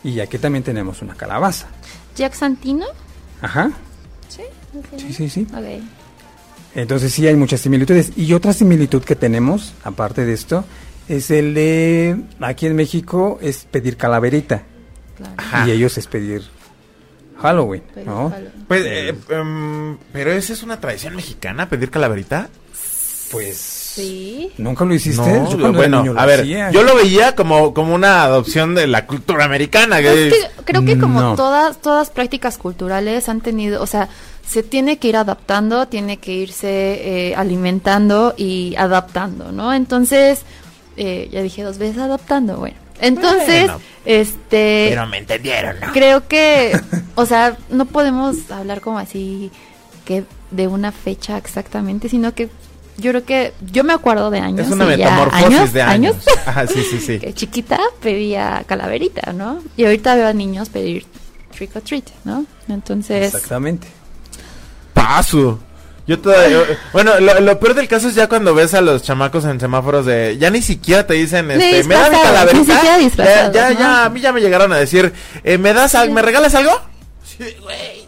y 0.04 0.20
aquí 0.20 0.38
también 0.38 0.64
tenemos 0.64 1.02
una 1.02 1.16
calabaza 1.16 1.66
Jack 2.16 2.36
Santino. 2.36 2.86
ajá 3.42 3.72
Sí. 4.30 4.44
sí 4.98 5.12
sí 5.12 5.28
sí 5.30 5.48
Ok. 5.52 5.82
Entonces 6.78 7.12
sí 7.12 7.28
hay 7.28 7.36
muchas 7.36 7.60
similitudes 7.62 8.14
y 8.16 8.32
otra 8.34 8.54
similitud 8.54 9.04
que 9.04 9.16
tenemos 9.16 9.74
aparte 9.84 10.26
de 10.26 10.34
esto 10.34 10.64
es 11.10 11.30
el 11.32 11.54
de 11.54 12.16
aquí 12.40 12.66
en 12.68 12.76
México 12.76 13.40
es 13.42 13.66
pedir 13.70 13.98
calaverita 13.98 14.64
Claro. 15.18 15.34
Ajá. 15.38 15.68
y 15.68 15.72
ellos 15.72 15.98
es 15.98 16.08
pedir 16.08 16.44
Halloween 17.42 17.84
no 18.06 18.30
Halloween. 18.30 18.52
Pues, 18.68 18.84
eh, 18.86 19.16
em, 19.30 19.98
pero 20.14 20.32
esa 20.32 20.54
es 20.54 20.64
una 20.64 20.80
tradición 20.80 21.16
mexicana, 21.16 21.70
pedir 21.70 21.90
calaverita. 21.90 22.50
Pues 23.32 23.58
Sí. 23.58 24.52
nunca 24.58 24.86
lo 24.86 24.94
hiciste 24.94 25.22
No, 25.28 25.50
Yo 25.50 25.74
bueno, 25.74 26.02
niño 26.02 26.14
lo 26.14 26.20
a 26.20 26.26
ver, 26.26 26.42
hacía. 26.42 26.72
yo 26.72 26.84
lo 26.84 26.96
veía 26.96 27.36
como, 27.36 27.74
como 27.74 27.96
una 27.96 28.24
adopción 28.24 28.76
de 28.76 28.88
la 28.88 29.06
cultura 29.08 29.46
americana. 29.46 30.00
que- 30.02 30.28
Es 30.28 30.34
que 30.34 30.64
creo 30.66 30.86
que 30.86 30.98
como 31.00 31.20
No. 31.22 31.36
todas 31.36 31.82
todas 31.82 32.10
prácticas 32.10 32.58
culturales 32.58 33.28
han 33.30 33.42
tenido, 33.42 33.82
o 33.82 33.88
sea, 33.88 34.10
se 34.48 34.64
tiene 34.64 34.98
que 34.98 35.10
ir 35.10 35.18
adaptando, 35.18 35.88
tiene 35.88 36.18
que 36.18 36.32
irse 36.34 36.70
eh, 37.30 37.36
alimentando 37.36 38.34
y 38.38 38.76
adaptando, 38.78 39.52
¿no? 39.52 39.74
Entonces, 39.74 40.42
eh, 40.96 41.28
ya 41.32 41.42
dije 41.42 41.64
dos 41.64 41.78
veces 41.80 41.98
adaptando, 41.98 42.58
bueno. 42.58 42.78
Entonces, 43.00 43.64
Bueno. 43.66 43.82
este, 44.06 44.88
Pero 44.90 45.06
me 45.08 45.18
entendieron, 45.18 45.80
¿no? 45.80 45.92
creo 45.92 46.28
que, 46.28 46.80
o 47.16 47.26
sea, 47.26 47.58
no 47.70 47.86
podemos 47.86 48.50
hablar 48.52 48.82
como 48.82 48.98
así 49.00 49.52
que 50.06 50.24
de 50.52 50.68
una 50.68 50.92
fecha 50.92 51.38
exactamente, 51.38 52.08
sino 52.10 52.34
que 52.34 52.50
yo 52.98 53.12
creo 53.12 53.26
que 53.26 53.54
yo 53.72 53.84
me 53.84 53.94
acuerdo 53.94 54.30
de 54.30 54.40
años. 54.40 54.68
Es 54.68 54.74
una 54.74 54.86
ya 54.86 54.98
metamorfosis 54.98 55.74
de 55.74 55.82
años. 55.82 56.16
Ajá, 56.46 56.68
sí, 56.68 56.84
sí, 56.84 57.00
sí. 57.00 57.20
que 57.22 57.34
chiquita 57.34 57.80
pedía 58.02 58.64
calaverita, 58.68 59.34
¿no? 59.34 59.62
Y 59.76 59.86
ahorita 59.86 60.16
veo 60.16 60.28
a 60.28 60.34
niños 60.34 60.70
pedir 60.70 61.06
trick 61.56 61.76
or 61.76 61.82
treat, 61.82 62.06
¿no? 62.24 62.46
Entonces, 62.68 63.34
exactamente 63.34 63.88
Paso. 64.94 65.60
Yo 66.08 66.20
todavía, 66.20 66.64
bueno, 66.94 67.20
lo, 67.20 67.40
lo 67.42 67.60
peor 67.60 67.76
del 67.76 67.88
caso 67.90 68.08
es 68.08 68.16
ya 68.16 68.28
cuando 68.30 68.56
ves 68.56 68.74
a 68.74 68.80
los 68.80 69.04
chamacos 69.04 69.44
en 69.44 69.60
semáforos 69.60 70.06
de, 70.06 70.38
ya 70.40 70.50
ni 70.50 70.62
siquiera 70.62 71.06
te 71.06 71.16
dicen, 71.16 71.52
este, 71.52 71.84
me 71.84 71.96
da 71.96 72.10
mi 72.10 72.18
calaverita. 72.18 72.98
ni 72.98 73.10
siquiera 73.10 73.52
ya, 73.52 73.52
ya, 73.52 73.70
¿no? 73.74 73.80
ya, 73.80 74.06
a 74.06 74.10
mí 74.10 74.22
ya 74.22 74.32
me 74.32 74.40
llegaron 74.40 74.72
a 74.72 74.78
decir, 74.78 75.14
eh, 75.44 75.58
¿me 75.58 75.74
das, 75.74 75.96
me 76.10 76.22
regalas 76.22 76.56
algo? 76.56 76.72
Sí, 77.26 77.44
güey. 77.62 78.07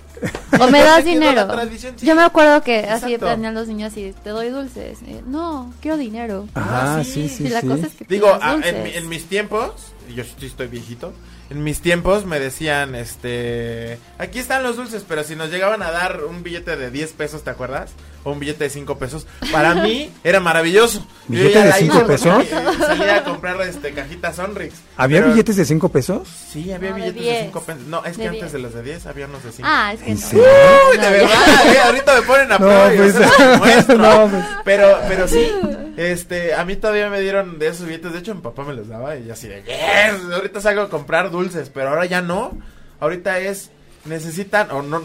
O 0.60 0.68
me 0.68 0.80
das 0.84 1.06
dinero. 1.06 1.48
sí. 1.78 2.06
Yo 2.06 2.16
me 2.16 2.24
acuerdo 2.24 2.62
que 2.64 2.80
así 2.80 3.14
Exacto. 3.14 3.20
planean 3.20 3.54
los 3.54 3.68
niños 3.68 3.96
y 3.98 4.14
te 4.24 4.30
doy 4.32 4.50
dulces. 4.50 5.00
Eh, 5.08 5.22
no, 5.26 5.74
quiero 5.82 5.98
dinero. 5.98 6.48
Ajá, 6.54 7.00
Ah, 7.00 7.04
sí, 7.04 7.28
sí. 7.30 7.48
sí, 7.48 7.50
la 7.50 7.62
cosa 7.62 7.88
es 7.88 7.94
que 7.94 8.06
Digo, 8.06 8.28
pidas 8.28 8.40
ah, 8.42 8.60
en, 8.64 8.84
mi- 8.84 8.92
en 8.94 9.10
mis 9.10 9.26
tiempos, 9.26 9.72
yo 10.14 10.24
sí 10.24 10.46
estoy 10.46 10.68
viejito, 10.68 11.14
en 11.50 11.64
mis 11.64 11.80
tiempos 11.82 12.26
me 12.26 12.40
decían, 12.40 12.94
este, 12.96 13.98
aquí 14.18 14.40
están 14.40 14.64
los 14.64 14.76
dulces, 14.78 15.04
pero 15.08 15.24
si 15.24 15.36
nos 15.36 15.50
llegaban 15.50 15.82
a 15.82 15.92
dar 15.92 16.24
un 16.24 16.44
billete 16.44 16.76
de 16.78 16.92
10 16.92 17.14
pesos, 17.14 17.44
¿te 17.44 17.50
acuerdas? 17.50 17.92
O 18.24 18.32
un 18.34 18.40
billete 18.40 18.66
de 18.66 18.70
5 18.70 18.98
pesos, 19.00 19.26
para 19.52 19.76
mí 19.76 20.12
era 20.26 20.40
maravilloso. 20.42 21.06
¿Billete 21.28 21.60
de 21.60 21.66
la 21.70 21.76
5 21.76 21.96
iba 22.00 22.08
pesos? 22.08 22.44
y 22.44 22.84
Salía 22.84 23.16
a 23.18 23.24
comprar 23.24 23.62
este, 23.62 23.92
cajitas 23.94 24.36
Sonrix. 24.36 24.76
¿Había 24.98 25.20
Pero- 25.22 25.32
billetes 25.32 25.56
de 25.56 25.64
5 25.66 25.90
pesos? 25.90 26.28
Sí, 26.52 26.72
había 26.74 26.90
No, 26.90 26.96
billetes 26.98 27.16
de 27.16 27.22
10. 27.22 27.44
5 27.46 27.62
pesos. 27.62 27.82
No, 27.88 28.04
es 28.04 28.18
que 28.18 28.24
De 28.24 28.28
antes 28.28 28.42
10. 28.42 28.52
de 28.54 28.60
los 28.60 28.74
de 28.74 28.84
10 28.84 29.06
había 29.06 29.26
unos 29.28 29.44
de 29.44 29.52
5. 29.54 29.68
Ah, 29.72 29.94
es 29.94 30.02
que 30.02 30.12
¿En 30.12 30.20
no. 30.20 30.28
serio? 30.28 30.44
Uy, 30.92 30.98
de 30.98 31.10
verdad, 31.10 31.74
eh, 31.74 31.80
ahorita 31.86 32.16
me 32.16 32.22
ponen 32.24 32.52
a 32.52 32.58
No, 32.58 32.66
prueba 32.66 32.94
y 32.94 32.98
pues, 32.98 33.16
los 33.16 33.40
muestro. 33.60 33.98
no, 33.98 34.28
pues. 34.30 34.46
Pero, 34.66 34.98
pero 35.08 35.28
sí, 35.30 35.52
este, 35.96 36.54
a 36.56 36.66
mí 36.66 36.76
todavía 36.76 37.10
me 37.10 37.22
dieron 37.22 37.58
de 37.58 37.68
esos 37.68 37.86
billetes, 37.86 38.12
de 38.12 38.20
hecho 38.20 38.36
mi 38.36 38.42
papá 38.42 38.64
me 38.64 38.74
los 38.74 38.88
daba 38.90 39.16
y 39.16 39.30
así 39.32 39.48
de, 39.48 39.64
yes, 39.64 40.34
ahorita 40.34 40.60
salgo 40.62 40.82
a 40.82 40.90
comprar 40.90 41.32
dulces, 41.32 41.70
pero 41.74 41.90
ahora 41.90 42.06
ya 42.06 42.22
no, 42.22 42.52
ahorita 43.00 43.40
es, 43.40 43.72
necesitan 44.06 44.72
o 44.72 44.82
no, 44.82 45.02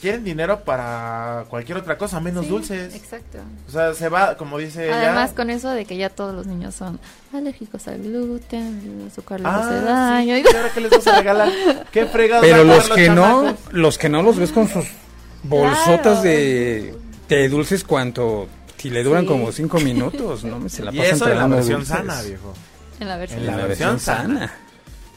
quieren 0.00 0.24
dinero 0.24 0.60
para 0.64 1.44
cualquier 1.48 1.78
otra 1.78 1.98
cosa, 1.98 2.18
menos 2.20 2.44
Sí, 2.44 2.50
dulces. 2.50 2.94
Exacto. 2.94 3.38
O 3.68 3.70
sea, 3.70 3.92
se 3.94 4.08
va, 4.08 4.36
como 4.36 4.58
dice 4.58 4.90
Además, 4.92 5.28
ella. 5.30 5.36
con 5.36 5.50
eso 5.50 5.70
de 5.70 5.84
que 5.84 5.96
ya 5.96 6.08
todos 6.10 6.34
los 6.34 6.46
niños 6.46 6.74
son 6.74 6.98
alérgicos 7.32 7.86
al 7.88 8.02
gluten, 8.02 9.00
el 9.02 9.08
azúcar 9.08 9.40
les 9.40 9.46
Ah, 9.48 9.60
hace 9.60 9.78
sí, 9.78 9.84
daño. 9.84 10.36
¿y 10.38 10.56
ahora 10.56 10.70
qué 10.74 10.80
les 10.80 10.90
vas 10.90 11.06
a 11.06 11.16
regalar? 11.18 11.52
¿Qué 11.92 12.06
fregados 12.06 12.46
Pero 12.46 12.64
los 12.64 12.88
que 12.88 13.08
no, 13.10 13.56
los 13.70 13.98
que 13.98 14.08
no 14.08 14.22
los 14.22 14.36
ves 14.38 14.50
con 14.52 14.66
sus 14.68 14.86
bolsotas 15.42 16.00
Claro. 16.00 16.22
de, 16.22 16.94
de 17.28 17.48
dulces 17.48 17.84
cuanto 17.84 18.48
si 18.76 18.90
le 18.90 19.02
duran 19.02 19.22
Sí. 19.22 19.28
como 19.28 19.52
5 19.52 19.78
minutos, 19.80 20.44
no 20.44 20.68
se 20.68 20.84
la 20.84 20.90
Y 20.94 20.98
pasan 20.98 21.14
eso 21.16 21.28
en 21.30 21.38
la 21.38 21.46
versión 21.48 21.78
dulces. 21.80 21.96
sana, 21.96 22.22
viejo. 22.22 22.54
En 23.00 23.08
la 23.08 23.16
versión. 23.16 23.40
En 23.40 23.46
la 23.46 23.52
En 23.52 23.58
la 23.60 23.66
versión 23.66 23.88
versión 23.90 24.00
sana. 24.00 24.38
sana. 24.40 24.54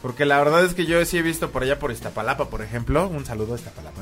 Porque 0.02 0.26
la 0.26 0.38
verdad 0.40 0.66
es 0.66 0.74
que 0.74 0.86
yo 0.86 1.04
sí 1.06 1.18
he 1.18 1.22
visto 1.22 1.52
por 1.52 1.64
allá 1.64 1.78
por 1.80 1.92
Iztapalapa, 1.92 2.50
por 2.50 2.62
ejemplo, 2.62 3.08
un 3.08 3.24
saludo 3.26 3.54
a 3.54 3.58
Iztapalapa, 3.58 4.02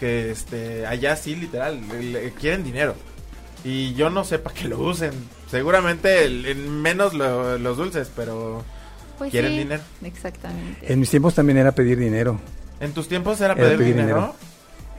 que 0.00 0.30
este 0.30 0.86
allá 0.86 1.14
sí 1.16 1.36
literal 1.36 1.80
le- 1.88 2.02
le 2.02 2.30
quieren 2.32 2.64
dinero. 2.64 2.94
Y 3.64 3.94
yo 3.94 4.08
no 4.10 4.24
sé 4.24 4.38
para 4.38 4.54
qué 4.54 4.68
lo 4.68 4.78
usen. 4.78 5.12
Seguramente 5.50 6.24
el- 6.24 6.56
menos 6.56 7.12
lo- 7.14 7.58
los 7.58 7.76
dulces, 7.76 8.10
pero 8.16 8.64
Pues 9.18 9.30
quieren 9.30 9.52
sí, 9.52 9.58
dinero. 9.58 9.82
Exactamente. 10.02 10.92
En 10.92 11.00
mis 11.00 11.10
tiempos 11.10 11.34
también 11.34 11.58
era 11.58 11.72
pedir 11.72 11.98
dinero. 11.98 12.38
En 12.80 12.92
tus 12.92 13.08
tiempos 13.08 13.40
era 13.40 13.52
Era 13.54 13.62
pedir, 13.62 13.78
pedir 13.78 13.94
dinero. 13.94 14.16
dinero. 14.16 14.34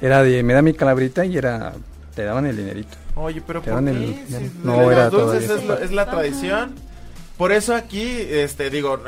Era 0.01 0.21
de, 0.23 0.43
me 0.43 0.53
da 0.53 0.61
mi 0.61 0.73
calabrita 0.73 1.25
y 1.25 1.37
era, 1.37 1.73
te 2.15 2.23
daban 2.23 2.45
el 2.45 2.57
dinerito. 2.57 2.95
Oye, 3.15 3.41
pero 3.45 3.61
Te 3.61 3.71
¿por 3.71 3.83
dan 3.83 3.85
qué? 3.95 4.03
el- 4.03 4.27
Si 4.27 4.51
no, 4.63 4.81
los 4.83 4.91
era 4.91 5.09
dulces 5.09 5.49
es, 5.49 5.63
la- 5.65 5.75
es 5.75 5.91
la 5.91 6.01
Ajá. 6.03 6.11
tradición. 6.11 6.75
Por 7.37 7.51
eso 7.51 7.75
aquí, 7.75 8.03
este, 8.03 8.71
digo, 8.71 8.99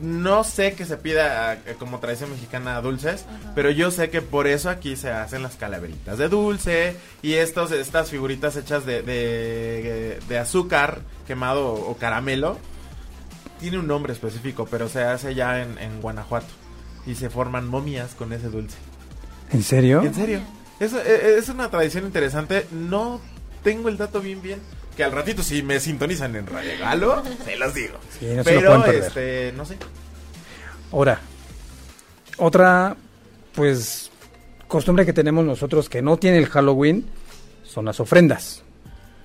no 0.00 0.44
sé 0.44 0.74
que 0.74 0.84
se 0.84 0.96
pida 0.96 1.54
eh, 1.54 1.74
como 1.80 1.98
tradición 1.98 2.30
mexicana 2.30 2.80
dulces, 2.80 3.24
pero 3.56 3.70
yo 3.70 3.90
sé 3.90 4.08
que 4.08 4.22
por 4.22 4.46
eso 4.46 4.70
aquí 4.70 4.94
se 4.94 5.10
hacen 5.10 5.42
las 5.42 5.56
calaveritas 5.56 6.16
de 6.16 6.28
dulce 6.28 6.96
y 7.22 7.34
estos, 7.34 7.72
estas 7.72 8.08
figuritas 8.08 8.56
hechas 8.56 8.86
de, 8.86 9.02
de, 9.02 10.20
de 10.28 10.38
azúcar 10.38 11.00
quemado 11.26 11.72
o 11.74 11.96
caramelo. 11.96 12.56
Tiene 13.58 13.78
un 13.78 13.88
nombre 13.88 14.12
específico, 14.12 14.68
pero 14.70 14.88
se 14.88 15.02
hace 15.02 15.34
ya 15.34 15.60
en, 15.62 15.76
en 15.78 16.00
Guanajuato 16.00 16.52
y 17.04 17.16
se 17.16 17.30
forman 17.30 17.66
momias 17.66 18.14
con 18.14 18.32
ese 18.32 18.48
dulce. 18.48 18.76
¿En 19.52 19.62
serio? 19.64 20.02
¿En 20.02 20.14
serio? 20.14 20.40
Eso, 20.78 21.00
eh, 21.00 21.36
es 21.38 21.48
una 21.48 21.68
tradición 21.68 22.04
interesante. 22.04 22.66
No 22.70 23.20
tengo 23.64 23.88
el 23.88 23.96
dato 23.96 24.20
bien 24.20 24.40
bien. 24.40 24.60
Que 24.96 25.04
al 25.04 25.12
ratito 25.12 25.42
si 25.42 25.62
me 25.62 25.80
sintonizan 25.80 26.36
en 26.36 26.46
Radio 26.46 26.72
Galo, 26.80 27.22
se 27.44 27.56
los 27.56 27.74
digo. 27.74 27.96
Sí, 28.18 28.26
no 28.34 28.44
se 28.44 28.52
lo 28.54 28.60
Pero, 28.60 28.66
pueden 28.68 28.82
perder. 28.82 29.02
este, 29.04 29.52
no 29.56 29.64
sé. 29.64 29.76
Ahora, 30.92 31.18
otra, 32.38 32.96
pues, 33.54 34.10
costumbre 34.68 35.06
que 35.06 35.12
tenemos 35.12 35.44
nosotros 35.44 35.88
que 35.88 36.02
no 36.02 36.16
tiene 36.18 36.38
el 36.38 36.46
Halloween 36.46 37.06
son 37.64 37.86
las 37.86 38.00
ofrendas. 38.00 38.62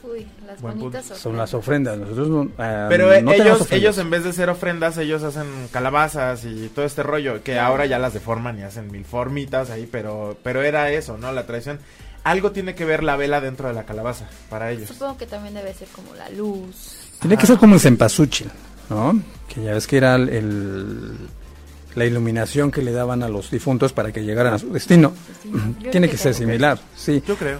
Uy, 0.03 0.25
las 0.45 0.61
Buen 0.61 0.79
bonitas 0.79 1.05
Son 1.19 1.35
las 1.35 1.53
ofrendas. 1.53 1.97
Nosotros 1.97 2.29
no, 2.29 2.49
Pero 2.55 3.11
eh, 3.11 3.21
no 3.21 3.31
tenemos 3.31 3.33
ellos, 3.35 3.61
ofrendas. 3.61 3.71
ellos 3.73 3.97
en 3.97 4.09
vez 4.09 4.23
de 4.23 4.31
ser 4.33 4.49
ofrendas, 4.49 4.97
ellos 4.97 5.23
hacen 5.23 5.67
calabazas 5.71 6.45
y 6.45 6.69
todo 6.73 6.85
este 6.85 7.03
rollo. 7.03 7.43
Que 7.43 7.59
ahora 7.59 7.85
ya 7.85 7.99
las 7.99 8.13
deforman 8.13 8.57
y 8.57 8.63
hacen 8.63 8.89
mil 8.89 9.03
formitas 9.03 9.69
ahí. 9.69 9.87
Pero, 9.91 10.37
pero 10.43 10.61
era 10.63 10.89
eso, 10.91 11.17
¿no? 11.17 11.33
La 11.33 11.45
tradición. 11.45 11.79
Algo 12.29 12.51
tiene 12.51 12.75
que 12.75 12.83
ver 12.85 13.03
la 13.03 13.15
vela 13.15 13.39
dentro 13.41 13.67
de 13.67 13.73
la 13.73 13.83
calabaza 13.83 14.25
para 14.49 14.71
ellos. 14.71 14.89
Supongo 14.89 15.17
que 15.17 15.25
también 15.25 15.53
debe 15.53 15.73
ser 15.73 15.87
como 15.89 16.13
la 16.15 16.29
luz. 16.29 16.97
Tiene 17.19 17.37
que 17.37 17.45
ser 17.47 17.57
como 17.57 17.75
el 17.75 17.79
cempasúchil, 17.81 18.49
¿no? 18.89 19.19
Que 19.47 19.63
ya 19.63 19.73
ves 19.73 19.87
que 19.87 19.97
era 19.97 20.15
el, 20.15 20.29
el- 20.29 21.17
la 21.95 22.05
iluminación 22.05 22.69
que 22.69 22.81
le 22.83 22.91
daban 22.91 23.23
a 23.23 23.27
los 23.29 23.49
difuntos 23.49 23.91
para 23.93 24.11
que 24.11 24.23
llegaran 24.23 24.53
a 24.53 24.59
su 24.59 24.71
destino. 24.71 25.13
Tiene 25.91 26.09
que 26.09 26.17
ser 26.17 26.33
similar, 26.33 26.77
sí. 26.95 27.23
Yo 27.27 27.35
creo. 27.35 27.59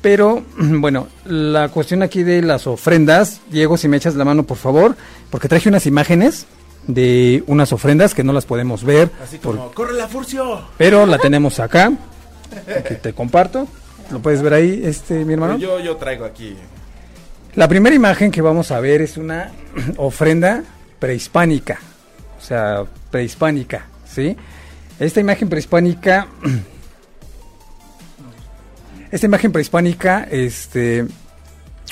Pero, 0.00 0.42
bueno, 0.58 1.08
la 1.26 1.68
cuestión 1.68 2.02
aquí 2.02 2.22
de 2.22 2.40
las 2.40 2.66
ofrendas, 2.66 3.40
Diego, 3.50 3.76
si 3.76 3.88
me 3.88 3.96
echas 3.98 4.14
la 4.14 4.24
mano, 4.24 4.44
por 4.44 4.56
favor, 4.56 4.96
porque 5.30 5.48
traje 5.48 5.68
unas 5.68 5.86
imágenes 5.86 6.46
de 6.86 7.42
unas 7.46 7.72
ofrendas 7.72 8.14
que 8.14 8.22
no 8.24 8.32
las 8.32 8.46
podemos 8.46 8.84
ver, 8.84 9.10
Así 9.22 9.38
por- 9.38 9.56
como, 9.56 9.72
¡corre 9.72 9.94
la 9.94 10.06
furcio! 10.08 10.62
pero 10.78 11.04
la 11.04 11.18
tenemos 11.18 11.58
acá. 11.60 11.92
Aquí 12.78 12.94
te 13.02 13.12
comparto. 13.12 13.66
¿Lo 14.10 14.20
puedes 14.20 14.42
ver 14.42 14.54
ahí, 14.54 14.82
este, 14.84 15.24
mi 15.24 15.34
hermano? 15.34 15.58
Yo, 15.58 15.80
yo 15.80 15.96
traigo 15.96 16.24
aquí. 16.24 16.56
La 17.54 17.68
primera 17.68 17.94
imagen 17.94 18.30
que 18.30 18.42
vamos 18.42 18.70
a 18.72 18.80
ver 18.80 19.00
es 19.00 19.16
una 19.16 19.52
ofrenda 19.96 20.64
prehispánica, 20.98 21.78
o 22.36 22.40
sea, 22.40 22.84
prehispánica, 23.10 23.86
¿sí? 24.04 24.36
Esta 24.98 25.20
imagen 25.20 25.48
prehispánica, 25.48 26.26
esta 29.10 29.26
imagen 29.26 29.52
prehispánica, 29.52 30.26
este, 30.30 31.06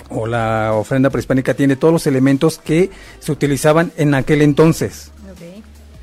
o 0.09 0.27
la 0.27 0.73
ofrenda 0.75 1.11
prehispánica 1.11 1.55
tiene 1.55 1.77
todos 1.77 1.93
los 1.93 2.07
elementos 2.09 2.59
que 2.59 2.91
se 3.21 3.31
utilizaban 3.31 3.93
en 3.97 4.15
aquel 4.15 4.43
entonces. 4.43 5.12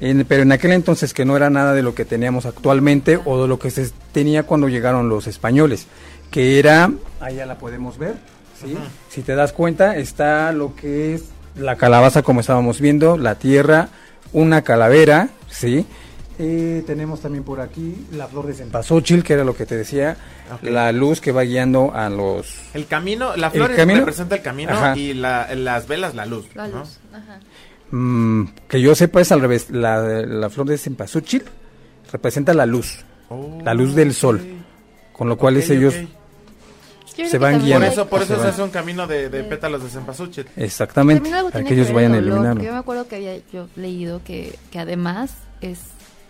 En- 0.01 0.25
pero 0.25 0.43
en 0.43 0.51
aquel 0.51 0.71
entonces 0.71 1.13
que 1.13 1.25
no 1.25 1.35
era 1.35 1.49
nada 1.49 1.73
de 1.73 1.81
lo 1.83 1.93
que 1.95 2.05
teníamos 2.05 2.45
actualmente 2.45 3.19
o 3.25 3.41
de 3.41 3.47
lo 3.47 3.59
que 3.59 3.69
se 3.71 3.89
tenía 4.11 4.43
cuando 4.43 4.69
llegaron 4.69 5.09
los 5.09 5.27
españoles, 5.27 5.87
que 6.31 6.59
era, 6.59 6.89
ahí 7.19 7.35
ya 7.35 7.45
la 7.45 7.57
podemos 7.57 7.97
ver, 7.97 8.15
¿sí? 8.59 8.77
si 9.09 9.21
te 9.23 9.35
das 9.35 9.51
cuenta, 9.51 9.95
está 9.97 10.51
lo 10.53 10.75
que 10.75 11.15
es 11.15 11.25
la 11.55 11.75
calabaza 11.75 12.21
como 12.21 12.39
estábamos 12.39 12.79
viendo, 12.79 13.17
la 13.17 13.35
tierra, 13.35 13.89
una 14.31 14.61
calavera, 14.61 15.29
¿sí? 15.49 15.85
Eh, 16.41 16.83
tenemos 16.87 17.19
también 17.19 17.43
por 17.43 17.59
aquí 17.59 18.05
la 18.13 18.27
flor 18.29 18.47
de 18.47 18.53
cempasúchil, 18.53 19.23
que 19.25 19.33
era 19.33 19.43
lo 19.43 19.53
que 19.57 19.65
te 19.65 19.75
decía, 19.75 20.15
la 20.61 20.93
luz 20.93 21.19
que 21.19 21.33
va 21.33 21.41
guiando 21.41 21.91
a 21.93 22.09
los... 22.09 22.55
El 22.73 22.87
camino, 22.87 23.35
la 23.35 23.47
El 23.47 23.53
flor 23.53 23.75
camino- 23.75 23.99
representa 23.99 24.35
el 24.35 24.41
camino 24.41 24.71
Ajá. 24.71 24.95
y 24.97 25.13
la- 25.13 25.53
las 25.55 25.87
velas 25.89 26.15
la 26.15 26.25
luz. 26.25 26.45
La 26.55 26.69
¿no? 26.69 26.79
luz. 26.79 26.99
Ajá. 27.11 27.39
Mm, 27.91 28.43
que 28.67 28.81
yo 28.81 28.95
sepa 28.95 29.21
es 29.21 29.31
al 29.31 29.41
revés, 29.41 29.69
la, 29.69 30.01
la 30.25 30.49
flor 30.49 30.67
de 30.67 30.77
cempasúchil 30.77 31.43
representa 32.11 32.53
la 32.53 32.65
luz, 32.65 33.05
Oh, 33.31 33.59
la 33.63 33.73
luz 33.75 33.93
del 33.93 34.13
sol. 34.13 34.41
con 35.13 35.29
lo 35.29 35.37
cual 35.37 35.57
es 35.57 35.69
ellos 35.69 35.93
Se 37.29 37.37
van 37.37 37.55
Por 37.55 37.63
guiando. 37.63 37.85
eso, 37.87 38.07
por 38.07 38.21
eso 38.23 38.41
se 38.41 38.47
hace 38.47 38.63
un 38.63 38.69
camino 38.69 39.05
de, 39.05 39.29
de 39.29 39.43
pétalos 39.43 39.83
de 39.83 39.89
cempasúchil. 39.89 40.47
exactamente 40.55 41.29
para 41.51 41.63
que 41.63 41.73
ellos 41.73 41.91
vayan 41.91 42.13
a 42.13 42.17
el 42.19 42.29
porque 42.29 42.65
Yo 42.65 42.71
me 42.71 42.77
acuerdo 42.79 43.07
que 43.07 43.15
había 43.17 43.37
yo 43.51 43.67
leído 43.75 44.23
que, 44.23 44.57
que 44.71 44.79
además 44.79 45.33
es 45.61 45.79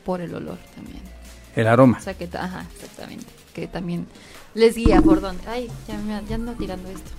por 0.04 0.20
el 0.22 0.34
olor 0.34 0.58
también. 0.76 1.02
El 1.56 1.68
aroma. 1.68 1.98
O 2.00 2.04
sea 2.04 2.14
que, 2.16 2.28
ajá, 2.36 2.66
exactamente. 2.76 3.26
Que 3.54 3.68
también 3.68 4.08
les 4.54 4.76
guía 4.76 5.02
por 5.02 5.22
dónde. 5.22 5.44
Ay, 5.48 5.70
ya, 5.88 5.98
me, 5.98 6.22
ya 6.28 6.36
ando 6.36 6.54
tirando 6.54 6.90
esto. 6.90 7.10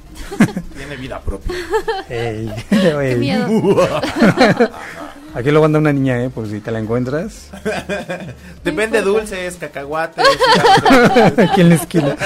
Tiene 0.76 0.96
vida 0.96 1.20
propia. 1.20 1.54
Ey, 2.08 2.52
Qué 2.70 3.16
miedo. 3.18 3.46
Aquí 5.34 5.50
lo 5.52 5.64
anda 5.64 5.78
una 5.78 5.92
niña, 5.92 6.24
¿eh? 6.24 6.28
Por 6.30 6.48
si 6.48 6.58
te 6.60 6.72
la 6.72 6.80
encuentras. 6.80 7.50
Te 8.64 8.70
vende 8.72 9.00
dulces, 9.00 9.54
cacahuates. 9.60 10.26
Aquí 11.38 11.60
en 11.60 11.68
la 11.68 11.74
esquina. 11.76 12.16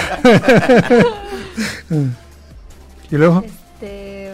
y 3.10 3.16
luego, 3.16 3.44
Este. 3.44 4.32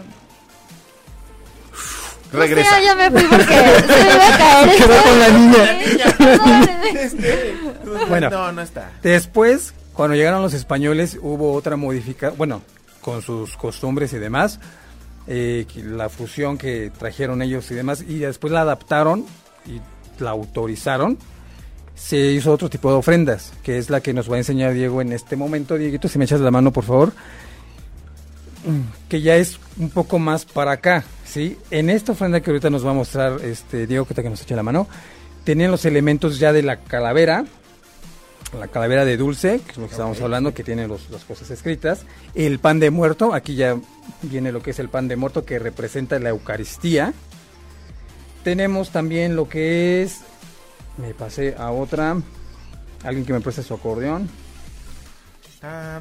Regresa. 2.32 2.78
No 2.78 2.84
ya 2.84 2.94
me 2.94 3.10
fui 3.10 3.24
porque 3.28 3.44
se 3.44 4.04
me 4.04 4.14
iba 4.14 4.34
a 4.34 4.38
caer. 4.38 4.76
Quedó 4.76 5.02
con 5.02 5.18
la 5.18 5.28
niña. 5.30 5.72
niña. 6.46 6.80
Este, 6.94 7.54
Bueno. 8.08 8.30
No, 8.30 8.52
no 8.52 8.62
está. 8.62 8.92
después, 9.02 9.74
cuando 9.92 10.16
llegaron 10.16 10.42
los 10.42 10.54
españoles, 10.54 11.18
hubo 11.20 11.52
otra 11.52 11.76
modificación, 11.76 12.38
bueno, 12.38 12.62
con 13.00 13.22
sus 13.22 13.56
costumbres 13.56 14.12
y 14.12 14.18
demás, 14.18 14.60
eh, 15.26 15.66
la 15.84 16.08
fusión 16.08 16.58
que 16.58 16.90
trajeron 16.96 17.42
ellos 17.42 17.70
y 17.70 17.74
demás, 17.74 18.04
y 18.06 18.18
después 18.18 18.52
la 18.52 18.62
adaptaron 18.62 19.24
y 19.66 19.80
la 20.22 20.30
autorizaron. 20.30 21.18
Se 21.94 22.16
hizo 22.16 22.52
otro 22.52 22.70
tipo 22.70 22.90
de 22.90 22.96
ofrendas, 22.96 23.52
que 23.62 23.78
es 23.78 23.90
la 23.90 24.00
que 24.00 24.14
nos 24.14 24.30
va 24.30 24.36
a 24.36 24.38
enseñar 24.38 24.72
Diego 24.72 25.02
en 25.02 25.12
este 25.12 25.36
momento. 25.36 25.76
Dieguito, 25.76 26.08
si 26.08 26.18
me 26.18 26.24
echas 26.24 26.40
la 26.40 26.50
mano, 26.50 26.72
por 26.72 26.84
favor. 26.84 27.12
Que 29.08 29.20
ya 29.20 29.36
es 29.36 29.58
un 29.78 29.90
poco 29.90 30.18
más 30.18 30.44
para 30.44 30.72
acá, 30.72 31.04
¿sí? 31.24 31.58
En 31.70 31.90
esta 31.90 32.12
ofrenda 32.12 32.40
que 32.40 32.50
ahorita 32.50 32.70
nos 32.70 32.86
va 32.86 32.90
a 32.90 32.94
mostrar 32.94 33.40
este 33.42 33.86
Diego, 33.86 34.06
que, 34.06 34.14
que 34.14 34.30
nos 34.30 34.42
eche 34.42 34.56
la 34.56 34.62
mano, 34.62 34.86
tenían 35.44 35.70
los 35.70 35.84
elementos 35.84 36.38
ya 36.38 36.52
de 36.52 36.62
la 36.62 36.78
calavera, 36.78 37.44
la 38.58 38.68
calavera 38.68 39.04
de 39.04 39.16
dulce, 39.16 39.60
que 39.64 39.72
es 39.72 39.76
lo 39.78 39.86
que 39.86 39.92
estábamos 39.92 40.20
hablando, 40.20 40.52
que 40.52 40.64
tiene 40.64 40.88
los- 40.88 41.08
las 41.10 41.24
cosas 41.24 41.50
escritas, 41.50 42.00
el 42.34 42.58
pan 42.58 42.80
de 42.80 42.90
muerto, 42.90 43.32
aquí 43.32 43.54
ya 43.54 43.76
viene 44.22 44.50
lo 44.52 44.60
que 44.62 44.70
es 44.70 44.78
el 44.80 44.88
pan 44.88 45.06
de 45.08 45.16
muerto, 45.16 45.44
que 45.44 45.58
representa 45.58 46.18
la 46.18 46.30
Eucaristía. 46.30 47.12
Tenemos 48.42 48.90
también 48.90 49.36
lo 49.36 49.48
que 49.48 50.02
es, 50.02 50.18
me 50.96 51.14
pasé 51.14 51.54
a 51.58 51.70
otra, 51.70 52.16
alguien 53.04 53.24
que 53.24 53.32
me 53.32 53.40
preste 53.40 53.62
su 53.62 53.74
acordeón. 53.74 54.28
Ah, 55.62 56.00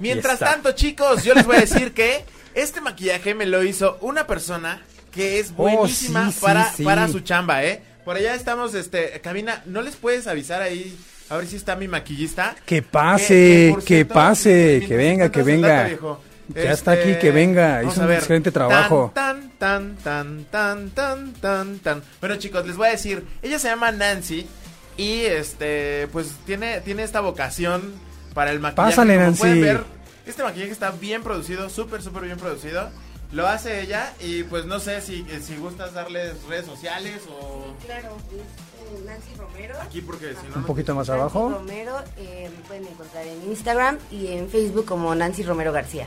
Mientras 0.00 0.34
está. 0.34 0.52
tanto, 0.52 0.72
chicos, 0.72 1.24
yo 1.24 1.34
les 1.34 1.44
voy 1.44 1.56
a 1.56 1.60
decir 1.60 1.92
que 1.92 2.24
este 2.54 2.80
maquillaje 2.80 3.34
me 3.34 3.44
lo 3.46 3.62
hizo 3.64 3.98
una 4.00 4.26
persona 4.26 4.82
que 5.10 5.40
es 5.40 5.50
Oh, 5.56 5.62
buenísima 5.62 6.30
sí, 6.30 6.38
para, 6.40 6.72
sí. 6.72 6.84
para 6.84 7.08
su 7.08 7.20
chamba, 7.20 7.64
¿eh? 7.64 7.82
Por 8.04 8.16
allá 8.16 8.34
estamos, 8.34 8.74
este, 8.74 9.20
Cabina, 9.20 9.62
¿no 9.66 9.82
les 9.82 9.96
puedes 9.96 10.26
avisar 10.28 10.62
ahí? 10.62 10.96
A 11.28 11.36
ver 11.38 11.46
si 11.46 11.56
está 11.56 11.74
mi 11.76 11.88
maquillista. 11.88 12.54
Que 12.64 12.82
pase, 12.82 13.70
por 13.72 13.80
que 13.82 13.86
cierto, 13.96 14.14
pase, 14.14 14.84
que 14.86 14.96
venga, 14.96 15.30
que 15.30 15.42
venga. 15.42 15.84
viejo, 15.84 16.20
Ya 16.54 16.70
está 16.72 16.92
aquí, 16.92 17.16
que 17.20 17.30
venga, 17.32 17.82
hizo 17.82 18.00
un 18.02 18.06
ver. 18.06 18.18
excelente 18.18 18.52
trabajo. 18.52 19.10
Tan, 19.14 19.50
tan, 19.58 19.96
tan, 19.96 20.44
tan, 20.44 20.90
tan, 20.92 21.32
tan, 21.34 21.78
tan. 21.80 22.02
Bueno, 22.20 22.36
chicos, 22.36 22.64
les 22.66 22.76
voy 22.76 22.88
a 22.88 22.90
decir, 22.92 23.24
ella 23.42 23.58
se 23.58 23.68
llama 23.68 23.90
Nancy 23.90 24.46
y 24.96 25.22
este, 25.22 26.06
pues 26.12 26.32
tiene, 26.46 26.80
tiene 26.82 27.02
esta 27.02 27.20
vocación 27.20 27.92
para 28.32 28.52
el 28.52 28.60
maquillaje. 28.60 28.90
Pásale, 28.92 29.14
Como 29.14 29.26
Nancy. 29.26 29.40
pueden 29.40 29.60
ver, 29.62 29.84
este 30.26 30.42
maquillaje 30.44 30.70
está 30.72 30.90
bien 30.92 31.22
producido, 31.24 31.68
súper, 31.68 32.02
súper 32.02 32.22
bien 32.24 32.36
producido. 32.38 32.90
Lo 33.32 33.46
hace 33.46 33.82
ella 33.82 34.12
y 34.20 34.44
pues 34.44 34.64
no 34.66 34.78
sé 34.80 35.00
si, 35.00 35.26
si 35.44 35.56
gustas 35.56 35.92
darles 35.94 36.34
redes 36.48 36.64
sociales 36.66 37.20
o 37.28 37.74
Claro, 37.84 38.16
es 38.30 38.38
eh, 38.38 39.02
Nancy 39.04 39.34
Romero. 39.36 39.74
aquí 39.82 40.00
porque 40.00 40.28
si 40.40 40.46
no... 40.48 40.56
Un 40.56 40.64
poquito 40.64 40.94
más 40.94 41.08
Nancy 41.08 41.20
abajo. 41.20 41.48
Romero, 41.50 41.98
eh, 42.18 42.48
me 42.56 42.64
pueden 42.68 42.86
encontrar 42.86 43.26
en 43.26 43.42
Instagram 43.50 43.98
y 44.12 44.28
en 44.28 44.48
Facebook 44.48 44.86
como 44.86 45.14
Nancy 45.14 45.42
Romero 45.42 45.72
García. 45.72 46.06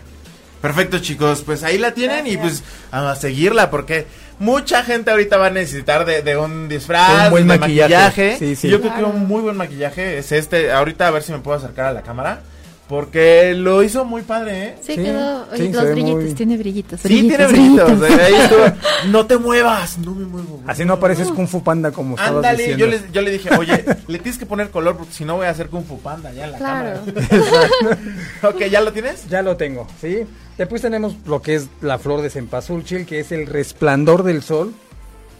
Perfecto, 0.62 1.00
chicos. 1.00 1.42
Pues 1.46 1.64
ahí 1.64 1.78
la 1.78 1.94
tienen 1.94 2.26
y 2.28 2.36
pues 2.38 2.64
a 2.92 3.16
seguirla 3.16 3.70
porque 3.70 4.08
mucha 4.40 4.84
gente 4.84 5.12
ahorita 5.12 5.38
va 5.38 5.48
a 5.48 5.52
necesitar 5.52 6.04
de, 6.06 6.22
de 6.22 6.36
un 6.38 6.68
disfraz, 6.68 7.26
Un 7.26 7.32
buen 7.32 7.48
de 7.48 7.58
maquillaje. 7.60 7.94
maquillaje. 7.94 8.38
Sí, 8.40 8.56
sí. 8.56 8.68
Y 8.68 8.72
Yo 8.72 8.80
creo 8.82 8.92
que 8.94 9.00
Claro. 9.00 9.14
un 9.16 9.26
muy 9.28 9.42
buen 9.42 9.56
maquillaje 9.56 10.18
es 10.18 10.32
este. 10.34 10.72
Ahorita 10.74 11.08
a 11.08 11.12
ver 11.12 11.24
si 11.24 11.32
me 11.32 11.40
puedo 11.40 11.58
acercar 11.58 11.86
a 11.86 11.94
la 11.94 12.02
cámara. 12.02 12.42
Porque 12.90 13.54
lo 13.56 13.84
hizo 13.84 14.04
muy 14.04 14.24
padre, 14.24 14.64
¿eh? 14.64 14.76
Sí, 14.82 14.96
Sí, 14.96 15.04
quedó. 15.04 15.46
sí, 15.56 15.70
los 15.72 15.92
brillitos, 15.92 16.24
muy- 16.24 16.34
tiene 16.34 16.58
brillitos. 16.58 17.00
Sí, 17.02 17.08
tiene 17.30 17.46
brillitos. 17.46 18.02
ahí 18.02 18.34
estuvo. 18.34 18.64
No 19.12 19.26
te 19.28 19.38
muevas. 19.38 20.00
No 20.00 20.16
me 20.16 20.26
muevo. 20.26 20.56
güey. 20.58 20.64
Así 20.68 20.84
no 20.86 20.94
apareces 20.94 21.30
Kung 21.30 21.48
Fu 21.48 21.64
Panda 21.64 21.92
como 21.92 22.16
estabas 22.16 22.38
Ándale, 22.38 22.58
diciendo. 22.58 22.86
yo 22.86 22.92
le, 22.92 23.00
yo 23.14 23.22
le 23.22 23.32
dije, 23.32 23.50
oye, 23.58 23.86
le 24.08 24.18
tienes 24.20 24.40
que 24.40 24.46
poner 24.48 24.72
color 24.72 24.98
porque 24.98 25.14
si 25.14 25.24
no 25.24 25.36
voy 25.38 25.46
a 25.46 25.52
hacer 25.52 25.68
Kung 25.70 25.86
Fu 25.86 26.00
Panda 26.00 26.34
ya 26.34 26.46
en 26.46 26.52
la 26.54 26.58
Claro. 26.58 27.00
cámara. 27.06 27.98
ok, 28.44 28.60
¿ya 28.72 28.82
lo 28.82 28.92
tienes? 28.92 29.28
Ya 29.30 29.42
lo 29.44 29.56
tengo, 29.56 29.88
¿sí? 30.02 30.24
Después 30.58 30.82
tenemos 30.82 31.16
lo 31.28 31.42
que 31.44 31.56
es 31.56 31.68
la 31.82 32.00
flor 32.00 32.22
de 32.24 32.30
cempasúchil, 32.32 33.06
que 33.06 33.20
es 33.20 33.32
el 33.32 33.46
resplandor 33.48 34.24
del 34.24 34.42
sol, 34.42 34.74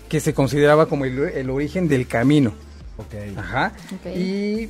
que 0.08 0.20
se 0.20 0.34
consideraba 0.36 0.86
como 0.86 1.06
el, 1.06 1.18
el 1.20 1.50
origen 1.50 1.88
del 1.88 2.08
camino. 2.08 2.54
Ok. 2.98 3.38
Ajá. 3.38 3.74
Ok. 3.96 4.16
Y 4.16 4.70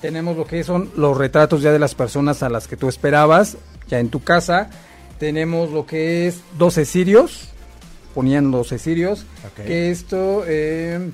tenemos 0.00 0.36
lo 0.36 0.46
que 0.46 0.62
son 0.64 0.90
los 0.96 1.16
retratos 1.16 1.62
ya 1.62 1.72
de 1.72 1.78
las 1.78 1.94
personas 1.94 2.42
a 2.42 2.48
las 2.48 2.68
que 2.68 2.76
tú 2.76 2.88
esperabas, 2.88 3.56
ya 3.88 3.98
en 4.00 4.08
tu 4.08 4.22
casa. 4.22 4.70
Tenemos 5.18 5.70
lo 5.70 5.86
que 5.86 6.26
es 6.28 6.40
12 6.58 6.84
cirios, 6.84 7.48
ponían 8.14 8.50
12 8.50 8.78
cirios, 8.78 9.26
Ok. 9.46 9.64
que 9.66 9.90
esto 9.90 10.44
eh, 10.46 11.10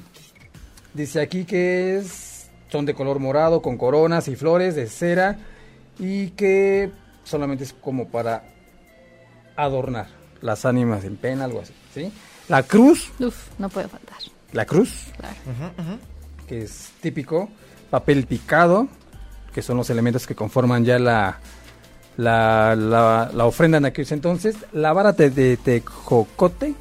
dice 0.94 1.20
aquí 1.20 1.44
que 1.44 1.98
es, 1.98 2.48
son 2.70 2.86
de 2.86 2.94
color 2.94 3.18
morado, 3.18 3.62
con 3.62 3.76
coronas 3.76 4.28
y 4.28 4.36
flores 4.36 4.74
de 4.74 4.86
cera, 4.88 5.38
y 5.98 6.28
que 6.30 6.90
solamente 7.24 7.64
es 7.64 7.72
como 7.74 8.08
para 8.08 8.42
adornar 9.56 10.08
las 10.40 10.64
ánimas 10.64 11.04
en 11.04 11.16
pena, 11.16 11.44
algo 11.44 11.60
así, 11.60 11.74
¿sí? 11.94 12.10
La 12.48 12.62
cruz, 12.62 13.12
Uf, 13.20 13.36
no 13.58 13.68
puede 13.68 13.88
faltar. 13.88 14.16
la 14.52 14.64
cruz, 14.64 15.04
Claro. 15.18 15.34
que 16.48 16.62
es 16.62 16.88
típico, 17.02 17.48
papel 17.90 18.26
picado, 18.26 18.88
que 19.52 19.62
son 19.62 19.76
los 19.76 19.90
elementos 19.90 20.26
que 20.26 20.34
conforman 20.34 20.84
ya 20.84 20.98
la, 20.98 21.38
la, 22.16 22.74
la, 22.76 23.30
la 23.32 23.44
ofrenda 23.44 23.78
en 23.78 23.84
aquellos 23.86 24.12
entonces, 24.12 24.56
la 24.72 24.92
vara 24.92 25.12
de, 25.12 25.30
de 25.30 25.56
tejocote, 25.56 26.74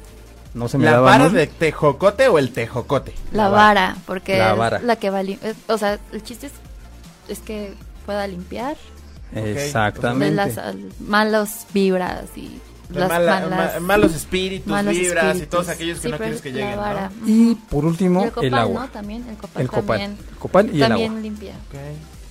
no 0.54 0.68
se 0.68 0.78
me 0.78 0.84
¿La 0.84 1.00
vara 1.00 1.24
muy- 1.28 1.34
de 1.38 1.46
tejocote 1.46 2.28
o 2.28 2.38
el 2.38 2.52
tejocote? 2.52 3.14
La 3.32 3.48
vara, 3.48 3.96
porque 4.06 4.38
La 4.38 4.52
es 4.52 4.58
vara. 4.58 4.78
la 4.80 4.96
que 4.96 5.10
va 5.10 5.18
a 5.18 5.22
eh, 5.22 5.38
O 5.68 5.78
sea, 5.78 5.98
el 6.12 6.22
chiste 6.22 6.46
es, 6.48 6.52
es 7.28 7.38
que 7.40 7.74
pueda 8.06 8.26
limpiar 8.26 8.76
de 9.32 9.64
Exactamente. 9.66 10.34
las 10.34 10.58
al- 10.58 10.90
malas 11.00 11.66
vibras 11.72 12.24
y 12.36 12.48
De 12.48 12.60
las 12.92 13.08
mala- 13.08 13.40
malas- 13.48 13.74
ma- 13.74 13.80
malos 13.80 14.14
espíritus, 14.14 14.66
malos 14.72 14.94
vibras 14.94 15.24
y 15.24 15.28
espíritus. 15.28 15.48
todos 15.50 15.68
aquellos 15.68 15.98
que 15.98 16.02
Sí, 16.02 16.08
no 16.12 16.18
pero 16.18 16.24
quieres 16.28 16.42
que 16.42 16.52
lleguen. 16.52 16.76
¿no? 16.76 17.10
Y 17.26 17.54
por 17.54 17.84
último, 17.84 18.30
Y 18.42 18.46
el, 18.46 18.54
agua. 18.54 18.82
¿no? 18.82 18.88
También, 18.90 19.26
el 19.28 19.36
copal 19.36 19.62
El 19.62 19.68
copal. 19.68 19.86
también. 20.00 20.10
El 20.30 20.36
copal 20.38 20.70
y 20.72 20.82
el 20.82 20.88
también 20.88 21.10
agua. 21.12 21.22
limpia. 21.22 21.54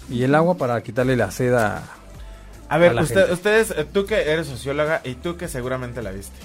Y 0.09 0.23
el 0.23 0.35
agua 0.35 0.55
para 0.57 0.81
quitarle 0.81 1.15
la 1.15 1.31
seda. 1.31 1.83
A 2.67 2.77
ver, 2.77 2.91
A 2.91 2.93
la 2.93 3.01
usted- 3.03 3.15
gente. 3.21 3.33
ustedes, 3.33 3.71
eh, 3.71 3.85
tú 3.91 4.05
que 4.05 4.15
eres 4.31 4.47
socióloga 4.47 5.01
y 5.03 5.15
tú 5.15 5.37
que 5.37 5.47
seguramente 5.47 6.01
la 6.01 6.11
viste. 6.11 6.37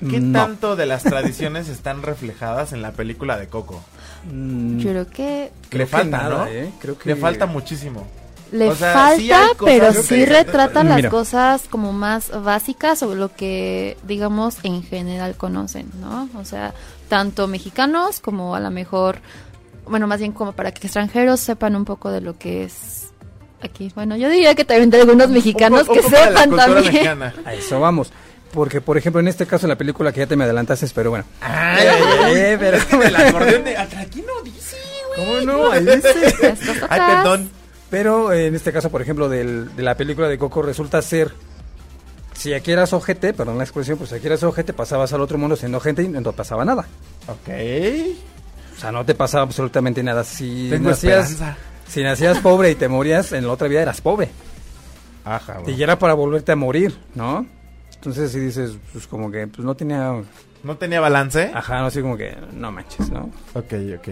¿Qué 0.00 0.20
No. 0.20 0.38
tanto 0.38 0.76
de 0.76 0.84
las 0.86 1.02
tradiciones 1.04 1.68
están 1.70 2.02
reflejadas 2.02 2.72
en 2.72 2.82
la 2.82 2.92
película 2.92 3.38
de 3.38 3.48
Coco? 3.48 3.82
Mm, 4.30 4.78
Yo 4.78 4.90
creo 4.90 5.06
que 5.08 5.50
le 5.62 5.68
Creo 5.70 5.86
que 5.86 5.90
falta, 5.90 6.18
nada, 6.18 6.38
¿no? 6.44 6.46
¿eh? 6.46 6.70
Creo 6.80 6.98
que- 6.98 7.08
Le 7.10 7.16
falta 7.16 7.46
muchísimo. 7.46 8.06
Le 8.52 8.68
O 8.68 8.74
sea, 8.76 8.92
falta, 8.92 9.16
sí 9.16 9.32
hay 9.32 9.54
cosas 9.54 9.56
pero 9.64 9.92
que- 9.92 10.02
sí 10.02 10.24
retrata 10.24 10.84
las 10.84 10.96
Mira. 10.96 11.10
cosas 11.10 11.62
como 11.68 11.92
más 11.92 12.30
básicas 12.42 13.02
o 13.02 13.14
lo 13.14 13.34
que, 13.34 13.96
digamos, 14.06 14.58
en 14.62 14.82
general 14.82 15.36
conocen, 15.36 15.90
¿no? 16.00 16.28
O 16.38 16.44
sea, 16.44 16.72
tanto 17.08 17.46
mexicanos 17.48 18.20
como 18.20 18.54
a 18.54 18.60
lo 18.60 18.70
mejor, 18.70 19.18
bueno, 19.86 20.06
más 20.06 20.20
bien 20.20 20.32
como 20.32 20.52
para 20.52 20.72
que 20.72 20.86
extranjeros 20.86 21.40
sepan 21.40 21.76
un 21.76 21.84
poco 21.84 22.10
de 22.10 22.20
lo 22.20 22.38
que 22.38 22.64
es 22.64 23.08
aquí. 23.62 23.90
Bueno, 23.94 24.16
yo 24.16 24.28
diría 24.28 24.54
que 24.54 24.64
también 24.64 24.90
de 24.90 25.00
algunos 25.00 25.28
mexicanos 25.28 25.88
Un 25.88 25.94
que 25.94 26.00
un 26.00 26.10
sepan 26.10 26.50
también. 26.56 26.84
mexicana. 26.92 27.34
A 27.44 27.54
eso 27.54 27.80
vamos. 27.80 28.12
Porque, 28.52 28.80
por 28.80 28.96
ejemplo, 28.96 29.20
en 29.20 29.28
este 29.28 29.44
caso, 29.44 29.66
en 29.66 29.70
la 29.70 29.76
película 29.76 30.12
que 30.12 30.20
ya 30.20 30.26
te 30.26 30.36
me 30.36 30.44
adelantaste, 30.44 30.86
pero 30.94 31.10
bueno. 31.10 31.24
Ay, 31.40 31.86
ay, 31.88 32.02
ay, 32.24 32.32
Eh, 32.36 32.56
pero- 32.58 32.76
es 32.76 32.84
que 32.86 32.96
el 32.96 33.16
acordeón 33.16 33.64
de... 33.64 33.76
Aquí 33.76 34.22
no 34.22 34.42
dice, 34.44 34.76
güey. 35.16 35.44
¿Cómo 35.44 35.52
no? 35.58 35.70
Ahí 35.72 35.84
dice. 35.84 36.08
Estas 36.42 36.76
Ay, 36.88 37.00
perdón. 37.00 37.50
Pero 37.90 38.32
eh, 38.32 38.46
en 38.48 38.54
este 38.54 38.72
caso, 38.72 38.90
por 38.90 39.00
ejemplo, 39.02 39.28
del- 39.28 39.74
de 39.76 39.82
la 39.82 39.96
película 39.96 40.28
de 40.28 40.38
Coco 40.38 40.62
resulta 40.62 41.00
ser, 41.02 41.32
si 42.34 42.52
aquí 42.52 42.72
eras 42.72 42.92
ojete, 42.92 43.32
perdón 43.32 43.58
la 43.58 43.64
expresión, 43.64 43.96
pues 43.98 44.10
si 44.10 44.16
aquí 44.16 44.26
eras 44.26 44.42
ojete, 44.42 44.72
pasabas 44.72 45.12
al 45.12 45.20
otro 45.20 45.38
mundo 45.38 45.56
siendo 45.56 45.78
gente 45.80 46.02
y 46.02 46.08
no 46.08 46.32
pasaba 46.32 46.64
nada. 46.64 46.86
Ok. 47.28 47.48
O 48.76 48.80
sea, 48.80 48.92
no 48.92 49.04
te 49.06 49.14
pasaba 49.14 49.44
absolutamente 49.44 50.02
nada. 50.02 50.24
Si 50.24 50.68
Tengo 50.70 50.90
nacías, 50.90 51.30
esperanza. 51.30 51.56
si 51.88 52.02
nacías 52.02 52.38
pobre 52.38 52.70
y 52.72 52.74
te 52.74 52.88
morías, 52.88 53.32
en 53.32 53.46
la 53.46 53.52
otra 53.52 53.68
vida 53.68 53.82
eras 53.82 54.00
pobre. 54.00 54.28
Ajá, 55.24 55.58
Y 55.66 55.74
ya 55.76 55.84
era 55.84 55.98
para 55.98 56.14
volverte 56.14 56.52
a 56.52 56.56
morir, 56.56 56.96
¿no? 57.14 57.46
Entonces 57.94 58.30
si 58.32 58.38
dices, 58.38 58.72
pues 58.92 59.06
como 59.06 59.30
que 59.30 59.46
pues 59.48 59.64
no 59.64 59.74
tenía, 59.74 60.22
¿No 60.62 60.76
tenía 60.76 61.00
balance? 61.00 61.50
ajá, 61.54 61.80
no 61.80 61.86
así 61.86 62.00
como 62.00 62.16
que 62.16 62.36
no 62.52 62.70
manches, 62.70 63.10
¿no? 63.10 63.30
Ok, 63.54 63.72
ok. 63.98 64.08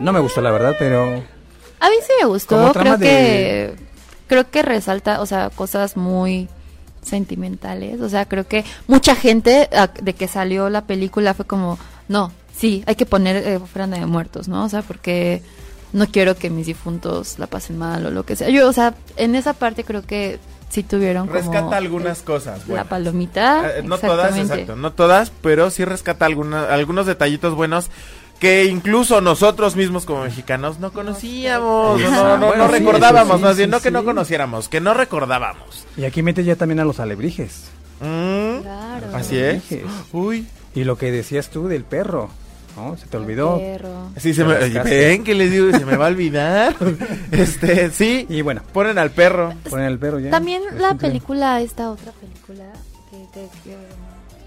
No 0.00 0.12
me 0.12 0.18
gustó 0.20 0.40
la 0.40 0.50
verdad, 0.50 0.74
pero 0.78 1.22
A 1.84 1.90
mí 1.90 1.96
sí 2.06 2.12
me 2.20 2.26
gustó, 2.26 2.72
creo 2.72 2.96
de- 2.96 3.06
que 3.06 3.74
creo 4.26 4.50
que 4.50 4.62
resalta, 4.62 5.20
o 5.20 5.26
sea, 5.26 5.50
cosas 5.50 5.96
muy 5.96 6.48
sentimentales, 7.02 8.00
o 8.00 8.08
sea, 8.08 8.26
creo 8.26 8.46
que 8.48 8.64
mucha 8.86 9.14
gente 9.14 9.68
de 10.02 10.14
que 10.14 10.28
salió 10.28 10.70
la 10.70 10.82
película 10.86 11.34
fue 11.34 11.44
como, 11.46 11.78
no, 12.08 12.32
sí, 12.56 12.82
hay 12.86 12.94
que 12.94 13.06
poner 13.06 13.36
eh, 13.46 13.56
ofrenda 13.56 13.98
de 13.98 14.06
muertos, 14.06 14.48
¿no? 14.48 14.64
O 14.64 14.68
sea, 14.68 14.82
porque 14.82 15.42
no 15.92 16.06
quiero 16.06 16.36
que 16.36 16.50
mis 16.50 16.66
difuntos 16.66 17.38
la 17.38 17.46
pasen 17.46 17.78
mal 17.78 18.04
o 18.06 18.10
lo 18.10 18.24
que 18.24 18.34
sea. 18.36 18.48
Yo, 18.48 18.68
o 18.68 18.72
sea, 18.72 18.94
en 19.16 19.34
esa 19.34 19.52
parte 19.52 19.84
creo 19.84 20.02
que 20.02 20.38
sí 20.70 20.82
tuvieron 20.82 21.26
como 21.28 21.38
Rescata 21.38 21.76
algunas 21.76 22.20
el- 22.20 22.24
cosas. 22.24 22.60
la 22.60 22.64
buenas. 22.66 22.86
palomita, 22.88 23.78
Eh, 23.78 23.82
no 23.84 23.98
todas, 23.98 24.36
exacto, 24.36 24.74
no 24.74 24.92
todas, 24.92 25.30
pero 25.42 25.70
sí 25.70 25.84
rescata 25.84 26.24
alguna, 26.26 26.64
algunos 26.64 27.06
detallitos 27.06 27.54
buenos 27.54 27.90
que 28.44 28.64
incluso 28.66 29.20
nosotros 29.20 29.74
mismos 29.76 30.04
como 30.04 30.22
mexicanos 30.24 30.78
no 30.78 30.92
conocíamos, 30.92 32.00
no, 32.00 32.10
no, 32.10 32.36
no, 32.38 32.46
Bueno, 32.48 32.64
no 32.66 32.72
sí, 32.72 32.78
recordábamos, 32.78 33.36
sí, 33.38 33.42
más 33.42 33.56
bien, 33.56 33.68
sí, 33.68 33.70
no 33.70 33.80
que 33.80 33.90
no 33.90 34.04
conociéramos, 34.04 34.68
que 34.68 34.80
no 34.80 34.92
recordábamos. 34.94 35.86
y 35.96 36.04
aquí 36.04 36.22
mete 36.22 36.44
ya 36.44 36.54
también 36.56 36.80
a 36.80 36.84
los 36.84 37.00
alebrijes. 37.00 37.64
Mm, 38.00 38.60
Claro. 38.62 39.06
Así 39.14 39.38
es. 39.38 39.62
Uy. 40.12 40.46
Y 40.74 40.84
lo 40.84 40.96
que 40.98 41.10
decías 41.10 41.48
tú 41.48 41.68
del 41.68 41.84
perro, 41.84 42.28
¿no? 42.76 42.96
Se 42.96 43.06
te 43.06 43.16
olvidó. 43.16 43.58
Perro. 43.58 44.10
Sí, 44.18 44.34
se 44.34 44.44
me, 44.44 44.54
ven 44.56 45.24
que 45.24 45.34
les 45.34 45.50
digo, 45.50 45.70
se 45.70 45.84
me 45.86 45.96
va 45.96 46.06
a 46.06 46.08
olvidar. 46.08 46.74
este, 47.32 47.90
sí, 47.90 48.26
Y 48.28 48.42
bueno, 48.42 48.60
ponen 48.72 48.98
al 48.98 49.10
perro. 49.10 49.54
ponen 49.70 49.86
el 49.86 49.98
perro 49.98 50.18
ya. 50.20 50.30
También 50.30 50.62
la 50.78 50.94
película, 50.94 51.60
esta 51.60 51.90
otra 51.90 52.12
película 52.12 52.64
que, 53.10 53.16
que- 53.32 53.48
que- 53.64 53.76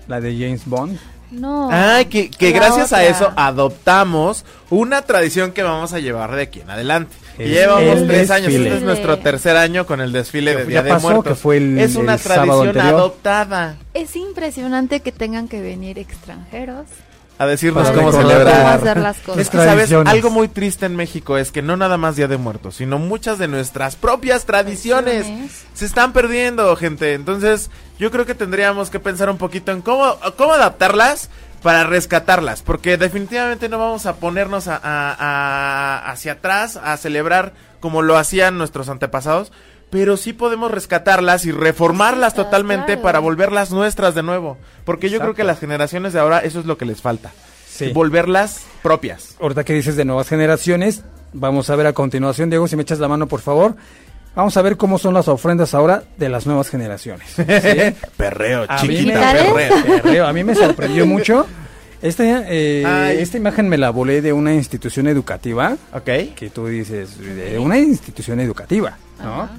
La 0.07 0.19
de 0.21 0.33
James 0.37 0.63
Bond. 0.65 0.97
No. 1.31 1.69
Ay, 1.71 2.05
que, 2.05 2.29
que 2.29 2.51
gracias 2.51 2.93
a 2.93 3.03
eso 3.05 3.31
adoptamos 3.35 4.45
una 4.69 5.01
tradición 5.01 5.51
que 5.51 5.63
vamos 5.63 5.93
a 5.93 5.99
llevar 5.99 6.35
de 6.35 6.43
aquí 6.43 6.61
en 6.61 6.69
adelante. 6.69 7.15
El- 7.37 7.51
llevamos 7.51 7.97
el 7.99 8.07
tres 8.07 8.31
años, 8.31 8.51
este 8.51 8.75
es 8.77 8.81
nuestro 8.81 9.19
tercer 9.19 9.55
año 9.57 9.85
con 9.85 10.01
el 10.01 10.11
desfile 10.11 10.51
Que 10.55 10.65
de 10.65 10.73
ya 10.73 10.81
Día 10.83 10.95
de 10.95 10.99
Muertos. 11.01 11.23
que 11.25 11.35
fue 11.35 11.57
el- 11.57 11.77
es 11.79 11.95
una 11.95 12.17
tradición 12.17 12.67
anterior. 12.69 12.95
adoptada 12.95 13.75
Es 13.93 14.15
impresionante 14.15 15.01
que 15.01 15.11
tengan 15.11 15.47
que 15.47 15.61
venir 15.61 15.99
extranjeros 15.99 16.85
a 17.39 17.45
decirnos 17.45 17.83
Para 17.89 17.95
cómo 17.97 18.11
celebrar. 18.11 18.55
cómo 18.57 18.67
hacer 18.69 18.97
las 18.97 19.17
cosas. 19.17 19.41
Es 19.41 19.49
que, 19.49 19.57
¿sabes? 19.57 19.91
Algo 19.91 20.29
muy 20.31 20.47
triste 20.47 20.85
en 20.87 20.95
México 20.95 21.37
es 21.37 21.51
que 21.51 21.61
no 21.61 21.77
nada 21.77 21.97
más 21.97 22.15
Día 22.15 22.27
de 22.27 22.37
Muertos, 22.37 22.75
sino 22.77 22.97
muchas 22.97 23.37
de 23.37 23.47
nuestras 23.47 23.95
propias 23.95 24.45
tradiciones 24.45 25.25
Tradiciones. 25.25 25.65
se 25.73 25.85
están 25.85 26.13
perdiendo, 26.13 26.75
gente. 26.75 27.13
Entonces, 27.13 27.69
yo 27.99 28.09
creo 28.11 28.25
que 28.25 28.33
tendríamos 28.35 28.89
que 28.89 28.99
pensar 28.99 29.29
un 29.29 29.37
poquito 29.37 29.71
en 29.71 29.81
cómo, 29.81 30.15
cómo 30.35 30.53
adaptarlas 30.53 31.29
para 31.61 31.83
rescatarlas, 31.83 32.61
porque 32.61 32.97
definitivamente 32.97 33.67
no 33.69 33.77
vamos 33.79 34.05
a 34.05 34.15
ponernos 34.17 34.67
a, 34.67 34.75
a- 34.75 35.15
a- 35.17 36.11
hacia 36.11 36.33
atrás 36.33 36.77
a 36.77 36.95
celebrar 36.97 37.53
como 37.79 38.01
lo 38.01 38.17
hacían 38.17 38.57
nuestros 38.57 38.89
antepasados, 38.89 39.51
pero 39.89 40.17
sí 40.17 40.33
podemos 40.33 40.69
rescatarlas 40.71 41.45
y 41.45 41.51
reformarlas 41.51 42.33
totalmente 42.33 42.85
claro. 42.93 43.01
para 43.01 43.19
volverlas 43.19 43.71
nuestras 43.71 44.15
de 44.15 44.23
nuevo, 44.23 44.57
porque 44.85 45.09
yo 45.09 45.19
creo 45.19 45.33
que 45.33 45.43
las 45.43 45.59
generaciones 45.59 46.13
de 46.13 46.19
ahora 46.19 46.39
eso 46.39 46.59
es 46.59 46.65
lo 46.65 46.77
que 46.77 46.85
les 46.85 47.01
falta, 47.01 47.31
Sí. 47.69 47.89
volverlas 47.93 48.65
propias. 48.83 49.35
Ahorita 49.39 49.63
que 49.63 49.73
dices 49.73 49.95
de 49.95 50.03
nuevas 50.05 50.27
generaciones, 50.27 51.03
vamos 51.33 51.69
a 51.69 51.75
ver 51.75 51.87
a 51.87 51.93
continuación, 51.93 52.49
Diego, 52.49 52.67
si 52.67 52.75
me 52.75 52.81
echas 52.81 52.99
la 52.99 53.07
mano, 53.07 53.27
por 53.27 53.41
favor. 53.41 53.75
Vamos 54.35 54.55
a 54.55 54.61
ver 54.61 54.77
cómo 54.77 54.99
son 54.99 55.15
las 55.15 55.27
ofrendas 55.27 55.73
ahora 55.73 56.03
de 56.17 56.29
las 56.29 56.45
nuevas 56.45 56.69
generaciones. 56.69 57.33
Perreo, 58.17 58.65
A 58.69 58.83
mí, 58.83 58.87
me, 58.89 58.95
chiquita, 58.97 59.31
perreo. 59.33 59.53
perreo, 60.03 60.27
a 60.27 60.33
mí 60.33 60.43
me 60.43 60.53
sorprendió 60.53 61.05
mucho. 61.07 61.47
Esta, 62.01 62.23
eh, 62.47 63.17
esta 63.19 63.37
imagen 63.37 63.67
me 63.67 63.77
la 63.79 63.89
volé 63.89 64.21
de 64.21 64.31
una 64.33 64.53
institución 64.53 65.07
educativa, 65.07 65.75
Ok. 65.91 66.35
que 66.35 66.51
tú 66.53 66.67
dices, 66.67 67.17
de 67.19 67.57
una 67.57 67.79
institución 67.79 68.39
educativa, 68.39 68.95
¿no? 69.23 69.41
Ajá. 69.43 69.49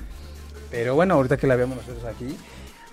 Pero 0.70 0.94
bueno, 0.94 1.14
ahorita 1.14 1.36
que 1.36 1.46
la 1.46 1.56
vemos 1.56 1.78
nosotros 1.78 2.04
aquí, 2.04 2.36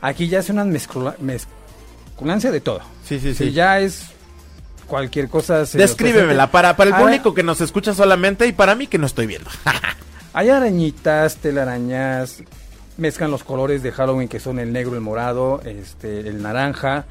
Aquí 0.05 0.27
ya 0.27 0.38
es 0.38 0.49
una 0.49 0.63
mezcla, 0.63 1.15
mezculancia 1.19 2.51
de 2.51 2.61
todo. 2.61 2.81
Sí, 3.03 3.19
sí, 3.19 3.33
sí. 3.33 3.45
Si 3.45 3.51
ya 3.53 3.79
es 3.79 4.05
cualquier 4.85 5.29
cosa. 5.29 5.65
se 5.65 5.79
Descríbemela 5.79 6.51
para, 6.51 6.75
para 6.75 6.91
el 6.91 7.03
público 7.03 7.33
que 7.33 7.41
nos 7.41 7.59
escucha 7.59 7.93
solamente 7.95 8.45
y 8.45 8.51
para 8.51 8.75
mí 8.75 8.85
que 8.85 8.99
no 8.99 9.07
estoy 9.07 9.25
viendo. 9.25 9.49
Hay 10.33 10.49
arañitas, 10.49 11.38
telarañas, 11.38 12.43
mezclan 12.97 13.31
los 13.31 13.43
colores 13.43 13.81
de 13.81 13.91
Halloween 13.91 14.27
que 14.27 14.39
son 14.39 14.59
el 14.59 14.73
negro, 14.73 14.93
el 14.93 15.01
morado, 15.01 15.61
este, 15.65 16.19
el 16.19 16.39
naranja. 16.41 17.05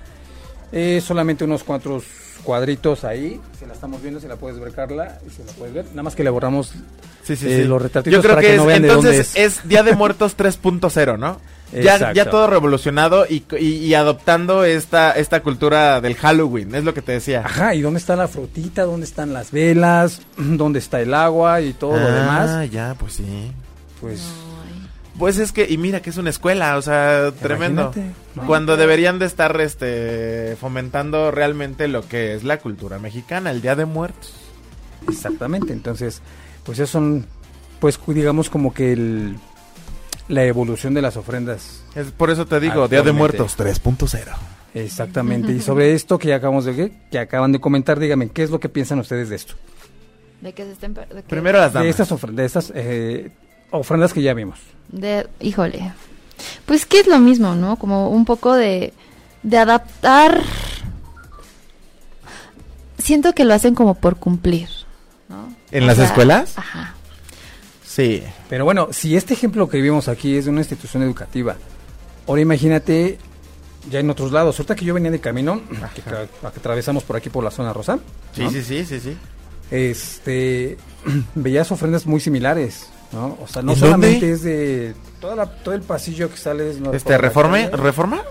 Eh, 0.70 1.02
solamente 1.04 1.42
unos 1.44 1.64
cuantos 1.64 2.04
cuadritos 2.44 3.02
ahí. 3.04 3.40
Se 3.58 3.66
la 3.66 3.72
estamos 3.72 4.00
viendo, 4.02 4.20
se 4.20 4.28
la 4.28 4.36
puedes 4.36 4.60
ver, 4.60 4.72
Carla. 4.72 5.18
y 5.26 5.30
Se 5.30 5.44
la 5.44 5.52
puedes 5.52 5.74
ver. 5.74 5.86
Nada 5.90 6.02
más 6.04 6.14
que 6.14 6.22
elaboramos 6.22 6.72
Sí, 7.24 7.36
sí, 7.36 7.46
eh, 7.50 7.62
sí. 7.62 7.64
los 7.64 7.80
retratitos 7.82 8.14
Yo 8.14 8.20
creo 8.22 8.34
para 8.34 8.42
que, 8.42 8.48
que, 8.48 8.52
es, 8.54 8.60
no 8.60 8.66
vean 8.66 8.82
de 8.82 8.88
entonces 8.88 9.32
dónde 9.34 9.44
es. 9.46 9.56
es 9.58 9.68
Día 9.68 9.82
de 9.82 9.94
Muertos 9.94 10.36
3.0, 10.36 11.18
¿no? 11.18 11.40
Ya, 11.72 12.12
ya 12.12 12.30
todo 12.30 12.46
revolucionado 12.46 13.26
y, 13.28 13.42
y- 13.58 13.64
y 13.86 13.94
adoptando 13.94 14.64
esta, 14.64 15.10
esta 15.12 15.40
cultura 15.42 16.00
del 16.00 16.14
Halloween, 16.14 16.72
es 16.74 16.84
lo 16.84 16.94
que 16.94 17.02
te 17.02 17.10
decía. 17.12 17.42
Ajá, 17.44 17.74
¿y 17.74 17.80
dónde 17.80 17.98
está 17.98 18.14
la 18.14 18.28
frutita? 18.28 18.84
¿Dónde 18.84 19.06
están 19.06 19.32
las 19.32 19.50
velas? 19.50 20.20
¿Dónde 20.36 20.78
está 20.78 21.00
el 21.00 21.12
agua 21.14 21.62
y 21.62 21.72
todo 21.72 21.96
lo 21.98 22.06
Ah, 22.06 22.10
demás? 22.12 22.70
ya, 22.70 22.94
pues 22.96 23.14
sí. 23.14 23.50
Pues. 24.00 24.20
Pues 25.18 25.38
es 25.38 25.52
que, 25.52 25.66
y 25.70 25.78
mira 25.78 26.02
que 26.02 26.10
es 26.10 26.16
una 26.16 26.30
escuela, 26.30 26.76
o 26.76 26.82
sea, 26.82 27.30
tremendo. 27.40 27.92
Cuando 28.46 28.76
deberían 28.76 29.18
de 29.20 29.26
estar 29.26 29.60
este 29.60 30.56
fomentando 30.60 31.30
realmente 31.30 31.86
lo 31.86 32.06
que 32.08 32.34
es 32.34 32.42
la 32.42 32.58
cultura 32.58 32.98
mexicana, 32.98 33.50
el 33.52 33.62
Día 33.62 33.76
de 33.76 33.84
Muertos. 33.84 34.34
Exactamente, 35.08 35.72
entonces, 35.72 36.20
pues 36.64 36.78
esos 36.78 36.90
son, 36.90 37.26
pues 37.78 37.98
digamos 38.08 38.50
como 38.50 38.74
que 38.74 38.92
el, 38.92 39.36
la 40.28 40.44
evolución 40.44 40.94
de 40.94 41.02
las 41.02 41.16
ofrendas. 41.16 41.82
Es 41.94 42.10
por 42.10 42.30
eso 42.30 42.46
te 42.46 42.58
digo, 42.58 42.88
Día 42.88 43.02
de. 43.02 43.12
Muertos 43.12 43.56
3.0. 43.56 44.24
Exactamente, 44.74 45.52
y 45.52 45.60
sobre 45.60 45.94
esto 45.94 46.18
que 46.18 46.28
ya 46.28 46.36
acabamos 46.36 46.64
de 46.64 46.92
que 47.10 47.18
acaban 47.20 47.52
de 47.52 47.60
comentar, 47.60 48.00
dígame, 48.00 48.30
¿qué 48.30 48.42
es 48.42 48.50
lo 48.50 48.58
que 48.58 48.68
piensan 48.68 48.98
ustedes 48.98 49.28
de 49.28 49.36
esto? 49.36 49.54
De 50.40 50.52
que 50.52 50.64
se 50.64 50.72
estén... 50.72 50.92
de 50.94 51.06
que- 51.06 51.22
Primero 51.28 51.58
las 51.58 51.72
De 51.72 51.78
damas. 51.78 51.90
estas, 51.90 52.10
ofre- 52.10 52.32
de 52.34 52.44
estas 52.44 52.72
eh, 52.74 53.30
ofrendas 53.78 54.12
que 54.12 54.22
ya 54.22 54.34
vimos. 54.34 54.58
De, 54.88 55.26
híjole. 55.40 55.92
Pues 56.66 56.86
que 56.86 57.00
es 57.00 57.06
lo 57.06 57.18
mismo, 57.18 57.54
¿no? 57.54 57.76
Como 57.76 58.08
un 58.10 58.24
poco 58.24 58.54
de, 58.54 58.92
de 59.42 59.58
adaptar. 59.58 60.40
Siento 62.98 63.34
que 63.34 63.44
lo 63.44 63.54
hacen 63.54 63.74
como 63.74 63.94
por 63.94 64.16
cumplir, 64.16 64.68
¿no? 65.28 65.52
¿En 65.70 65.84
O 65.84 65.86
las 65.86 65.96
sea, 65.96 66.06
escuelas? 66.06 66.56
Ajá. 66.56 66.94
Sí. 67.84 68.22
Pero 68.48 68.64
bueno, 68.64 68.88
si 68.92 69.16
este 69.16 69.34
ejemplo 69.34 69.68
que 69.68 69.80
vimos 69.80 70.08
aquí 70.08 70.36
es 70.36 70.44
de 70.46 70.50
una 70.50 70.60
institución 70.60 71.02
educativa, 71.02 71.56
ahora 72.26 72.40
imagínate 72.40 73.18
ya 73.90 74.00
en 74.00 74.08
otros 74.10 74.32
lados. 74.32 74.58
Ahorita 74.58 74.74
que 74.74 74.84
yo 74.84 74.94
venía 74.94 75.10
de 75.10 75.20
camino, 75.20 75.60
que, 75.94 76.02
tra- 76.02 76.26
que 76.28 76.46
atravesamos 76.60 77.02
por 77.04 77.16
aquí 77.16 77.28
por 77.30 77.44
la 77.44 77.50
zona 77.50 77.72
rosa, 77.72 77.98
Sí, 78.32 78.42
¿no? 78.44 78.50
sí, 78.50 78.62
sí, 78.62 78.84
sí, 78.84 79.00
sí. 79.00 79.16
este 79.70 80.78
veías 81.34 81.70
ofrendas 81.72 82.06
muy 82.06 82.20
similares, 82.20 82.88
¿no? 83.14 83.38
O 83.42 83.46
sea, 83.48 83.62
no 83.62 83.72
¿En 83.72 83.78
solamente 83.78 84.20
dónde? 84.20 84.32
es 84.32 84.42
de 84.42 84.94
toda 85.20 85.36
la- 85.36 85.46
todo 85.46 85.74
el 85.74 85.82
pasillo 85.82 86.30
que 86.30 86.36
sales 86.36 86.78
no 86.80 86.92
Este, 86.92 87.16
¿reforme? 87.16 87.70
calle. 87.70 87.82
¿Reforma? 87.82 88.22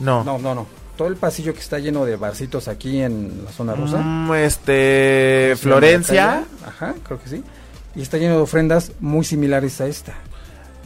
No. 0.00 0.24
No, 0.24 0.38
no, 0.38 0.54
no. 0.54 0.66
Todo 0.96 1.08
el 1.08 1.16
pasillo 1.16 1.52
que 1.54 1.60
está 1.60 1.78
lleno 1.78 2.04
de 2.04 2.16
barcitos 2.16 2.68
aquí 2.68 3.00
en 3.02 3.42
la 3.44 3.50
zona 3.52 3.74
rosa. 3.74 3.98
Mm, 3.98 4.34
este, 4.34 5.48
¿Cómo 5.52 5.56
se 5.56 5.68
llama 5.68 5.74
la 5.74 5.80
Florencia. 5.80 6.44
Ajá, 6.66 6.94
creo 7.04 7.20
que 7.22 7.28
sí. 7.28 7.42
Y 7.94 8.02
está 8.02 8.18
lleno 8.18 8.36
de 8.36 8.42
ofrendas 8.42 8.92
muy 9.00 9.24
similares 9.24 9.80
a 9.80 9.86
esta. 9.86 10.14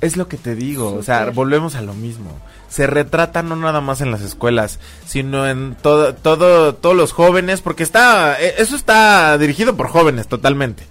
Es 0.01 0.17
lo 0.17 0.29
que 0.29 0.37
te 0.37 0.55
digo, 0.55 0.93
o 0.93 1.03
sea, 1.03 1.31
volvemos 1.31 1.75
a 1.75 1.81
lo 1.83 1.95
mismo. 1.95 2.31
Se 2.69 2.87
retrata 2.87 3.43
no 3.43 3.57
nada 3.57 3.81
más 3.81 4.01
en 4.03 4.11
las 4.11 4.21
escuelas, 4.21 4.79
sino 5.07 5.49
en 5.49 5.75
todo, 5.81 6.15
todo, 6.15 6.75
todos 6.75 6.95
los 6.97 7.13
jóvenes, 7.13 7.63
porque 7.63 7.83
está, 7.83 8.41
eh, 8.41 8.55
eso 8.59 8.77
está 8.77 9.39
dirigido 9.39 9.75
por 9.77 9.89
jóvenes 9.89 10.29
totalmente. 10.29 10.85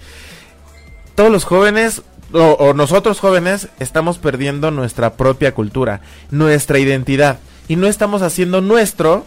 Todos 1.13 1.31
los 1.31 1.45
jóvenes, 1.45 2.01
o, 2.35 2.53
o 2.59 2.73
nosotros 2.73 3.19
jóvenes, 3.19 3.69
estamos 3.79 4.17
perdiendo 4.19 4.69
nuestra 4.71 5.13
propia 5.13 5.53
cultura, 5.55 6.01
nuestra 6.31 6.77
identidad, 6.79 7.39
y 7.67 7.75
no 7.77 7.87
estamos 7.87 8.21
haciendo 8.21 8.61
nuestro 8.61 9.25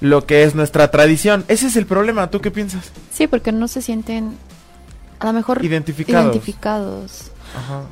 lo 0.00 0.26
que 0.26 0.42
es 0.44 0.54
nuestra 0.54 0.90
tradición. 0.90 1.44
Ese 1.48 1.66
es 1.66 1.76
el 1.76 1.86
problema, 1.86 2.30
¿tú 2.30 2.40
qué 2.40 2.50
piensas? 2.50 2.92
Sí, 3.12 3.26
porque 3.26 3.52
no 3.52 3.68
se 3.68 3.80
sienten 3.82 4.36
a 5.18 5.26
lo 5.26 5.32
mejor 5.32 5.64
Identificados. 5.64 6.26
identificados. 6.26 7.30
Ajá. 7.56 7.82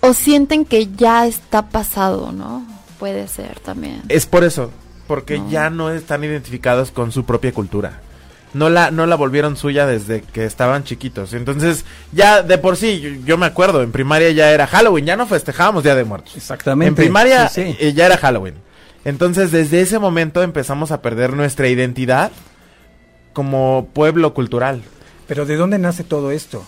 O 0.00 0.12
sienten 0.12 0.64
que 0.64 0.86
ya 0.88 1.26
está 1.26 1.62
pasado, 1.70 2.30
¿no? 2.32 2.64
Puede 2.98 3.26
ser 3.28 3.58
también. 3.60 4.02
Es 4.08 4.26
por 4.26 4.44
eso, 4.44 4.70
porque 5.06 5.38
No. 5.38 5.48
ya 5.50 5.70
no 5.70 5.90
están 5.90 6.22
identificados 6.24 6.90
con 6.90 7.10
su 7.12 7.24
propia 7.24 7.52
cultura. 7.52 8.00
No 8.54 8.70
la, 8.70 8.90
no 8.90 9.06
la 9.06 9.14
volvieron 9.16 9.56
suya 9.56 9.86
desde 9.86 10.22
que 10.22 10.44
estaban 10.44 10.84
chiquitos. 10.84 11.34
Entonces, 11.34 11.84
ya 12.12 12.42
de 12.42 12.56
por 12.58 12.76
sí, 12.76 13.00
yo, 13.00 13.10
yo 13.26 13.36
me 13.38 13.46
acuerdo, 13.46 13.82
en 13.82 13.92
primaria 13.92 14.30
ya 14.30 14.50
era 14.52 14.66
Halloween, 14.66 15.04
ya 15.04 15.16
no 15.16 15.26
festejábamos 15.26 15.84
Día 15.84 15.94
de 15.94 16.04
Muertos. 16.04 16.34
Exactamente. 16.36 16.88
En 16.88 16.94
primaria 16.94 17.48
Sí, 17.48 17.62
sí. 17.64 17.76
eh, 17.78 17.92
ya 17.92 18.06
era 18.06 18.16
Halloween. 18.16 18.54
Entonces, 19.04 19.52
desde 19.52 19.80
ese 19.80 19.98
momento 19.98 20.42
empezamos 20.42 20.90
a 20.92 21.02
perder 21.02 21.34
nuestra 21.34 21.68
identidad 21.68 22.32
como 23.32 23.88
pueblo 23.92 24.34
cultural. 24.34 24.82
Pero 25.26 25.46
¿de 25.46 25.56
dónde 25.56 25.78
nace 25.78 26.04
todo 26.04 26.30
esto? 26.30 26.64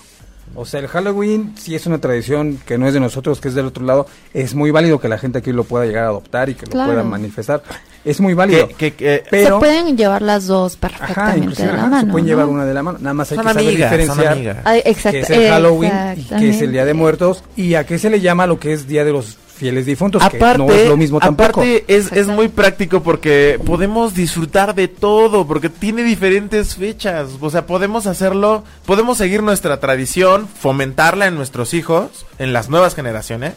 O 0.55 0.65
sea, 0.67 0.81
el 0.81 0.89
Halloween 0.89 1.55
sí 1.57 1.75
es 1.75 1.87
una 1.87 1.99
tradición 1.99 2.59
que 2.67 2.77
no 2.77 2.87
es 2.89 2.95
de 2.95 3.01
nosotros, 3.01 3.41
que 3.41 3.49
es 3.49 3.55
del 3.55 3.67
otro 3.67 3.85
lado. 3.85 4.07
Es 4.35 4.55
muy 4.55 4.71
válido 4.71 5.01
que 5.01 5.09
la 5.09 5.17
gente 5.19 5.39
aquí 5.39 5.53
lo 5.53 5.65
pueda 5.65 5.87
llegar 5.87 6.05
a 6.05 6.09
adoptar 6.09 6.49
y 6.49 6.55
que 6.55 6.67
lo 6.67 6.73
pueda 6.73 7.03
manifestar. 7.05 7.63
Es 8.05 8.21
muy 8.21 8.33
válido. 8.35 8.69
Que, 8.69 8.75
que- 8.75 8.93
que- 8.95 9.25
pero, 9.31 9.57
se 9.57 9.61
pueden 9.61 9.97
llevar 9.97 10.23
las 10.23 10.47
dos 10.47 10.79
ajá, 10.81 10.81
perfectamente 10.97 11.39
inclusive, 11.39 11.67
de 11.69 11.73
la 11.75 11.79
ajá, 11.81 11.89
mano. 11.91 12.07
se 12.07 12.13
pueden 12.13 12.25
¿no? 12.25 12.29
llevar 12.31 12.47
una 12.47 12.65
de 12.65 12.75
la 12.75 12.83
mano. 12.83 12.99
Nada 13.01 13.15
más 13.15 13.31
hay 13.31 13.37
son 13.37 13.47
que 13.47 13.53
saber 13.53 13.69
amigas, 13.69 13.91
son 13.91 13.99
diferenciar. 14.19 14.63
Ay, 14.65 14.83
que 14.83 15.21
es 15.21 15.31
el 15.31 15.49
Halloween 15.51 15.93
y 16.17 16.23
que 16.25 16.49
es 16.51 16.63
el 16.63 16.73
Día 16.73 16.85
de. 16.85 16.95
Muertos 16.95 17.45
y 17.57 17.75
a 17.75 17.85
qué 17.87 17.99
se 17.99 18.11
le 18.11 18.21
llama 18.21 18.47
lo 18.47 18.59
que 18.59 18.73
es 18.73 18.87
Día 18.89 19.05
de 19.05 19.13
los 19.13 19.37
Fieles 19.57 19.85
Difuntos, 19.85 20.23
Aparte, 20.23 20.53
que 20.53 20.59
no 20.59 20.73
es 20.73 20.89
lo 20.89 20.97
mismo 20.97 21.21
tampoco. 21.21 21.61
aparte 21.61 21.85
es, 21.87 22.11
es 22.13 22.27
muy 22.27 22.49
práctico 22.49 23.03
porque 23.03 23.61
podemos 23.67 24.15
disfrutar 24.15 24.75
de 24.75 24.89
todo, 24.89 25.47
porque 25.47 25.69
tiene 25.69 26.03
diferentes 26.03 26.77
fechas. 26.77 27.29
O 27.39 27.51
sea, 27.51 27.67
podemos 27.67 28.07
hacerlo, 28.07 28.65
podemos 28.87 29.19
seguir 29.19 29.43
nuestra 29.43 29.79
tradición, 29.79 30.49
fomentarla 30.49 31.27
en 31.27 31.35
nuestros 31.37 31.75
hijos, 31.75 32.25
en 32.39 32.55
las 32.55 32.71
nuevas 32.71 32.95
generaciones, 32.95 33.53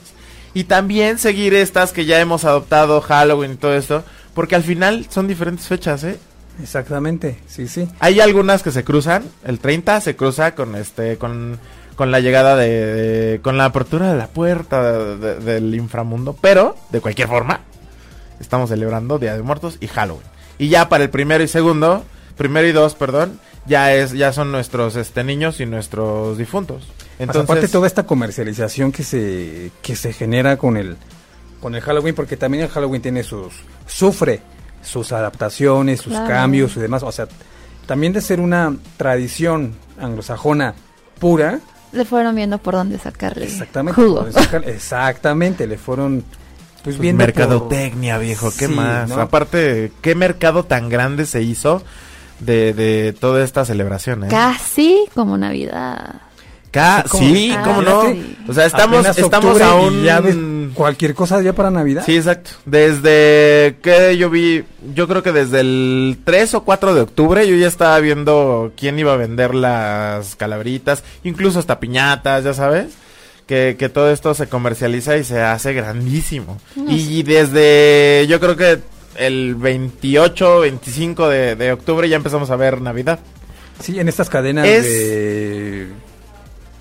y 0.53 0.65
también 0.65 1.19
seguir 1.19 1.53
estas 1.53 1.93
que 1.93 2.03
ya 2.05 2.19
hemos 2.19 2.43
adoptado, 2.43 2.99
Halloween 2.99 3.53
y 3.53 3.55
todo 3.55 3.73
esto, 3.73 4.03
porque 4.33 4.55
al 4.55 4.63
final 4.63 5.05
son 5.09 5.27
diferentes 5.27 5.67
fechas, 5.67 6.03
¿eh? 6.03 6.17
Exactamente, 6.61 7.39
sí, 7.47 7.67
sí. 7.67 7.87
Hay 7.99 8.19
algunas 8.19 8.61
que 8.63 8.71
se 8.71 8.83
cruzan, 8.83 9.23
el 9.45 9.59
30 9.59 9.99
se 10.01 10.15
cruza 10.15 10.53
con 10.55 10.75
este, 10.75 11.17
con, 11.17 11.59
con 11.95 12.11
la 12.11 12.19
llegada 12.19 12.55
de, 12.55 12.69
de- 12.69 13.41
con 13.41 13.57
la 13.57 13.65
apertura 13.65 14.11
de 14.11 14.17
la 14.17 14.27
puerta 14.27 14.91
de- 14.93 15.17
de- 15.17 15.39
del 15.39 15.73
inframundo, 15.75 16.35
pero, 16.39 16.75
de 16.91 17.01
cualquier 17.01 17.27
forma, 17.27 17.61
estamos 18.39 18.69
celebrando 18.69 19.19
Día 19.19 19.35
de 19.35 19.41
Muertos 19.41 19.77
y 19.79 19.87
Halloween. 19.87 20.23
Y 20.59 20.69
ya 20.69 20.89
para 20.89 21.03
el 21.03 21.09
primero 21.09 21.43
y 21.43 21.47
segundo, 21.47 22.03
primero 22.37 22.67
y 22.67 22.71
dos, 22.71 22.93
perdón, 22.95 23.39
ya 23.65 23.93
es, 23.93 24.11
ya 24.11 24.31
son 24.33 24.51
nuestros 24.51 24.95
este 24.95 25.23
niños 25.23 25.59
y 25.59 25.65
nuestros 25.65 26.37
difuntos. 26.37 26.83
Más 26.87 26.97
Entonces, 27.19 27.43
aparte 27.43 27.67
toda 27.67 27.87
esta 27.87 28.03
comercialización 28.03 28.91
que 28.91 29.03
se 29.03 29.71
que 29.81 29.95
se 29.95 30.13
genera 30.13 30.57
con 30.57 30.77
el 30.77 30.97
con 31.63 31.73
el 31.73 31.81
Halloween 31.81 32.13
porque 32.13 32.37
también 32.37 32.65
el 32.65 32.69
Halloween 32.69 33.01
tiene 33.01 33.23
sus 33.23 33.53
sufre 33.87 34.41
sus 34.83 35.11
adaptaciones, 35.13 36.01
sus 36.01 36.11
Claro. 36.13 36.27
cambios 36.27 36.75
y 36.77 36.79
demás, 36.81 37.01
o 37.03 37.11
sea, 37.11 37.25
también 37.87 38.11
de 38.13 38.19
ser 38.21 38.39
una 38.41 38.75
tradición 38.97 39.73
anglosajona 39.99 40.73
pura, 41.19 41.59
Le 41.93 42.03
fueron 42.05 42.35
viendo 42.35 42.57
por 42.57 42.73
dónde 42.73 42.97
sacarle 42.99 43.45
exactamente, 43.45 44.01
jugo. 44.01 44.27
exactamente, 44.65 45.65
le 45.67 45.77
fueron 45.77 46.21
pues 46.83 46.95
pues, 46.95 46.99
viendo 46.99 47.23
mercadotecnia, 47.23 48.17
viejo, 48.17 48.51
¿qué 48.57 48.67
Sí, 48.67 48.73
más? 48.73 49.07
¿no? 49.09 49.21
Aparte, 49.21 49.93
¿qué 50.01 50.15
mercado 50.15 50.65
tan 50.65 50.89
grande 50.89 51.25
se 51.25 51.41
hizo 51.41 51.81
de, 52.41 52.73
de 52.73 53.13
toda 53.13 53.41
esta 53.43 53.63
celebración, 53.63 54.25
eh? 54.25 54.27
Casi 54.29 55.05
como 55.15 55.37
Navidad. 55.37 56.15
Ca- 56.71 57.05
como- 57.07 57.23
sí, 57.23 57.53
Ah, 57.55 57.61
cómo 57.63 57.81
no. 57.83 58.01
sí. 58.09 58.37
O 58.49 58.53
sea, 58.53 58.65
estamos, 58.65 59.05
estamos 59.17 59.61
a 59.61 59.75
un... 59.75 60.03
cualquier 60.73 61.13
cosa 61.15 61.41
ya 61.41 61.53
para 61.53 61.69
Navidad. 61.71 62.03
Sí, 62.05 62.15
exacto. 62.17 62.51
Desde 62.65 63.77
que 63.81 64.17
yo 64.17 64.29
vi, 64.29 64.63
yo 64.93 65.07
creo 65.07 65.23
que 65.23 65.31
desde 65.31 65.59
el 65.61 66.17
3 66.23 66.53
o 66.55 66.63
4 66.63 66.93
de 66.95 67.01
octubre 67.01 67.47
yo 67.47 67.55
ya 67.55 67.67
estaba 67.67 67.99
viendo 67.99 68.71
quién 68.77 68.97
iba 68.99 69.13
a 69.13 69.17
vender 69.17 69.55
las 69.55 70.35
calaveritas, 70.35 71.03
incluso 71.23 71.59
hasta 71.59 71.79
piñatas, 71.79 72.43
ya 72.43 72.53
sabes. 72.53 72.87
Que, 73.47 73.75
que 73.77 73.89
todo 73.89 74.09
esto 74.09 74.33
se 74.33 74.47
comercializa 74.47 75.17
y 75.17 75.25
se 75.25 75.41
hace 75.41 75.73
grandísimo. 75.73 76.59
No 76.77 76.89
y 76.89 77.23
desde, 77.23 78.25
yo 78.29 78.39
creo 78.39 78.55
que 78.55 78.79
el 79.17 79.55
28, 79.55 80.61
25 80.61 81.27
de, 81.27 81.55
de 81.57 81.73
octubre 81.73 82.07
ya 82.07 82.15
empezamos 82.15 82.49
a 82.51 82.55
ver 82.55 82.79
Navidad. 82.81 83.19
Sí, 83.81 83.99
en 83.99 84.07
estas 84.07 84.29
cadenas 84.29 84.65
Es- 84.65 84.85
de 84.85 85.87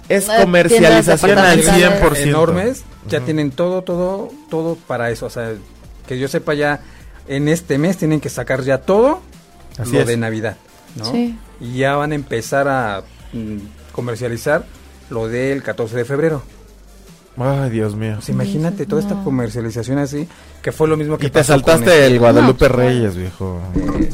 Es 0.08 0.24
comercialización 0.26 1.38
al 1.38 1.54
tiendas 1.60 1.76
departamentales 1.76 2.18
100%. 2.24 2.28
enormes, 2.28 2.82
ya 3.08 3.20
tienen 3.20 3.50
todo, 3.50 3.82
todo, 3.82 4.30
todo 4.50 4.76
para 4.86 5.10
eso. 5.10 5.26
O 5.26 5.30
sea, 5.30 5.52
que 6.06 6.18
yo 6.18 6.28
sepa 6.28 6.54
ya 6.54 6.80
en 7.28 7.48
este 7.48 7.78
mes 7.78 7.96
tienen 7.96 8.20
que 8.20 8.28
sacar 8.28 8.62
ya 8.62 8.78
todo 8.78 9.20
Así 9.78 9.92
lo 9.92 10.00
es. 10.00 10.06
de 10.06 10.16
Navidad, 10.16 10.56
¿no? 10.96 11.10
Sí. 11.10 11.38
Y 11.60 11.78
ya 11.78 11.94
van 11.96 12.12
a 12.12 12.14
empezar 12.16 12.68
a 12.68 13.02
mm, 13.32 13.56
comercializar 13.92 14.64
lo 15.08 15.28
del 15.28 15.62
14 15.62 15.96
de 15.96 16.04
febrero. 16.04 16.42
Ay, 17.38 17.70
Dios 17.70 17.94
mío. 17.94 18.16
Pues 18.16 18.28
imagínate 18.28 18.84
toda 18.84 19.00
esta 19.00 19.14
comercialización 19.24 19.98
así, 19.98 20.28
que 20.60 20.70
fue 20.72 20.86
lo 20.88 20.96
mismo 20.98 21.16
que 21.16 21.28
Y 21.28 21.30
te 21.30 21.38
pasó 21.38 21.54
con 21.54 21.62
saltaste 21.62 21.90
este- 21.92 22.06
el 22.06 22.18
Guadalupe 22.18 22.68
No, 22.68 22.74
Reyes, 22.76 23.16
viejo. 23.16 23.58
Eh, 23.74 24.10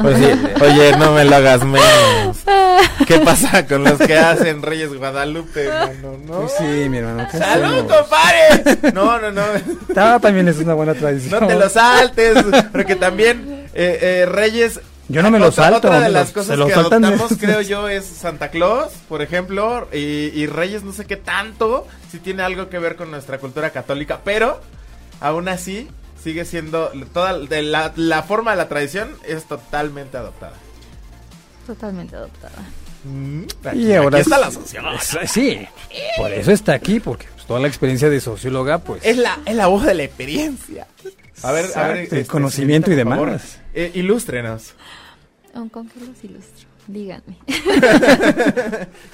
Pues 0.00 0.16
oye, 0.60 0.96
no 0.96 1.12
me 1.12 1.24
lo 1.24 1.36
hagas 1.36 1.64
menos. 1.64 2.38
¿Qué 3.06 3.18
pasa 3.20 3.66
con 3.66 3.84
los 3.84 3.98
que 3.98 4.16
hacen 4.16 4.62
Reyes 4.62 4.94
Guadalupe? 4.94 5.68
No, 6.02 6.38
pues 6.38 6.52
sí, 6.58 6.88
mi 6.88 6.98
hermano. 6.98 7.28
¿qué 7.30 7.38
¡Salud, 7.38 7.86
compadre! 7.86 8.92
No, 8.92 9.18
no, 9.20 9.30
no. 9.30 9.42
Ah, 9.96 10.18
también 10.20 10.48
es 10.48 10.58
una 10.58 10.74
buena 10.74 10.94
tradición. 10.94 11.40
No 11.40 11.46
te 11.46 11.54
lo 11.54 11.68
saltes. 11.68 12.44
Porque 12.72 12.96
también 12.96 13.68
eh, 13.74 13.98
eh, 14.00 14.26
Reyes. 14.26 14.80
Yo 15.08 15.22
no 15.22 15.30
me 15.30 15.38
lo 15.38 15.48
otra, 15.48 15.64
salto, 15.64 15.88
Otra 15.88 16.00
de 16.00 16.08
las 16.08 16.30
cosas 16.30 16.46
se 16.46 16.56
lo 16.56 16.66
que 16.66 16.72
adoptamos, 16.72 17.34
creo 17.40 17.60
yo, 17.60 17.88
es 17.90 18.06
Santa 18.06 18.48
Claus, 18.48 18.90
por 19.08 19.20
ejemplo. 19.20 19.88
Y, 19.92 19.98
y 19.98 20.46
Reyes, 20.46 20.82
no 20.82 20.92
sé 20.92 21.04
qué 21.04 21.16
tanto. 21.16 21.86
Si 22.10 22.18
tiene 22.18 22.42
algo 22.42 22.70
que 22.70 22.78
ver 22.78 22.96
con 22.96 23.10
nuestra 23.10 23.38
cultura 23.38 23.70
católica. 23.70 24.20
Pero, 24.24 24.60
aún 25.20 25.48
así, 25.48 25.88
sigue 26.24 26.44
siendo. 26.44 26.90
Toda 27.12 27.38
de 27.38 27.62
la, 27.62 27.92
la 27.94 28.22
forma 28.24 28.50
de 28.52 28.56
la 28.56 28.68
tradición 28.68 29.10
es 29.24 29.44
totalmente 29.44 30.16
adoptada. 30.16 30.54
Totalmente 31.66 32.16
adoptada. 32.16 32.58
Mm, 33.04 33.42
Y 33.74 33.92
ahora 33.92 34.18
aquí 34.18 34.22
está 34.22 34.36
es- 34.36 34.40
la 34.40 34.50
socióloga. 34.50 34.96
es- 34.96 35.30
Sí, 35.30 35.66
por 36.16 36.32
eso 36.32 36.50
está 36.52 36.72
aquí, 36.72 36.98
porque 37.00 37.26
pues, 37.34 37.46
toda 37.46 37.60
la 37.60 37.68
experiencia 37.68 38.08
de 38.08 38.20
socióloga, 38.20 38.78
pues... 38.78 39.04
Es 39.04 39.18
la, 39.18 39.38
es 39.44 39.54
la 39.54 39.66
voz 39.66 39.84
de 39.84 39.94
la 39.94 40.02
experiencia. 40.04 40.86
A 41.42 41.52
ver, 41.52 41.66
a 41.74 41.88
ver. 41.88 41.96
Exacto, 41.98 42.16
el 42.16 42.26
conocimiento 42.26 42.90
y 42.90 42.94
demás. 42.94 43.18
favor, 43.18 43.38
eh, 43.74 43.90
ilústrenos. 43.94 44.74
Con 45.70 45.88
que 45.88 46.00
los 46.00 46.24
ilustro. 46.24 46.68
Díganme. 46.86 47.36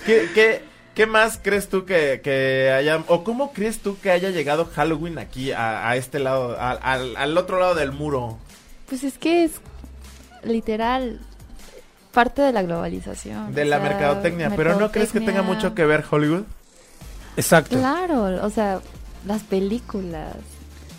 ¿Qué, 0.07 0.29
qué, 0.35 0.63
qué 0.95 1.07
más 1.07 1.38
crees 1.43 1.68
tú 1.68 1.84
que, 1.84 2.20
que 2.22 2.70
haya, 2.72 3.03
o 3.09 3.24
cómo 3.24 3.53
crees 3.53 3.78
tú 3.78 3.97
que 4.03 4.11
haya 4.11 4.30
llegado 4.30 4.66
Halloween 4.74 5.18
aquí, 5.18 5.53
a, 5.53 5.88
a 5.88 5.97
este 5.97 6.18
lado, 6.18 6.57
a- 6.59 6.72
al, 6.72 7.16
al 7.16 7.38
otro 7.38 7.59
lado 7.61 7.74
del 7.74 7.93
muro? 7.93 8.38
Pues 8.88 9.05
es 9.05 9.18
que 9.18 9.45
es 9.45 9.53
literal 10.43 11.20
parte 12.12 12.43
de 12.43 12.53
la 12.53 12.62
globalización. 12.62 13.55
De 13.55 13.64
la 13.64 13.78
sea, 13.78 13.88
mercadotecnia, 13.88 14.53
pero 14.57 14.78
¿no 14.78 14.91
crees 14.91 15.12
que 15.12 15.20
tenga 15.20 15.43
mucho 15.43 15.74
que 15.74 15.84
ver 15.84 16.05
Hollywood? 16.11 16.43
Exacto. 17.36 17.76
Claro, 17.78 18.45
o 18.45 18.51
sea, 18.51 18.80
las 19.26 19.43
películas. 19.43 20.34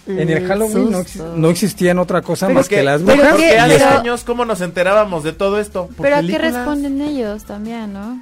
En 0.08 0.30
el 0.30 0.48
Halloween 0.48 0.90
no, 0.92 1.04
no 1.36 1.50
existían 1.50 2.00
otra 2.00 2.22
cosa 2.24 2.48
Pero 2.48 2.60
más 2.60 2.68
que 2.68 2.82
las 2.82 3.02
pero 3.02 3.18
brujas. 3.18 3.32
porque 3.34 3.50
¿qué? 3.50 3.60
hace. 3.60 3.78
Pero- 3.78 4.00
años, 4.00 4.24
¿cómo 4.24 4.46
nos 4.46 4.62
enterábamos 4.62 5.24
de 5.24 5.34
todo 5.34 5.60
esto? 5.60 5.88
¿Por 5.88 5.98
Pero 6.06 6.16
a 6.16 6.22
qué 6.22 6.38
responden 6.40 7.02
ellos 7.02 7.44
también, 7.44 7.94
¿no? 7.94 8.20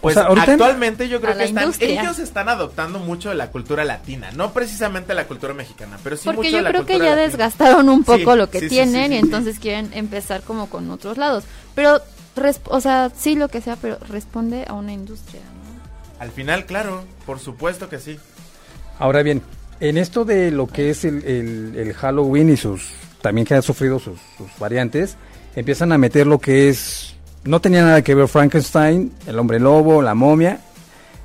Pues 0.00 0.16
O 0.16 0.20
sea, 0.20 0.28
ahorita- 0.28 0.52
actualmente 0.52 1.08
yo 1.10 1.20
creo 1.20 1.36
que 1.36 1.44
están, 1.44 1.64
industria. 1.64 2.00
ellos 2.02 2.18
están 2.18 2.48
adoptando 2.48 2.98
mucho 3.00 3.28
de 3.28 3.34
la 3.34 3.48
cultura 3.50 3.84
latina, 3.84 4.30
no 4.32 4.52
precisamente 4.54 5.12
la 5.12 5.26
cultura 5.26 5.52
mexicana, 5.52 5.98
pero 6.02 6.16
sí 6.16 6.22
Porque 6.24 6.38
mucho 6.38 6.50
yo 6.50 6.56
de 6.56 6.62
la 6.62 6.70
creo 6.70 6.86
que 6.86 6.94
ya 6.94 7.04
latina. 7.10 7.16
desgastaron 7.22 7.88
un 7.90 8.02
poco 8.04 8.32
Sí, 8.32 8.38
lo 8.38 8.48
que 8.50 8.60
sí, 8.60 8.68
sí, 8.68 8.74
tienen 8.76 9.10
sí, 9.10 9.16
y 9.16 9.18
sí, 9.20 9.24
entonces 9.24 9.58
quieren 9.58 9.90
empezar 9.92 10.40
como 10.42 10.70
con 10.70 10.90
otros 10.90 11.18
lados. 11.18 11.44
Pero, 11.74 12.00
o 12.64 12.80
sea, 12.80 13.10
sí 13.14 13.34
lo 13.34 13.48
que 13.48 13.60
sea, 13.60 13.76
pero 13.76 13.98
responde 14.08 14.64
a 14.66 14.72
una 14.72 14.92
industria, 14.92 15.42
¿no? 15.42 16.20
Al 16.24 16.30
final, 16.30 16.64
claro, 16.64 17.04
por 17.26 17.38
supuesto 17.38 17.88
que 17.90 17.98
sí. 17.98 18.18
Ahora 18.98 19.22
bien, 19.22 19.42
en 19.80 19.98
esto 19.98 20.24
de 20.24 20.50
lo 20.50 20.66
que 20.66 20.90
es 20.90 21.04
el, 21.04 21.24
el- 21.24 21.74
el 21.76 21.92
Halloween 21.94 22.50
y 22.50 22.56
sus 22.56 22.88
también 23.20 23.46
que 23.46 23.54
ha 23.54 23.60
sufrido 23.62 23.98
sus, 23.98 24.18
sus 24.38 24.48
variantes, 24.58 25.16
empiezan 25.54 25.92
a 25.92 25.98
meter 25.98 26.26
lo 26.26 26.38
que 26.38 26.70
es 26.70 27.14
no 27.44 27.60
tenía 27.60 27.82
nada 27.82 28.02
que 28.02 28.14
ver 28.14 28.28
Frankenstein, 28.28 29.12
el 29.26 29.38
hombre 29.38 29.60
lobo, 29.60 30.02
la 30.02 30.14
momia, 30.14 30.60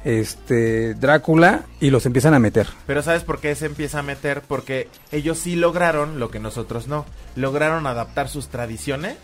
este 0.04 0.94
Drácula 0.94 1.64
y 1.80 1.90
los 1.90 2.06
empiezan 2.06 2.34
a 2.34 2.40
meter. 2.40 2.68
Pero 2.86 3.02
¿sabes 3.02 3.24
por 3.24 3.40
qué 3.40 3.56
se 3.56 3.66
empieza 3.66 4.00
a 4.00 4.04
meter? 4.04 4.42
Porque 4.48 4.88
ellos 5.12 5.40
sí 5.40 5.56
lograron 5.56 6.20
lo 6.20 6.30
que 6.30 6.40
nosotros 6.40 6.88
no. 6.88 7.06
Lograron 7.36 7.88
adaptar 7.88 8.30
sus 8.30 8.48
tradiciones 8.50 9.18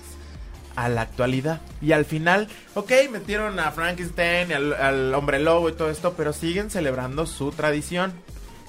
a 0.75 0.89
la 0.89 1.01
actualidad. 1.01 1.61
Y 1.81 1.91
al 1.91 2.05
final, 2.05 2.47
ok, 2.73 2.91
metieron 3.11 3.59
a 3.59 3.71
Frankenstein, 3.71 4.49
y 4.49 4.53
al, 4.53 4.73
al 4.73 5.13
hombre 5.13 5.39
lobo 5.39 5.69
y 5.69 5.73
todo 5.73 5.89
esto, 5.89 6.13
pero 6.17 6.33
siguen 6.33 6.69
celebrando 6.69 7.25
su 7.25 7.51
tradición. 7.51 8.13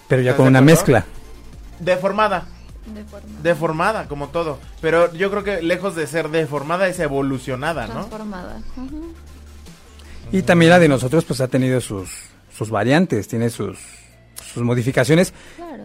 Pero 0.09 0.23
ya 0.23 0.33
¿Estás 0.33 0.39
con 0.39 0.49
una 0.49 0.61
mezcla. 0.61 1.07
Deformada, 1.79 2.47
De 2.95 3.05
forma 3.05 3.28
deformada, 3.43 4.09
como 4.09 4.28
todo. 4.28 4.59
Pero 4.80 5.12
yo 5.14 5.30
creo 5.30 5.45
que 5.45 5.62
lejos 5.62 5.95
de 5.95 6.07
ser 6.07 6.28
deformada 6.30 6.89
es 6.89 6.99
evolucionada, 6.99 7.87
¿no? 7.87 7.93
transformada. 8.07 8.61
Y 10.33 10.43
también 10.43 10.70
la 10.70 10.78
de 10.78 10.89
nosotros 10.89 11.24
pues 11.24 11.41
ha 11.41 11.49
tenido 11.49 11.80
sus 11.80 12.11
sus 12.57 12.70
variantes, 12.70 13.28
tiene 13.28 13.51
sus 13.51 13.78
sus 14.53 14.62
modificaciones. 14.62 15.33
Claro. 15.57 15.85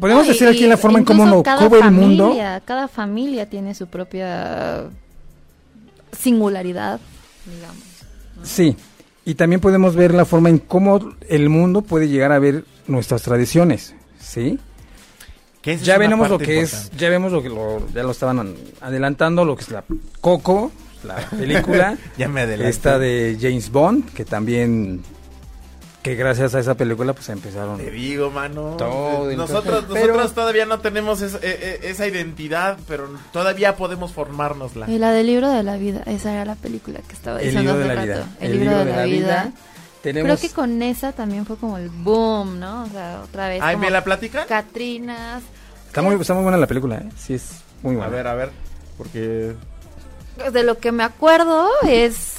Podemos 0.00 0.26
No, 0.26 0.32
decir 0.32 0.48
aquí 0.48 0.64
en 0.64 0.70
la 0.70 0.76
forma 0.76 0.98
en 0.98 1.04
cómo 1.04 1.24
nos 1.26 1.42
cada 1.42 1.66
cubre 1.66 1.80
el 1.80 1.90
mundo. 1.90 2.34
Cada 2.64 2.86
familia 2.88 3.48
tiene 3.48 3.74
su 3.74 3.86
propia 3.86 4.84
singularidad, 6.12 7.00
digamos. 7.46 7.82
Sí, 8.42 8.76
y 9.24 9.34
también 9.34 9.60
podemos 9.60 9.94
ver 9.96 10.14
la 10.14 10.24
forma 10.24 10.50
en 10.50 10.58
cómo 10.58 11.12
el 11.28 11.48
mundo 11.48 11.82
puede 11.82 12.08
llegar 12.08 12.32
a 12.32 12.38
ver 12.38 12.64
nuestras 12.86 13.22
tradiciones, 13.22 13.94
¿sí? 14.20 14.58
Que 15.66 15.76
Ya 15.78 15.98
vemos 15.98 16.30
lo 16.30 16.38
que 16.38 16.60
es, 16.60 16.92
ya 16.96 17.10
vemos 17.10 17.32
lo 17.32 17.42
que 17.42 17.48
lo, 17.48 17.82
ya 17.92 18.04
lo 18.04 18.12
estaban 18.12 18.38
an- 18.38 18.54
adelantando, 18.80 19.44
lo 19.44 19.56
que 19.56 19.62
es 19.64 19.70
la 19.70 19.82
Coco, 20.20 20.70
la 21.02 21.16
película, 21.16 21.98
Ya 22.16 22.28
me 22.28 22.42
adelanté. 22.42 22.70
esta 22.70 23.00
de 23.00 23.36
James 23.40 23.72
Bond, 23.72 24.12
que 24.14 24.24
también, 24.24 25.02
que 26.04 26.14
gracias 26.14 26.54
a 26.54 26.60
esa 26.60 26.76
película 26.76 27.14
pues 27.14 27.28
empezaron. 27.30 27.78
Te 27.78 27.90
digo, 27.90 28.30
mano. 28.30 28.76
Todo 28.78 29.28
el 29.28 29.36
nosotros, 29.36 29.86
pero- 29.92 30.06
nosotros 30.14 30.34
todavía 30.34 30.66
no 30.66 30.78
tenemos 30.78 31.20
esa, 31.20 31.38
e- 31.38 31.80
e- 31.82 31.90
esa 31.90 32.06
identidad, 32.06 32.78
pero 32.86 33.08
todavía 33.32 33.74
podemos 33.74 34.12
formárnosla. 34.12 34.88
Y 34.88 35.00
la 35.00 35.10
del 35.10 35.26
libro 35.26 35.50
de 35.50 35.64
la 35.64 35.76
vida, 35.78 36.04
esa 36.06 36.32
era 36.32 36.44
la 36.44 36.54
película 36.54 37.00
que 37.08 37.12
estaba 37.12 37.40
El 37.40 37.46
diciendo 37.46 37.72
libro 37.72 37.88
de 37.88 37.94
la 37.96 38.00
rato. 38.02 38.06
vida. 38.06 38.26
El, 38.40 38.52
libro, 38.60 38.78
de, 38.78 38.84
la, 38.92 39.04
vida. 39.04 39.52
Tenemos, 40.02 40.38
Creo 40.38 40.50
que 40.50 40.54
con 40.54 40.82
esa 40.82 41.12
también 41.12 41.46
fue 41.46 41.56
como 41.56 41.78
el 41.78 41.88
boom, 41.88 42.60
¿no? 42.60 42.84
O 42.84 42.88
sea, 42.88 43.22
otra 43.24 43.48
vez. 43.48 43.60
¿Ay, 43.62 43.76
me 43.76 43.90
la 43.90 44.04
platican? 44.04 44.46
Catrinas. 44.46 45.42
está 45.86 46.02
muy, 46.02 46.14
está 46.20 46.34
muy 46.34 46.42
buena 46.44 46.58
la 46.58 46.66
película, 46.66 46.96
¿eh? 46.98 47.08
sí 47.16 47.34
es 47.34 47.62
muy 47.82 47.96
buena. 47.96 48.08
A 48.08 48.14
ver, 48.14 48.26
a 48.26 48.34
ver. 48.34 48.50
Porque. 48.96 49.54
De 50.52 50.62
lo 50.62 50.78
que 50.78 50.92
me 50.92 51.02
acuerdo 51.02 51.68
es 51.88 52.34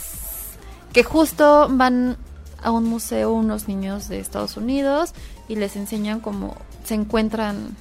que 0.93 1.03
justo 1.03 1.67
van 1.69 2.17
a 2.61 2.71
un 2.71 2.85
museo 2.85 3.33
unos 3.33 3.67
niños 3.67 4.07
de 4.07 4.19
Estados 4.19 4.57
Unidos 4.57 5.13
y 5.47 5.55
les 5.55 5.75
enseñan 5.75 6.19
cómo 6.19 6.55
se 6.85 6.93
encuentran. 6.95 7.75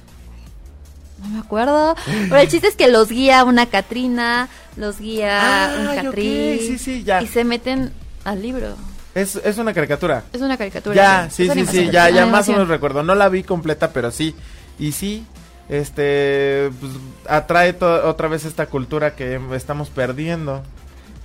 No 1.21 1.29
me 1.29 1.39
acuerdo. 1.39 1.95
Pero 2.05 2.37
el 2.37 2.47
chiste 2.47 2.67
es 2.67 2.75
que 2.75 2.87
los 2.87 3.09
guía 3.09 3.43
una 3.43 3.65
Catrina, 3.67 4.49
los 4.75 4.99
guía 4.99 5.75
un 5.79 5.87
Ay, 5.87 5.97
ok, 5.97 6.03
Catrín. 6.05 6.59
sí, 6.59 6.77
sí, 6.77 7.03
ya. 7.03 7.21
Y 7.21 7.27
se 7.27 7.43
meten 7.43 7.91
al 8.23 8.41
libro. 8.41 8.75
Es, 9.17 9.35
es 9.35 9.57
una 9.57 9.73
caricatura. 9.73 10.23
Es 10.31 10.41
una 10.41 10.57
caricatura. 10.57 10.95
Ya, 10.95 11.29
sí, 11.29 11.35
sí, 11.37 11.43
sí, 11.45 11.51
animación. 11.51 11.91
ya, 11.91 12.09
ya 12.09 12.25
más 12.27 12.47
o 12.49 12.51
menos 12.51 12.67
recuerdo. 12.67 13.01
No 13.01 13.15
la 13.15 13.29
vi 13.29 13.43
completa, 13.43 13.91
pero 13.91 14.11
sí. 14.11 14.35
Y 14.77 14.91
sí, 14.91 15.25
este, 15.69 16.69
pues, 16.79 16.91
atrae 17.27 17.75
otra 17.81 18.27
vez 18.27 18.45
esta 18.45 18.67
cultura 18.67 19.15
que 19.15 19.39
estamos 19.53 19.89
perdiendo. 19.89 20.61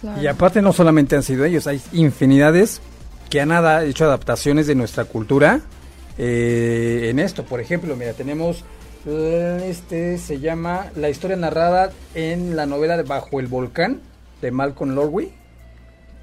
Claro. 0.01 0.22
Y 0.22 0.26
aparte 0.26 0.62
no 0.62 0.72
solamente 0.72 1.16
han 1.16 1.22
sido 1.22 1.45
ellos, 1.45 1.66
hay 1.66 1.80
infinidades 1.93 2.80
que 3.30 3.40
han 3.40 3.53
hecho 3.86 4.05
adaptaciones 4.05 4.66
de 4.66 4.74
nuestra 4.74 5.05
cultura 5.05 5.61
eh, 6.18 7.09
en 7.11 7.18
esto. 7.18 7.45
Por 7.45 7.61
ejemplo, 7.61 7.95
mira, 7.95 8.14
tenemos 8.14 8.64
eh, 9.07 9.66
este 9.68 10.18
se 10.18 10.40
llama 10.40 10.86
La 10.97 11.09
historia 11.09 11.36
narrada 11.36 11.93
en 12.14 12.57
la 12.57 12.66
novela 12.66 12.97
de 12.97 13.03
Bajo 13.03 13.38
el 13.38 13.47
volcán 13.47 14.01
de 14.40 14.51
Malcolm 14.51 14.95
Lowry, 14.95 15.32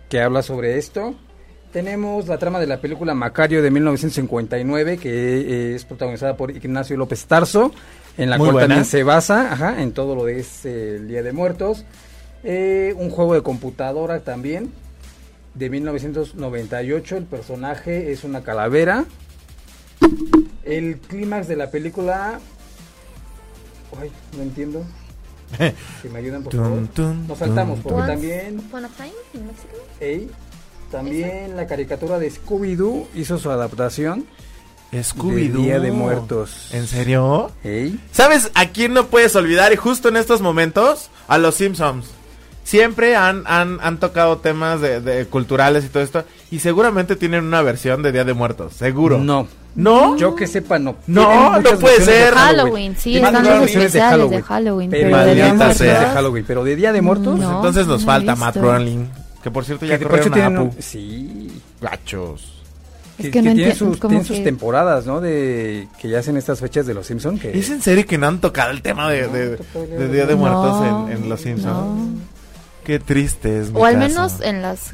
que 0.09 0.21
habla 0.21 0.41
sobre 0.41 0.77
esto. 0.77 1.15
Tenemos 1.71 2.27
la 2.27 2.39
trama 2.39 2.59
de 2.59 2.65
la 2.65 2.81
película 2.81 3.13
Macario 3.13 3.61
de 3.61 3.69
1959, 3.69 4.97
que 4.97 5.09
eh, 5.11 5.75
es 5.75 5.85
protagonizada 5.85 6.35
por 6.35 6.49
Ignacio 6.49 6.97
López 6.97 7.25
Tarso, 7.25 7.71
en 8.17 8.31
la 8.31 8.37
Muy 8.39 8.45
cual 8.45 8.53
buena. 8.53 8.67
también 8.69 8.85
se 8.85 9.03
basa 9.03 9.53
ajá, 9.53 9.81
en 9.81 9.91
todo 9.91 10.15
lo 10.15 10.25
de 10.25 10.39
es, 10.39 10.65
eh, 10.65 10.95
el 10.95 11.07
Día 11.07 11.21
de 11.21 11.31
Muertos. 11.31 11.85
Eh, 12.43 12.95
un 12.97 13.11
juego 13.11 13.35
de 13.35 13.43
computadora 13.43 14.21
también, 14.21 14.71
de 15.53 15.69
1998. 15.69 17.17
El 17.17 17.25
personaje 17.25 18.11
es 18.11 18.23
una 18.23 18.41
calavera. 18.41 19.05
El 20.63 20.97
clímax 20.97 21.47
de 21.47 21.55
la 21.55 21.69
película... 21.69 22.39
Ay, 23.99 24.11
no 24.35 24.41
entiendo. 24.43 24.83
Si 26.01 26.09
me 26.09 26.19
ayudan, 26.19 26.43
por 26.43 26.55
favor. 26.55 26.81
Nos 27.27 27.37
saltamos, 27.37 27.79
porque 27.81 28.07
también... 28.07 28.59
Upon 28.59 28.85
a 28.85 28.89
Time 28.89 29.11
en 29.33 29.47
México. 29.47 29.75
Ey, 29.99 30.29
también 30.91 31.55
la 31.55 31.67
caricatura 31.67 32.19
de 32.19 32.31
Scooby-Doo 32.31 33.07
hizo 33.15 33.37
su 33.37 33.49
adaptación. 33.49 34.25
Scooby-Doo. 34.91 35.63
Día 35.63 35.79
de 35.79 35.91
Muertos. 35.91 36.69
¿En 36.73 36.87
serio? 36.87 37.51
Ey, 37.63 37.99
¿Sabes 38.11 38.51
a 38.55 38.67
quién 38.69 38.93
no 38.93 39.07
puedes 39.07 39.35
olvidar? 39.35 39.71
Y 39.71 39.75
justo 39.75 40.09
en 40.09 40.17
estos 40.17 40.41
momentos, 40.41 41.09
a 41.27 41.37
los 41.37 41.55
Simpsons. 41.55 42.07
Siempre 42.63 43.15
han, 43.15 43.43
han, 43.47 43.79
han 43.81 43.99
tocado 43.99 44.37
temas 44.39 44.79
de, 44.81 45.01
de 45.01 45.25
culturales 45.25 45.85
y 45.85 45.89
todo 45.89 46.03
esto. 46.03 46.23
Y 46.51 46.59
seguramente 46.59 47.15
tienen 47.15 47.43
una 47.43 47.61
versión 47.61 48.03
de 48.03 48.11
Día 48.11 48.23
de 48.25 48.33
Muertos. 48.33 48.73
Seguro. 48.73 49.17
No. 49.19 49.47
¿No? 49.75 50.17
Yo 50.17 50.35
que 50.35 50.47
sepa, 50.47 50.79
no. 50.79 50.95
No, 51.07 51.59
no 51.59 51.69
puede 51.79 52.01
ser. 52.01 52.33
de 52.33 52.39
Halloween, 52.39 52.95
sí, 52.97 53.15
están 53.15 53.43
los 53.43 53.59
versiones 53.59 53.85
especiales 53.85 54.29
de 54.29 54.41
Halloween, 54.41 54.89
Pero, 54.89 55.03
pero 55.05 55.17
de 55.17 55.25
de 55.25 55.35
Día 55.35 55.45
de 55.45 55.53
Muertos 55.53 55.79
de 55.79 55.95
Halloween. 55.95 56.45
Pero 56.47 56.63
de 56.63 56.75
Día 56.75 56.91
de 56.91 57.01
Muertos. 57.01 57.39
No. 57.39 57.55
Entonces 57.57 57.87
nos 57.87 58.01
no 58.01 58.05
falta. 58.05 58.35
Matt 58.35 58.57
Groening. 58.57 59.09
Que 59.43 59.51
por 59.51 59.65
cierto 59.65 59.85
ya 59.85 59.97
que 59.97 60.05
corrieron 60.05 60.31
a 60.31 60.35
tienen 60.35 60.55
Apu. 60.57 60.65
un- 60.75 60.81
Sí. 60.81 61.61
Gachos. 61.81 62.55
Es 63.17 63.25
que, 63.25 63.31
que 63.31 63.41
no 63.41 63.49
que 63.51 63.55
tienen 63.55 63.75
sus, 63.75 63.99
tienen 63.99 64.43
temporadas, 64.45 65.05
¿no? 65.05 65.19
De 65.19 65.87
que 65.99 66.07
ya 66.09 66.19
hacen 66.19 66.37
estas 66.37 66.59
fechas 66.61 66.85
de 66.85 66.93
los 66.93 67.05
Simpson 67.05 67.37
que 67.37 67.57
¿Es 67.57 67.69
en 67.69 67.81
serio 67.81 68.05
que 68.05 68.17
no 68.17 68.27
han 68.27 68.39
tocado 68.39 68.71
el 68.71 68.81
tema 68.81 69.09
de, 69.09 69.27
de- 69.27 69.57
de 69.57 70.07
Día 70.09 70.25
de 70.25 70.35
Muertos 70.35 71.09
en, 71.09 71.17
en 71.23 71.29
Los 71.29 71.41
Simpsons? 71.41 71.73
no. 71.75 72.09
Qué 72.85 72.97
triste 72.99 73.59
es 73.59 73.71
mi 73.71 73.79
O 73.79 73.85
al 73.85 73.95
caso. 73.95 74.07
menos 74.07 74.41
en 74.41 74.61
las 74.61 74.93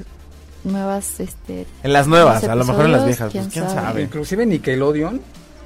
nuevas, 0.63 1.19
este... 1.19 1.65
En 1.83 1.93
las 1.93 2.07
nuevas, 2.07 2.43
a 2.43 2.55
lo 2.55 2.65
mejor 2.65 2.85
en 2.85 2.91
las 2.91 3.05
viejas. 3.05 3.31
Pues 3.31 3.47
quién 3.47 3.49
quién 3.51 3.65
sabe. 3.69 3.87
sabe. 3.87 4.01
inclusive 4.01 4.45
Nickelodeon, 4.45 5.21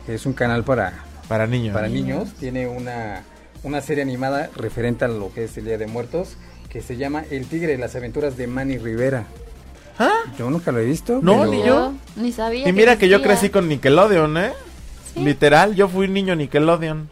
que 0.06 0.16
es 0.16 0.26
un 0.26 0.34
canal 0.34 0.64
para 0.64 1.06
Para 1.28 1.48
niños. 1.48 1.74
para 1.74 1.88
niños, 1.88 2.30
tiene 2.40 2.68
una 2.68 3.24
una 3.64 3.82
serie 3.82 4.04
animada 4.04 4.50
referente 4.56 5.06
a 5.06 5.08
lo 5.08 5.34
que 5.34 5.46
es 5.46 5.58
el 5.58 5.66
Día 5.66 5.78
de 5.78 5.88
Muertos 5.88 6.36
que 6.70 6.82
se 6.82 6.98
llama 6.98 7.24
El 7.32 7.46
Tigre 7.48 7.74
de 7.74 7.78
las 7.78 7.96
Aventuras 7.96 8.38
de 8.38 8.48
Manny 8.48 8.78
Rivera. 8.78 9.26
¿Ah? 9.98 10.12
Yo 10.38 10.50
nunca 10.50 10.72
lo 10.72 10.80
he 10.80 10.86
visto. 10.86 11.20
No, 11.22 11.40
pero- 11.40 11.46
ni 11.52 11.64
yo. 11.66 11.94
Ni 12.16 12.32
sabía 12.32 12.70
Y 12.70 12.74
mira 12.74 12.98
que 12.98 13.10
yo 13.10 13.22
crecí 13.22 13.50
con 13.50 13.68
Nickelodeon, 13.68 14.38
¿eh? 14.38 14.52
Sí. 15.14 15.20
Literal, 15.22 15.76
yo 15.76 15.88
fui 15.90 16.08
niño 16.08 16.36
Nickelodeon. 16.36 17.10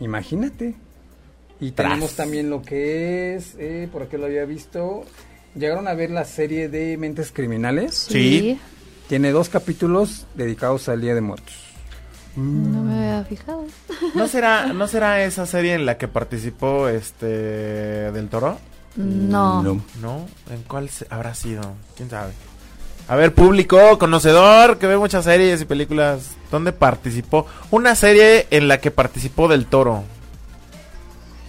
Imagínate. 0.00 0.74
Y 1.60 1.72
Tras. 1.72 1.88
tenemos 1.90 2.14
también 2.14 2.50
lo 2.50 2.62
que 2.62 3.34
es, 3.36 3.54
eh, 3.58 3.88
por 3.90 4.02
aquí 4.02 4.16
lo 4.16 4.26
había 4.26 4.44
visto, 4.44 5.04
llegaron 5.56 5.88
a 5.88 5.94
ver 5.94 6.10
la 6.10 6.24
serie 6.24 6.68
de 6.68 6.96
Mentes 6.96 7.32
Criminales. 7.32 7.94
Sí. 8.08 8.60
Tiene 9.08 9.32
dos 9.32 9.48
capítulos 9.48 10.26
dedicados 10.34 10.88
al 10.88 11.00
Día 11.00 11.14
de 11.14 11.20
Muertos. 11.20 11.54
No 12.38 12.82
me 12.82 12.94
había 12.94 13.24
fijado. 13.24 13.64
¿No 14.14 14.28
será, 14.28 14.66
¿No 14.72 14.86
será 14.86 15.22
esa 15.24 15.46
serie 15.46 15.74
en 15.74 15.86
la 15.86 15.96
que 15.98 16.08
participó 16.08 16.88
este 16.88 17.26
del 17.26 18.28
Toro? 18.28 18.58
No. 18.96 19.62
No. 19.62 19.80
¿No? 20.00 20.26
¿En 20.50 20.62
cuál 20.66 20.88
se- 20.88 21.06
habrá 21.10 21.34
sido? 21.34 21.62
¿Quién 21.96 22.10
sabe? 22.10 22.32
A 23.08 23.16
ver, 23.16 23.32
público, 23.34 23.98
conocedor, 23.98 24.78
que 24.78 24.86
ve 24.86 24.98
muchas 24.98 25.24
series 25.24 25.62
y 25.62 25.64
películas. 25.64 26.32
¿Dónde 26.50 26.72
participó? 26.72 27.46
Una 27.70 27.94
serie 27.94 28.46
en 28.50 28.68
la 28.68 28.78
que 28.78 28.90
participó 28.90 29.48
del 29.48 29.66
Toro. 29.66 30.04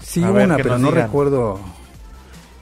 Sí, 0.04 0.24
A 0.24 0.28
hubo 0.28 0.34
ver, 0.36 0.46
una, 0.46 0.58
pero 0.58 0.78
no 0.78 0.90
digan. 0.90 1.06
recuerdo 1.06 1.60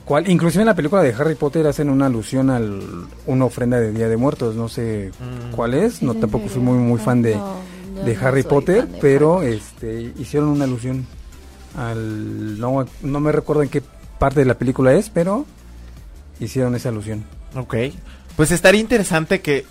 cuál. 0.03 0.29
Inclusive 0.29 0.63
en 0.63 0.67
la 0.67 0.75
película 0.75 1.01
de 1.03 1.13
Harry 1.13 1.35
Potter 1.35 1.65
hacen 1.67 1.89
una 1.89 2.07
alusión 2.07 2.49
al 2.49 2.81
una 3.25 3.45
ofrenda 3.45 3.79
de 3.79 3.91
Día 3.91 4.07
de 4.09 4.17
Muertos. 4.17 4.55
No 4.55 4.67
sé 4.67 5.11
Mm. 5.19 5.51
cuál 5.55 5.73
es. 5.75 6.01
No 6.01 6.11
¿Es 6.11 6.15
en 6.15 6.21
tampoco 6.21 6.47
fui 6.49 6.61
muy 6.61 6.77
muy 6.77 6.99
fan 6.99 7.21
de, 7.21 7.35
No, 7.35 7.55
yo 7.97 8.05
de 8.05 8.15
no 8.15 8.27
Harry 8.27 8.43
Potter, 8.43 8.87
de 8.87 8.99
pero 8.99 9.39
Harry. 9.39 9.53
este 9.55 10.13
hicieron 10.17 10.49
una 10.49 10.65
alusión 10.65 11.05
al 11.75 12.59
no 12.59 12.85
no 13.01 13.19
me 13.19 13.31
recuerdo 13.31 13.63
en 13.63 13.69
qué 13.69 13.81
parte 14.19 14.39
de 14.39 14.45
la 14.45 14.57
película 14.57 14.93
es, 14.93 15.09
pero 15.09 15.45
hicieron 16.39 16.75
esa 16.75 16.89
alusión. 16.89 17.25
Ok. 17.55 17.75
Pues 18.35 18.51
estaría 18.51 18.81
interesante 18.81 19.41
que 19.41 19.65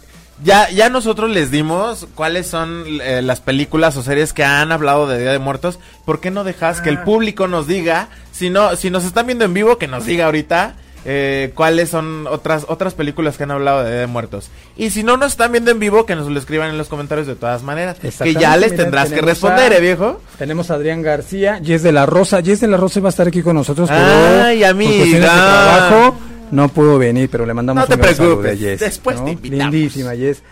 ya, 0.44 0.68
ya 0.70 0.90
nosotros 0.90 1.30
les 1.30 1.50
dimos 1.50 2.06
cuáles 2.14 2.46
son 2.46 2.84
eh, 3.00 3.22
las 3.22 3.40
películas 3.40 3.96
o 3.96 4.02
series 4.02 4.32
que 4.32 4.44
han 4.44 4.70
hablado 4.70 5.06
de 5.06 5.18
Día 5.18 5.32
de 5.32 5.38
Muertos. 5.38 5.78
¿Por 6.04 6.20
qué 6.20 6.30
no 6.30 6.44
dejas 6.44 6.80
que 6.80 6.90
el 6.90 7.02
público 7.02 7.48
nos 7.48 7.66
diga? 7.66 8.08
Si 8.32 8.50
no, 8.50 8.76
si 8.76 8.90
nos 8.90 9.04
están 9.04 9.26
viendo 9.26 9.44
en 9.44 9.54
vivo, 9.54 9.78
que 9.78 9.88
nos 9.88 10.04
diga 10.04 10.26
ahorita 10.26 10.76
eh, 11.06 11.52
cuáles 11.54 11.88
son 11.90 12.26
otras 12.26 12.66
otras 12.68 12.94
películas 12.94 13.36
que 13.36 13.44
han 13.44 13.50
hablado 13.52 13.84
de 13.84 14.06
Muertos. 14.06 14.50
Y 14.76 14.90
si 14.90 15.02
no 15.02 15.16
nos 15.16 15.32
están 15.32 15.52
viendo 15.52 15.70
en 15.70 15.78
vivo, 15.78 16.04
que 16.04 16.16
nos 16.16 16.28
lo 16.28 16.38
escriban 16.38 16.70
en 16.70 16.78
los 16.78 16.88
comentarios 16.88 17.26
de 17.26 17.36
todas 17.36 17.62
maneras. 17.62 17.96
Que 17.98 18.34
ya 18.34 18.56
les 18.56 18.72
mira, 18.72 18.82
tendrás 18.84 19.10
que 19.10 19.20
responder, 19.20 19.72
a- 19.72 19.76
¿eh, 19.76 19.80
viejo? 19.80 20.20
Tenemos 20.38 20.70
a 20.70 20.74
Adrián 20.74 21.02
García, 21.02 21.60
Jess 21.64 21.82
de 21.82 21.92
la 21.92 22.06
Rosa. 22.06 22.42
Jess 22.42 22.60
de 22.60 22.66
la 22.68 22.76
Rosa 22.76 23.00
va 23.00 23.08
a 23.08 23.10
estar 23.10 23.28
aquí 23.28 23.42
con 23.42 23.56
nosotros, 23.56 23.88
Ay, 23.90 24.64
amiga. 24.64 24.90
cuestiones 24.90 25.20
de 25.22 25.26
trabajo 25.28 26.16
no 26.50 26.68
pudo 26.68 26.98
venir, 26.98 27.28
pero 27.30 27.46
le 27.46 27.54
mandamos 27.54 27.82
No 27.82 27.86
te 27.88 27.94
un 27.94 28.00
gran 28.00 28.14
saludo 28.14 28.48
a 28.50 28.54
Jess, 28.56 28.80
después 28.80 29.24
te 29.24 29.30
invitamos. 29.32 29.72
Lindísima 29.72 30.14
Jess. 30.14 30.42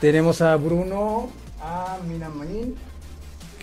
Tenemos 0.00 0.40
a 0.42 0.56
Bruno, 0.56 1.28
a 1.60 1.96
Minamarín, 2.08 2.74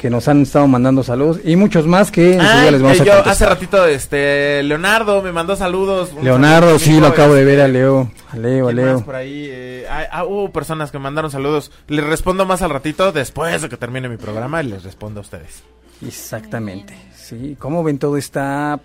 que 0.04 0.10
nos 0.10 0.28
han 0.28 0.42
estado 0.42 0.68
mandando 0.68 1.02
saludos 1.02 1.40
y 1.46 1.56
muchos 1.56 1.88
más 1.88 2.12
que 2.12 2.38
Ay, 2.38 2.72
les 2.72 2.82
vamos 2.82 2.98
eh, 2.98 3.04
a 3.04 3.06
yo 3.06 3.12
contestar. 3.14 3.32
hace 3.32 3.46
ratito, 3.46 3.86
este, 3.86 4.62
Leonardo 4.64 5.22
me 5.22 5.32
mandó 5.32 5.56
saludos. 5.56 6.10
Leonardo, 6.22 6.66
saludo, 6.72 6.80
sí, 6.80 6.90
amigo, 6.90 7.02
lo 7.08 7.08
acabo 7.14 7.34
de 7.36 7.44
este, 7.44 7.52
ver 7.56 7.62
a 7.62 7.68
Leo, 7.70 8.12
a 8.30 8.36
Leo, 8.36 8.68
a 8.68 8.72
¿Quién 8.74 8.86
Leo. 8.86 9.06
por 9.06 9.16
ahí? 9.16 9.48
Eh, 9.50 9.86
ah, 9.90 10.04
ah, 10.12 10.26
hubo 10.26 10.52
personas 10.52 10.92
que 10.92 11.00
mandaron 11.00 11.32
saludos. 11.32 11.72
Les 11.88 12.04
respondo 12.06 12.46
más 12.46 12.62
al 12.62 12.72
ratito, 12.72 13.14
después 13.14 13.62
de 13.62 13.70
que 13.70 13.78
termine 13.78 14.10
mi 14.10 14.18
programa, 14.18 14.62
y 14.62 14.68
les 14.68 14.84
respondo 14.84 15.22
a 15.22 15.24
ustedes. 15.24 15.64
Exactamente, 16.06 16.94
sí. 17.16 17.56
¿Cómo 17.58 17.82
ven 17.82 17.98
toda 17.98 18.20
esta 18.20 18.82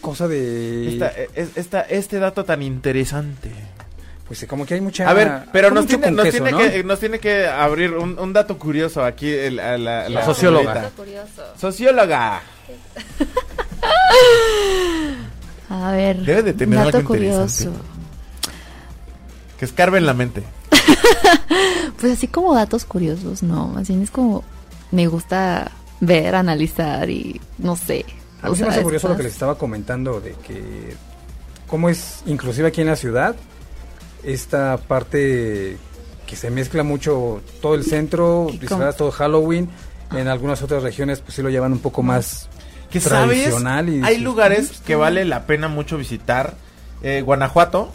cosa 0.00 0.28
de... 0.28 0.88
Esta, 0.92 1.08
eh, 1.08 1.30
es- 1.34 1.56
esta- 1.56 1.80
este 1.82 2.20
dato 2.20 2.44
tan 2.44 2.62
interesante. 2.62 3.50
Pues 4.26 4.44
como 4.48 4.66
que 4.66 4.74
hay 4.74 4.80
mucha... 4.80 5.08
A 5.08 5.12
ver, 5.14 5.42
pero 5.52 5.70
nos 5.70 5.86
tiene, 5.86 6.10
nos, 6.10 6.24
queso, 6.24 6.42
tiene 6.42 6.50
¿no? 6.50 6.58
que, 6.58 6.82
nos 6.84 6.98
tiene 6.98 7.18
que 7.20 7.46
abrir 7.46 7.92
un, 7.92 8.18
un 8.18 8.32
dato 8.32 8.58
curioso 8.58 9.04
aquí 9.04 9.30
el- 9.30 9.60
a 9.60 9.78
la, 9.78 10.08
La 10.08 10.24
socióloga. 10.24 10.90
Socióloga. 11.56 12.42
A 15.68 15.90
ver, 15.92 16.18
Debe 16.24 16.42
de 16.42 16.52
tener 16.52 16.78
dato 16.78 16.98
algo 16.98 17.14
interesante. 17.14 17.64
curioso. 17.64 17.84
Que 19.58 19.64
escarbe 19.64 19.98
en 19.98 20.06
la 20.06 20.14
mente. 20.14 20.42
Pues 21.98 22.12
así 22.12 22.28
como 22.28 22.54
datos 22.54 22.84
curiosos, 22.84 23.42
no, 23.42 23.68
más 23.68 23.88
bien 23.88 24.02
es 24.02 24.10
como 24.10 24.44
me 24.90 25.06
gusta 25.06 25.70
ver, 26.00 26.34
analizar 26.34 27.08
y 27.08 27.40
no 27.56 27.74
sé. 27.74 28.04
A 28.42 28.50
mí 28.50 28.56
se 28.56 28.64
me 28.64 28.68
hace 28.68 28.82
curioso 28.82 29.08
lo 29.08 29.16
que 29.16 29.22
les 29.22 29.32
estaba 29.32 29.56
comentando 29.56 30.20
de 30.20 30.32
que 30.46 30.94
cómo 31.66 31.88
es, 31.88 32.20
inclusive 32.26 32.68
aquí 32.68 32.82
en 32.82 32.88
la 32.88 32.96
ciudad, 32.96 33.34
esta 34.26 34.76
parte 34.76 35.76
que 36.26 36.36
se 36.36 36.50
mezcla 36.50 36.82
mucho 36.82 37.40
todo 37.62 37.74
el 37.74 37.84
centro, 37.84 38.48
¿Y 38.52 38.58
disfrazadas, 38.58 38.96
todo 38.96 39.10
Halloween, 39.12 39.68
en 40.12 40.28
algunas 40.28 40.60
otras 40.62 40.82
regiones 40.82 41.20
pues 41.20 41.34
sí 41.34 41.42
lo 41.42 41.48
llevan 41.50 41.72
un 41.72 41.78
poco 41.78 42.02
más 42.02 42.48
Que 42.90 43.00
sabes, 43.00 43.42
tradicional. 43.42 43.88
y 43.88 44.02
hay 44.02 44.18
lugares 44.18 44.80
"Mm, 44.80 44.84
que 44.84 44.96
vale 44.96 45.24
la 45.24 45.46
pena 45.46 45.68
mucho 45.68 45.96
visitar. 45.96 46.54
Eh, 47.02 47.22
Guanajuato, 47.24 47.92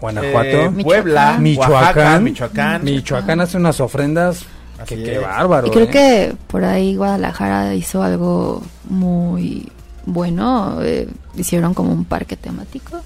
Guanajuato, 0.00 0.46
eh, 0.48 0.70
Puebla, 0.82 1.38
Michoacán, 1.38 1.72
Oaxaca, 1.72 2.20
Michoacán. 2.20 2.84
Michoacán 2.84 3.40
hace 3.40 3.56
unas 3.56 3.80
ofrendas 3.80 4.44
que 4.86 5.02
qué 5.02 5.18
bárbaro. 5.18 5.66
Y 5.68 5.70
creo 5.70 5.86
¿eh? 5.86 5.90
que 5.90 6.36
por 6.48 6.64
ahí 6.64 6.94
Guadalajara 6.96 7.74
hizo 7.74 8.02
algo 8.02 8.62
muy 8.90 9.68
bueno. 10.04 10.78
eh, 10.82 11.08
hicieron 11.34 11.74
como 11.74 11.92
un 11.92 12.04
parque 12.04 12.36
temático. 12.36 13.00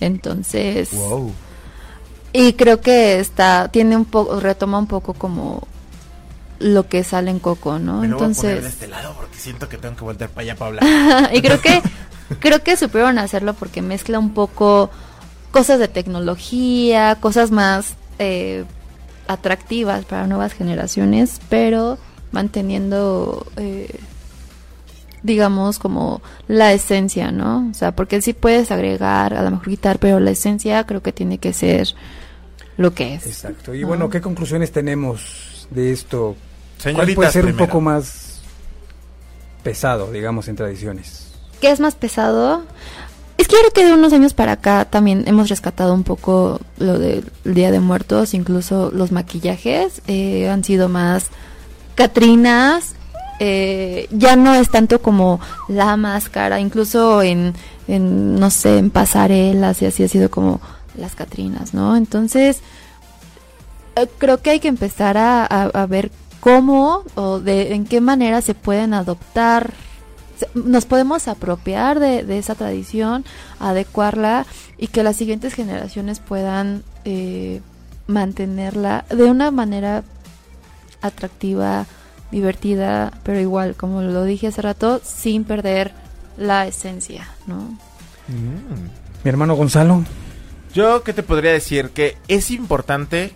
Entonces, 0.00 0.90
Wow. 0.92 1.32
Y 2.32 2.52
creo 2.54 2.80
que 2.80 3.20
está, 3.20 3.68
tiene 3.68 3.96
un 3.96 4.04
poco, 4.04 4.40
retoma 4.40 4.78
un 4.78 4.86
poco 4.86 5.14
como 5.14 5.66
lo 6.60 6.86
que 6.88 7.02
sale 7.02 7.30
en 7.30 7.38
Coco, 7.38 7.78
¿no? 7.78 8.00
Me 8.02 8.08
lo 8.08 8.18
voy 8.18 8.24
a 8.24 8.34
poner 8.34 8.42
de 8.42 8.50
Entonces, 8.52 8.74
este 8.74 8.88
lado 8.88 9.14
porque 9.16 9.38
siento 9.38 9.68
que 9.68 9.78
tengo 9.78 9.96
que 9.96 10.04
voltear 10.04 10.30
para 10.30 10.42
allá 10.42 10.56
para 10.56 10.82
hablar. 10.82 11.34
y 11.34 11.40
creo 11.40 11.60
que 11.60 11.82
creo 12.38 12.62
que 12.62 12.76
supieron 12.76 13.18
hacerlo 13.18 13.54
porque 13.54 13.82
mezcla 13.82 14.18
un 14.18 14.34
poco 14.34 14.90
cosas 15.50 15.78
de 15.78 15.88
tecnología, 15.88 17.16
cosas 17.16 17.50
más 17.50 17.94
eh, 18.18 18.64
atractivas 19.26 20.04
para 20.04 20.26
nuevas 20.26 20.52
generaciones, 20.52 21.40
pero 21.48 21.98
manteniendo, 22.30 23.46
eh, 23.56 23.98
digamos, 25.22 25.78
como 25.78 26.22
la 26.46 26.72
esencia, 26.72 27.32
¿no? 27.32 27.68
O 27.70 27.74
sea, 27.74 27.92
porque 27.92 28.22
sí 28.22 28.32
puedes 28.32 28.70
agregar, 28.70 29.34
a 29.34 29.42
lo 29.42 29.50
mejor 29.50 29.68
quitar, 29.68 29.98
pero 29.98 30.20
la 30.20 30.30
esencia 30.30 30.84
creo 30.84 31.02
que 31.02 31.12
tiene 31.12 31.38
que 31.38 31.52
ser 31.52 31.94
lo 32.80 32.94
que 32.94 33.14
es. 33.14 33.26
Exacto. 33.26 33.74
Y 33.74 33.82
¿no? 33.82 33.88
bueno, 33.88 34.08
¿qué 34.08 34.22
conclusiones 34.22 34.72
tenemos 34.72 35.68
de 35.70 35.92
esto? 35.92 36.34
¿Cuál 36.82 37.12
puede 37.14 37.30
ser 37.30 37.44
un 37.44 37.56
poco 37.56 37.78
más 37.82 38.40
pesado, 39.62 40.10
digamos, 40.10 40.48
en 40.48 40.56
tradiciones? 40.56 41.28
¿Qué 41.60 41.70
es 41.70 41.78
más 41.78 41.94
pesado? 41.94 42.64
Es 43.36 43.48
creo 43.48 43.70
que 43.74 43.84
de 43.84 43.92
unos 43.92 44.14
años 44.14 44.32
para 44.32 44.52
acá 44.52 44.86
también 44.86 45.24
hemos 45.26 45.50
rescatado 45.50 45.92
un 45.92 46.04
poco 46.04 46.58
lo 46.78 46.98
del 46.98 47.30
Día 47.44 47.70
de 47.70 47.80
Muertos, 47.80 48.32
incluso 48.32 48.90
los 48.94 49.12
maquillajes 49.12 50.00
eh, 50.06 50.48
han 50.48 50.64
sido 50.64 50.88
más 50.88 51.26
Catrinas, 51.96 52.94
eh, 53.40 54.08
ya 54.10 54.36
no 54.36 54.54
es 54.54 54.70
tanto 54.70 55.02
como 55.02 55.38
la 55.68 55.98
máscara, 55.98 56.60
incluso 56.60 57.20
en, 57.20 57.52
en, 57.88 58.40
no 58.40 58.50
sé, 58.50 58.78
en 58.78 58.88
pasarelas 58.88 59.82
y 59.82 59.86
así 59.86 60.02
ha 60.02 60.08
sido 60.08 60.30
como 60.30 60.62
las 61.00 61.14
Catrinas, 61.14 61.74
¿no? 61.74 61.96
Entonces, 61.96 62.60
eh, 63.96 64.06
creo 64.18 64.40
que 64.40 64.50
hay 64.50 64.60
que 64.60 64.68
empezar 64.68 65.16
a, 65.18 65.86
ver 65.88 66.10
cómo 66.40 67.02
o 67.16 67.40
de 67.40 67.74
en 67.74 67.84
qué 67.84 68.00
manera 68.00 68.40
se 68.40 68.54
pueden 68.54 68.94
adoptar 68.94 69.72
nos 70.54 70.86
podemos 70.86 71.28
apropiar 71.28 72.00
de, 72.00 72.38
esa 72.38 72.54
tradición 72.54 73.26
adecuarla 73.58 74.46
y 74.78 74.86
que 74.86 75.02
las 75.02 75.16
siguientes 75.16 75.52
generaciones 75.52 76.18
puedan 76.18 76.82
eh, 77.04 77.60
mantenerla 78.06 79.04
de 79.10 79.24
una 79.24 79.50
manera 79.50 80.02
atractiva 81.02 81.84
divertida 82.30 83.12
pero 83.22 83.38
igual 83.38 83.74
como 83.74 84.00
lo 84.00 84.24
dije 84.24 84.46
hace 84.46 84.62
rato 84.62 85.02
sin 85.04 85.44
perder 85.44 85.92
la 86.38 86.66
esencia 86.66 87.28
no 87.46 87.76
Mi 88.28 89.28
hermano 89.28 89.56
Gonzalo. 89.56 90.04
Yo, 90.74 91.02
¿qué 91.02 91.12
te 91.12 91.22
podría 91.22 91.52
decir? 91.52 91.90
Que 91.90 92.16
es 92.28 92.50
importante 92.50 93.32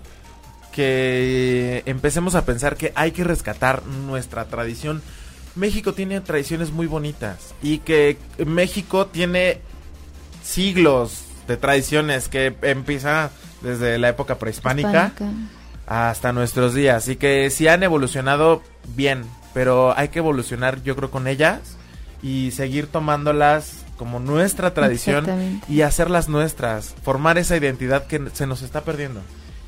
que 0.73 1.83
empecemos 1.87 2.35
a 2.35 2.45
pensar 2.45 2.77
que 2.77 2.93
hay 2.95 3.13
que 3.13 3.25
rescatar 3.25 3.85
nuestra 3.87 4.47
tradición. 4.47 5.03
México 5.55 5.95
tiene 5.95 6.21
tradiciones 6.21 6.73
muy 6.73 6.87
bonitas 6.87 7.55
y 7.63 7.79
que 7.79 8.19
México 8.45 9.07
tiene 9.07 9.61
siglos 10.43 11.25
de 11.47 11.57
tradiciones 11.57 12.29
que 12.29 12.57
empieza 12.63 13.31
desde 13.63 13.99
la 13.99 14.09
época 14.09 14.39
prehispánica 14.39 15.13
Hispánica. 15.15 15.33
hasta 15.87 16.33
nuestros 16.33 16.75
días 16.75 17.09
y 17.09 17.17
que 17.17 17.51
si 17.51 17.69
han 17.69 17.83
evolucionado 17.83 18.63
bien, 18.97 19.25
pero 19.53 19.97
hay 19.97 20.09
que 20.09 20.19
evolucionar 20.19 20.83
yo 20.83 20.97
creo 20.97 21.11
con 21.11 21.29
ellas 21.29 21.77
y 22.23 22.51
seguir 22.51 22.89
tomándolas 22.89 23.84
como 23.97 24.21
nuestra 24.21 24.75
tradición 24.75 25.61
y 25.69 25.83
hacerlas 25.83 26.29
nuestras, 26.29 26.95
formar 27.03 27.39
esa 27.39 27.57
identidad 27.57 28.07
que 28.07 28.23
se 28.33 28.47
nos 28.47 28.63
está 28.63 28.83
perdiendo. 28.83 29.21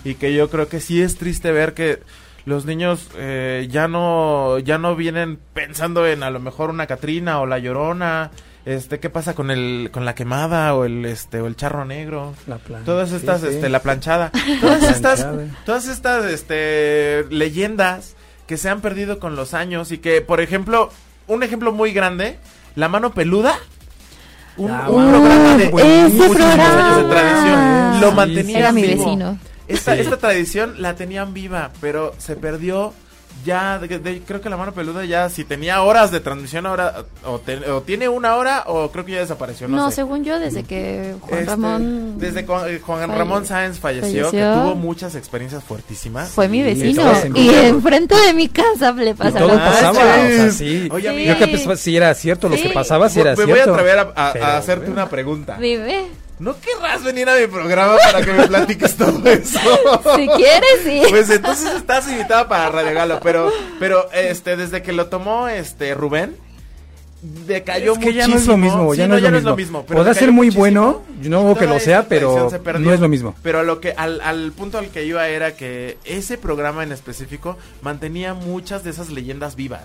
Y 0.05 0.15
que 0.15 0.35
yo 0.35 0.51
creo 0.51 0.69
que 0.69 0.81
sí 0.81 1.03
es 1.03 1.17
triste 1.17 1.51
ver 1.53 1.75
que 1.75 2.01
los 2.45 2.65
niños 2.65 3.09
eh, 3.17 3.67
ya 3.71 3.89
no 3.89 4.59
ya 4.61 4.79
no 4.79 4.95
vienen 4.95 5.39
pensando 5.53 6.07
en 6.07 6.23
a 6.23 6.31
lo 6.31 6.39
mejor 6.39 6.71
una 6.71 6.87
Catrina 6.87 7.41
o 7.41 7.47
la 7.47 7.59
Llorona, 7.59 8.31
este 8.65 9.01
qué 9.01 9.11
pasa 9.11 9.35
con 9.35 9.51
el 9.51 9.91
con 9.93 10.05
la 10.05 10.15
quemada 10.15 10.75
o 10.75 10.85
el 10.85 11.05
este 11.05 11.41
o 11.41 11.49
el 11.49 11.57
charro 11.57 11.85
negro. 11.85 12.35
La 12.47 12.59
Todas 12.85 13.11
estas 13.11 13.41
sí. 13.41 13.49
este 13.49 13.69
la 13.69 13.81
planchada, 13.81 14.31
todas 14.61 14.85
estas 14.85 15.27
todas 15.65 15.89
estas 15.89 16.25
este 16.27 17.27
leyendas 17.31 18.15
que 18.47 18.57
se 18.57 18.69
han 18.69 18.81
perdido 18.81 19.19
con 19.19 19.35
los 19.35 19.53
años 19.53 19.91
y 19.91 19.99
que 19.99 20.21
por 20.21 20.41
ejemplo, 20.41 20.91
un 21.27 21.43
ejemplo 21.43 21.73
muy 21.73 21.93
grande, 21.93 22.39
la 22.77 22.89
mano 22.89 23.13
peluda 23.13 23.59
un, 24.59 24.71
Ah, 24.71 24.89
un 24.91 25.09
programa 25.11 25.57
de 25.57 25.65
ese 25.65 26.29
programa. 26.29 26.87
años 26.87 26.97
de 26.97 27.11
tradición 27.11 28.01
lo 28.01 28.11
Sí, 28.11 28.17
mantenía 28.17 28.59
era 28.59 28.73
mi 28.73 28.83
vivo. 28.83 29.05
vecino 29.05 29.39
Esta, 29.69 29.95
Sí. 29.95 30.01
esta 30.03 30.17
tradición 30.19 30.75
la 30.81 30.95
tenían 30.95 31.35
viva, 31.35 31.71
pero 31.81 32.15
se 32.19 32.37
perdió 32.37 32.93
ya, 33.47 33.79
de- 33.79 33.99
de- 33.99 34.21
creo 34.21 34.41
que 34.43 34.51
la 34.51 34.57
mano 34.59 34.73
peluda 34.73 35.05
ya, 35.07 35.31
si 35.31 35.45
tenía 35.45 35.81
horas 35.81 36.11
de 36.11 36.21
transmisión 36.21 36.67
ahora, 36.67 37.05
o, 37.25 37.39
te- 37.39 37.71
o 37.71 37.81
tiene 37.81 38.09
una 38.09 38.37
hora, 38.37 38.65
o 38.67 38.91
creo 38.91 39.05
que 39.07 39.13
ya 39.13 39.21
desapareció, 39.21 39.69
no, 39.69 39.77
no, 39.77 39.89
sé. 39.91 39.97
según 39.97 40.25
yo 40.25 40.39
desde 40.39 40.65
que 40.65 41.15
Juan 41.21 41.39
Este, 41.41 41.51
Ramón 41.51 42.19
Desde 42.19 42.45
Juan, 42.45 42.65
eh, 42.69 42.81
Juan 42.85 43.09
falle- 43.09 43.17
Ramón 43.19 43.47
Sáenz 43.47 43.79
falleció, 43.79 44.31
que 44.31 44.39
falleció. 44.39 44.63
tuvo 44.63 44.75
muchas 44.75 45.15
experiencias 45.15 45.65
fuertísimas. 45.65 46.29
fue 46.29 46.49
mi 46.49 46.63
vecino 46.63 47.03
y 47.35 47.47
Guerrero. 47.49 47.69
enfrente 47.77 48.15
de 48.27 48.35
mi 48.35 48.49
casa 48.49 48.93
le 48.93 49.11
Y 49.11 49.15
pasa 49.15 49.39
todo 49.39 49.49
lo 49.49 49.55
pasaba, 49.59 49.91
o 49.93 49.95
sea, 49.95 50.51
sí. 50.51 50.89
Oye, 50.93 51.11
Sí. 51.17 51.25
Yo 51.27 51.39
que 51.39 51.47
pensaba 51.47 51.77
si 51.77 51.97
era 51.97 52.15
cierto, 52.15 52.49
lo 52.49 52.57
Sí. 52.57 52.65
que 52.65 52.69
pasaba 52.71 53.09
si 53.09 53.21
era 53.21 53.31
me 53.31 53.37
cierto. 53.37 53.53
voy 53.53 53.61
a 53.61 53.65
atrever 53.65 53.99
a, 53.99 54.13
a- 54.17 54.55
a 54.55 54.57
hacerte 54.59 54.87
bueno. 54.87 54.95
una 55.03 55.09
pregunta. 55.09 55.57
Vive. 55.57 56.07
¿No 56.39 56.55
querrás 56.61 57.03
venir 57.03 57.29
a 57.29 57.37
mi 57.37 57.47
programa 57.47 57.97
para 57.97 58.23
que 58.25 58.33
me 58.33 58.47
platiques 58.47 58.97
todo 58.97 59.27
eso? 59.29 59.59
Si 60.17 60.29
quieres, 60.29 60.81
sí. 60.85 61.03
Pues 61.09 61.31
entonces 61.31 61.75
estás 61.75 62.09
invitada 62.11 62.47
para 62.49 62.69
Radio 62.69 62.95
Galo, 62.95 63.21
pero, 63.23 63.51
pero 63.81 64.11
este, 64.13 64.57
desde 64.57 64.83
que 64.83 64.93
lo 64.93 65.07
tomó 65.07 65.49
este 65.49 65.95
Rubén, 65.95 66.37
decayó 67.23 67.95
Es 67.95 67.99
que 67.99 68.13
ya 68.13 68.29
muchísimo. 68.29 68.35
no 68.35 68.37
es 68.37 68.47
lo 68.47 68.57
mismo, 68.57 68.93
Sí, 68.93 68.99
ya 68.99 69.09
no, 69.09 69.17
es, 69.17 69.45
lo 69.45 69.57
mismo. 69.57 69.85
pero 69.87 69.99
Podrá 69.99 70.15
ser 70.15 70.31
muy 70.31 70.47
muchísimo. 70.49 70.61
bueno, 70.61 71.03
yo 71.23 71.31
no 71.31 71.41
digo 71.41 71.55
que 71.57 71.67
lo 71.67 71.81
sea, 71.81 72.07
pero 72.07 72.51
no 72.79 72.93
es 72.93 73.01
lo 73.01 73.09
mismo. 73.09 73.35
Pero 73.43 73.63
lo 73.63 73.81
que 73.81 73.93
al, 73.93 74.21
al 74.21 74.53
punto 74.53 74.79
al 74.79 74.89
que 74.89 75.05
iba 75.05 75.27
era 75.29 75.57
que 75.57 75.97
ese 76.05 76.37
programa 76.37 76.83
en 76.83 76.93
específico 76.93 77.57
mantenía 77.81 78.35
muchas 78.35 78.85
de 78.85 78.91
esas 78.91 79.09
leyendas 79.09 79.57
vivas 79.57 79.85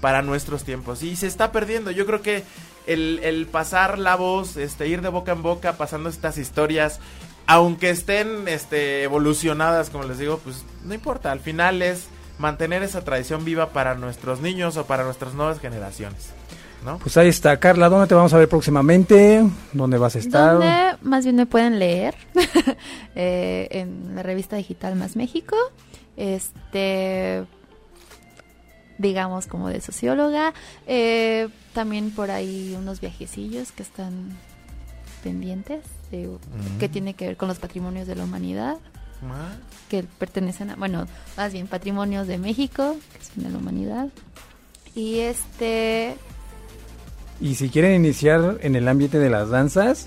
para 0.00 0.22
nuestros 0.22 0.64
tiempos 0.64 1.02
y 1.02 1.16
se 1.16 1.26
está 1.26 1.52
perdiendo. 1.52 1.90
Yo 1.90 2.06
creo 2.06 2.22
que 2.22 2.44
el, 2.86 3.20
el 3.22 3.46
pasar 3.46 3.98
la 3.98 4.16
voz, 4.16 4.56
este, 4.56 4.88
ir 4.88 5.02
de 5.02 5.08
boca 5.08 5.32
en 5.32 5.42
boca, 5.42 5.74
pasando 5.74 6.08
estas 6.08 6.38
historias, 6.38 7.00
aunque 7.46 7.90
estén 7.90 8.48
este, 8.48 9.02
evolucionadas, 9.02 9.90
como 9.90 10.04
les 10.04 10.18
digo, 10.18 10.38
pues 10.38 10.64
no 10.84 10.94
importa. 10.94 11.32
Al 11.32 11.40
final 11.40 11.82
es 11.82 12.06
mantener 12.38 12.82
esa 12.82 13.02
tradición 13.02 13.44
viva 13.44 13.70
para 13.70 13.94
nuestros 13.94 14.40
niños 14.40 14.76
o 14.76 14.86
para 14.86 15.04
nuestras 15.04 15.34
nuevas 15.34 15.60
generaciones. 15.60 16.30
¿No? 16.84 16.98
Pues 16.98 17.16
ahí 17.16 17.28
está, 17.28 17.58
Carla, 17.58 17.88
¿dónde 17.88 18.06
te 18.06 18.14
vamos 18.14 18.32
a 18.32 18.38
ver 18.38 18.48
próximamente? 18.48 19.44
¿Dónde 19.72 19.98
vas 19.98 20.14
a 20.14 20.18
estar? 20.20 20.98
Más 21.02 21.24
bien 21.24 21.34
me 21.34 21.46
pueden 21.46 21.78
leer 21.78 22.14
Eh, 23.18 23.68
en 23.70 24.14
la 24.14 24.22
revista 24.22 24.56
digital 24.56 24.94
Más 24.94 25.16
México. 25.16 25.56
Este, 26.18 27.46
digamos 28.98 29.46
como 29.46 29.68
de 29.68 29.80
socióloga. 29.80 30.52
Eh, 30.86 31.48
también 31.74 32.10
por 32.10 32.30
ahí 32.30 32.74
unos 32.78 33.00
viajecillos 33.00 33.72
que 33.72 33.82
están 33.82 34.30
pendientes, 35.22 35.82
de- 36.10 36.36
que 36.78 36.88
tiene 36.88 37.14
que 37.14 37.26
ver 37.28 37.36
con 37.36 37.48
los 37.48 37.58
patrimonios 37.58 38.06
de 38.06 38.14
la 38.14 38.24
humanidad, 38.24 38.76
Ah, 39.22 39.48
que 39.88 40.02
pertenecen 40.02 40.70
a, 40.70 40.76
bueno, 40.76 41.06
más 41.38 41.50
bien 41.52 41.66
patrimonios 41.68 42.26
de 42.26 42.36
México, 42.36 42.96
que 43.18 43.24
son 43.24 43.44
de 43.44 43.50
la 43.50 43.58
humanidad. 43.58 44.08
Y 44.94 45.20
este, 45.20 46.16
Y 47.40 47.54
si 47.54 47.68
quieren 47.70 47.94
iniciar 47.94 48.58
en 48.62 48.76
el 48.76 48.86
ambiente 48.88 49.18
de 49.18 49.30
las 49.30 49.48
danzas, 49.50 50.06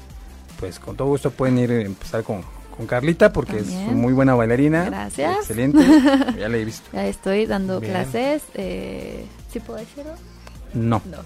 pues 0.59 0.79
con 0.79 0.95
todo 0.95 1.07
gusto 1.09 1.31
pueden 1.31 1.57
ir 1.57 1.71
a 1.71 1.81
empezar 1.81 2.23
con, 2.23 2.43
con 2.80 2.88
Carlita 2.88 3.34
porque 3.34 3.57
es 3.57 3.67
muy 3.67 4.13
buena 4.13 4.36
bailarina. 4.36 4.86
Gracias. 4.86 5.36
Excelente. 5.39 5.84
ya 6.39 6.47
la 6.47 6.55
he 6.57 6.63
visto. 6.63 6.89
ya 6.93 7.07
estoy 7.07 7.45
dando 7.45 7.82
Bien. 7.82 7.91
clases. 7.91 8.41
Eh, 8.53 9.25
¿Sí 9.51 9.59
puedo 9.59 9.80
decirlo? 9.80 10.13
No. 10.73 11.01
No. 11.05 11.17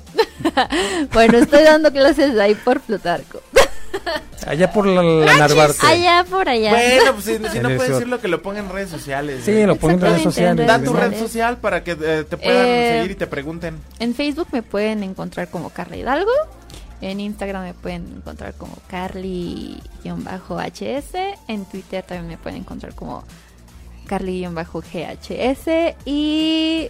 bueno, 1.13 1.37
estoy 1.37 1.61
dando 1.61 1.91
clases 1.91 2.35
ahí 2.39 2.55
por 2.55 2.79
Plutarco. 2.81 3.39
Allá 4.47 4.73
por 4.73 4.87
la, 4.87 5.03
la 5.03 5.37
Narvarte. 5.37 5.85
Allá 5.85 6.25
por 6.27 6.49
allá. 6.49 6.71
Bueno, 6.71 7.13
pues 7.13 7.25
si, 7.25 7.33
si 7.37 7.59
no 7.59 7.69
puedes 7.75 7.89
decirlo, 7.93 8.19
que 8.19 8.27
lo 8.27 8.41
pongan 8.41 8.65
en 8.65 8.71
redes 8.71 8.89
sociales. 8.89 9.43
Sí, 9.45 9.51
¿eh? 9.51 9.67
lo 9.67 9.75
pongo 9.75 9.93
en 9.93 10.01
redes 10.01 10.23
sociales. 10.23 10.65
Da 10.65 10.81
tu 10.81 10.91
red 10.91 11.17
social 11.19 11.57
para 11.57 11.83
que 11.83 11.91
eh, 11.91 12.25
te 12.27 12.35
puedan 12.37 12.65
Eh, 12.65 12.95
seguir 12.97 13.11
y 13.11 13.15
te 13.15 13.27
pregunten. 13.27 13.77
En 13.99 14.15
Facebook 14.15 14.47
me 14.51 14.63
pueden 14.63 15.03
encontrar 15.03 15.49
como 15.49 15.69
Carla 15.69 15.97
Hidalgo. 15.97 16.31
En 17.03 17.19
Instagram 17.19 17.63
me 17.63 17.73
pueden 17.73 18.05
encontrar 18.17 18.53
como 18.53 18.77
Carly-HS. 18.89 21.15
En 21.47 21.65
Twitter 21.65 22.03
también 22.03 22.27
me 22.27 22.37
pueden 22.37 22.59
encontrar 22.59 22.93
como 22.95 23.23
Carly-GHS. 24.07 25.95
Y. 26.05 26.87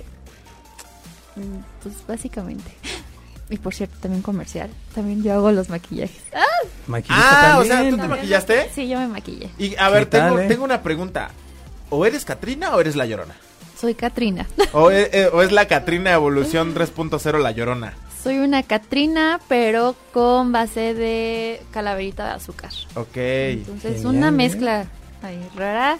mm, 1.35 1.41
Pues 1.81 1.95
básicamente. 2.07 2.71
Y 3.49 3.57
por 3.57 3.73
cierto, 3.75 3.97
también 4.01 4.23
comercial. 4.23 4.69
También 4.95 5.21
yo 5.21 5.33
hago 5.33 5.51
los 5.51 5.69
maquillajes. 5.69 6.23
Maquillista 6.87 7.53
Ah, 7.55 7.59
o 7.59 7.63
sea. 7.65 7.87
¿tú 7.89 7.97
te 7.97 8.07
maquillaste? 8.07 8.69
Sí, 8.73 8.87
yo 8.87 8.97
me 8.97 9.07
maquillé. 9.07 9.49
Y 9.59 9.75
a 9.75 9.89
ver, 9.89 10.05
¿Qué 10.05 10.17
tal, 10.17 10.29
tengo, 10.29 10.39
eh? 10.39 10.47
tengo 10.47 10.63
una 10.63 10.81
pregunta. 10.81 11.29
¿O 11.89 12.05
eres 12.05 12.23
Catrina 12.25 12.73
o 12.75 12.79
eres 12.79 12.95
la 12.95 13.05
Llorona? 13.05 13.35
Soy 13.79 13.93
Katrina. 13.95 14.47
¿O 14.71 14.89
es, 14.89 15.09
eh, 15.13 15.29
o 15.31 15.41
es 15.43 15.51
la 15.51 15.67
Catrina 15.67 16.13
Evolución 16.13 16.73
3.0 16.73 17.39
la 17.41 17.51
Llorona? 17.51 17.93
Soy 18.23 18.37
una 18.39 18.63
Catrina, 18.63 19.41
pero 19.49 19.95
con 20.13 20.53
base 20.53 20.93
de 20.93 21.61
calaverita 21.71 22.25
de 22.27 22.31
azúcar. 22.31 22.71
Ok. 22.95 23.17
Entonces, 23.17 23.95
Genial, 23.97 24.15
una 24.15 24.27
¿eh? 24.29 24.31
mezcla 24.31 24.85
ahí 25.21 25.45
rara. 25.57 25.97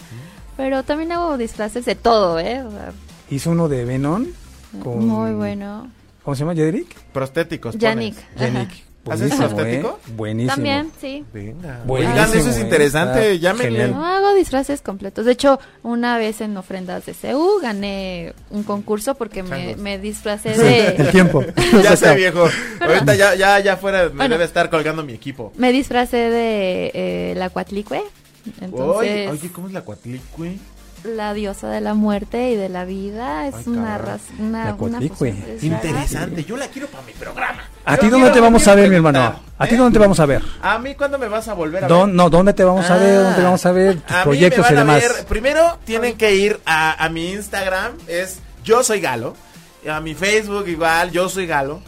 Pero 0.55 0.83
también 0.83 1.11
hago 1.11 1.37
disfraces 1.37 1.83
de 1.83 1.95
todo, 1.95 2.39
¿eh? 2.39 2.61
O 2.63 2.71
sea, 2.71 2.93
Hizo 3.29 3.51
uno 3.51 3.67
de 3.67 3.83
Venom. 3.83 4.27
Con... 4.81 5.05
Muy 5.05 5.33
bueno. 5.33 5.89
¿Cómo 6.23 6.35
se 6.35 6.41
llama? 6.41 6.55
¿Jedrick? 6.55 6.95
Prostéticos. 7.11 7.77
Yannick. 7.77 8.15
Yannick. 8.37 8.82
¿Haces 9.09 9.33
prostético? 9.35 9.99
¿eh? 10.07 10.11
Buenísimo. 10.15 10.55
También, 10.55 10.91
sí. 11.01 11.25
Venga. 11.33 11.81
Buenísimo, 11.85 12.13
Oigan, 12.23 12.37
eso 12.37 12.49
es 12.49 12.57
eh. 12.57 12.61
interesante. 12.61 13.39
Llámenle. 13.39 13.87
No, 13.89 14.05
hago 14.05 14.33
disfraces 14.33 14.81
completos. 14.81 15.25
De 15.25 15.33
hecho, 15.33 15.59
una 15.83 16.17
vez 16.17 16.39
en 16.41 16.55
ofrendas 16.55 17.05
de 17.05 17.13
CEU 17.13 17.59
gané 17.61 18.33
un 18.49 18.63
concurso 18.63 19.15
porque 19.15 19.43
me, 19.43 19.75
me 19.75 19.97
disfracé 19.99 20.53
El 20.53 20.97
de... 20.97 21.05
tiempo. 21.11 21.43
Ya 21.83 21.95
sé, 21.97 22.15
viejo. 22.15 22.47
Ahorita 22.79 23.15
ya, 23.15 23.35
ya, 23.35 23.59
ya 23.59 23.77
fuera 23.77 24.03
me 24.03 24.09
Bueno. 24.09 24.35
debe 24.35 24.45
estar 24.45 24.69
colgando 24.69 25.03
mi 25.03 25.13
equipo. 25.13 25.51
me 25.57 25.71
disfracé 25.71 26.17
de 26.17 26.91
eh, 26.93 27.33
la 27.35 27.49
Cuatlicue. 27.49 28.01
Entonces, 28.61 28.79
Oye, 28.97 29.29
oye, 29.29 29.51
¿cómo 29.51 29.67
es 29.67 29.73
la 29.73 29.81
Cuatlicue? 29.81 30.57
la 31.03 31.33
diosa 31.33 31.69
de 31.69 31.81
la 31.81 31.93
muerte 31.93 32.51
y 32.51 32.55
de 32.55 32.69
la 32.69 32.85
vida 32.85 33.47
es 33.47 33.55
Ay, 33.55 33.63
una 33.67 33.97
raza, 33.97 34.33
una, 34.39 34.65
La 34.65 34.75
una. 34.75 34.99
Interesante. 35.01 36.45
Yo 36.45 36.55
la 36.57 36.67
quiero 36.67 36.87
para 36.87 37.03
mi 37.05 37.11
programa. 37.13 37.63
¿A 37.85 37.97
ti 37.97 38.09
dónde 38.09 38.29
te 38.31 38.39
vamos 38.39 38.67
a 38.67 38.75
ver, 38.75 38.89
mi 38.89 38.95
hermano? 38.95 39.41
¿A 39.57 39.67
ti 39.67 39.75
¿eh? 39.75 39.77
dónde 39.77 39.93
te 39.97 39.99
vamos 39.99 40.19
a 40.19 40.25
ver? 40.25 40.41
A 40.61 40.79
mí, 40.79 40.95
¿cuándo 40.95 41.17
me 41.17 41.27
vas 41.27 41.47
a 41.47 41.53
volver 41.53 41.83
a 41.83 41.87
ver? 41.87 42.07
no, 42.07 42.29
¿dónde 42.29 42.53
te 42.53 42.63
vamos 42.63 42.89
a 42.89 42.97
ver? 42.97 43.15
¿Dónde 43.15 43.35
te 43.35 43.41
Ah, 43.41 43.45
vamos 43.45 43.65
a 43.65 43.71
ver? 43.71 43.99
Tus 44.01 44.15
proyectos 44.17 44.71
y 44.71 44.73
demás. 44.73 45.03
primero 45.27 45.79
tienen 45.85 46.17
que 46.17 46.35
ir 46.35 46.59
a, 46.65 47.03
a 47.03 47.09
mi 47.09 47.31
Instagram, 47.33 47.93
es 48.07 48.39
Yo 48.63 48.83
Soy 48.83 48.99
Galo. 49.01 49.35
A 49.89 49.99
mi 49.99 50.15
Facebook 50.15 50.67
igual, 50.67 51.11
Yo 51.11 51.27
Soy 51.27 51.45
Galo. 51.45 51.81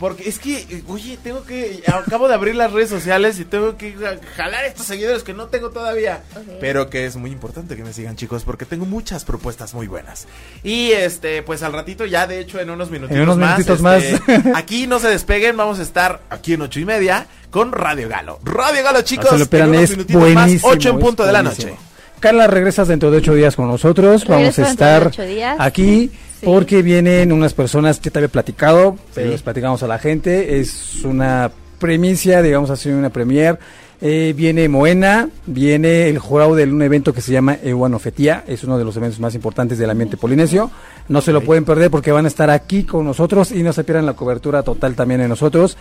Porque 0.00 0.26
es 0.26 0.38
que, 0.38 0.82
oye, 0.88 1.18
tengo 1.22 1.44
que. 1.44 1.82
Acabo 1.86 2.26
de 2.26 2.32
abrir 2.32 2.54
las 2.54 2.72
redes 2.72 2.88
sociales 2.88 3.38
y 3.38 3.44
tengo 3.44 3.76
que 3.76 3.94
jalar 4.34 4.64
estos 4.64 4.86
seguidores 4.86 5.22
que 5.22 5.34
no 5.34 5.48
tengo 5.48 5.68
todavía. 5.68 6.22
Ok. 6.34 6.54
Pero 6.58 6.88
que 6.88 7.04
es 7.04 7.16
muy 7.16 7.30
importante 7.30 7.76
que 7.76 7.84
me 7.84 7.92
sigan, 7.92 8.16
chicos, 8.16 8.44
porque 8.44 8.64
tengo 8.64 8.86
muchas 8.86 9.26
propuestas 9.26 9.74
muy 9.74 9.88
buenas. 9.88 10.26
Y 10.64 10.92
este, 10.92 11.42
pues 11.42 11.62
al 11.62 11.74
ratito, 11.74 12.06
ya 12.06 12.26
de 12.26 12.40
hecho, 12.40 12.58
en 12.58 12.70
unos 12.70 12.90
minutitos 12.90 13.22
unos 13.22 13.36
más. 13.36 13.58
minutitos 13.58 13.84
este, 14.00 14.38
más. 14.38 14.56
aquí 14.56 14.86
no 14.86 15.00
se 15.00 15.08
despeguen, 15.08 15.54
vamos 15.58 15.78
a 15.78 15.82
estar 15.82 16.22
aquí 16.30 16.54
en 16.54 16.62
ocho 16.62 16.80
y 16.80 16.86
media 16.86 17.26
con 17.50 17.70
Radio 17.70 18.08
Galo. 18.08 18.40
Radio 18.42 18.82
Galo, 18.82 19.02
chicos. 19.02 19.26
No 19.26 19.32
se 19.32 19.38
lo 19.38 19.46
pierdan, 19.50 19.68
en 19.68 19.74
unos 19.74 19.84
es 19.84 19.96
minutitos 19.98 20.22
buenísimo. 20.22 20.68
Más, 20.68 20.76
8 20.78 20.88
en 20.88 20.98
punto 20.98 21.26
de 21.26 21.32
la 21.32 21.42
noche. 21.42 21.74
Carla, 22.20 22.46
regresas 22.46 22.88
dentro 22.88 23.10
de 23.10 23.18
ocho 23.18 23.34
días 23.34 23.54
con 23.54 23.66
nosotros. 23.66 24.24
Vamos 24.26 24.30
a 24.30 24.36
Regreso 24.36 24.62
dentro 24.62 24.86
de 24.86 24.92
estar 24.92 25.06
ocho 25.08 25.22
días. 25.22 25.56
aquí 25.58 26.10
Sí. 26.40 26.46
porque 26.46 26.82
vienen 26.82 27.32
unas 27.32 27.54
personas 27.54 28.00
que 28.00 28.10
te 28.10 28.18
había 28.18 28.28
platicado, 28.28 28.96
pero 29.14 29.26
Sí. 29.28 29.32
les 29.32 29.42
platicamos 29.42 29.82
a 29.82 29.86
la 29.86 29.98
gente. 29.98 30.58
Es 30.60 31.04
una 31.04 31.50
premicia, 31.78 32.42
digamos 32.42 32.70
así, 32.70 32.88
una 32.90 33.10
premier. 33.10 33.58
Eh, 34.02 34.32
viene 34.34 34.66
Moena, 34.66 35.28
viene 35.44 36.08
el 36.08 36.18
jurado 36.18 36.54
de 36.54 36.64
un 36.64 36.80
evento 36.80 37.12
que 37.12 37.20
se 37.20 37.32
llama 37.32 37.58
Ewanofetía, 37.62 38.44
es 38.46 38.64
uno 38.64 38.78
de 38.78 38.84
los 38.84 38.96
eventos 38.96 39.20
más 39.20 39.34
importantes 39.34 39.76
del 39.76 39.90
ambiente 39.90 40.16
polinesio. 40.16 40.70
No 41.08 41.20
se 41.20 41.32
lo 41.32 41.42
pueden 41.42 41.66
perder 41.66 41.90
porque 41.90 42.10
van 42.10 42.24
a 42.24 42.28
estar 42.28 42.48
aquí 42.48 42.84
con 42.84 43.04
nosotros 43.04 43.52
y 43.52 43.62
no 43.62 43.74
se 43.74 43.84
pierdan 43.84 44.06
la 44.06 44.14
cobertura 44.14 44.62
total 44.62 44.94
también 44.94 45.20
de 45.20 45.28
nosotros 45.28 45.76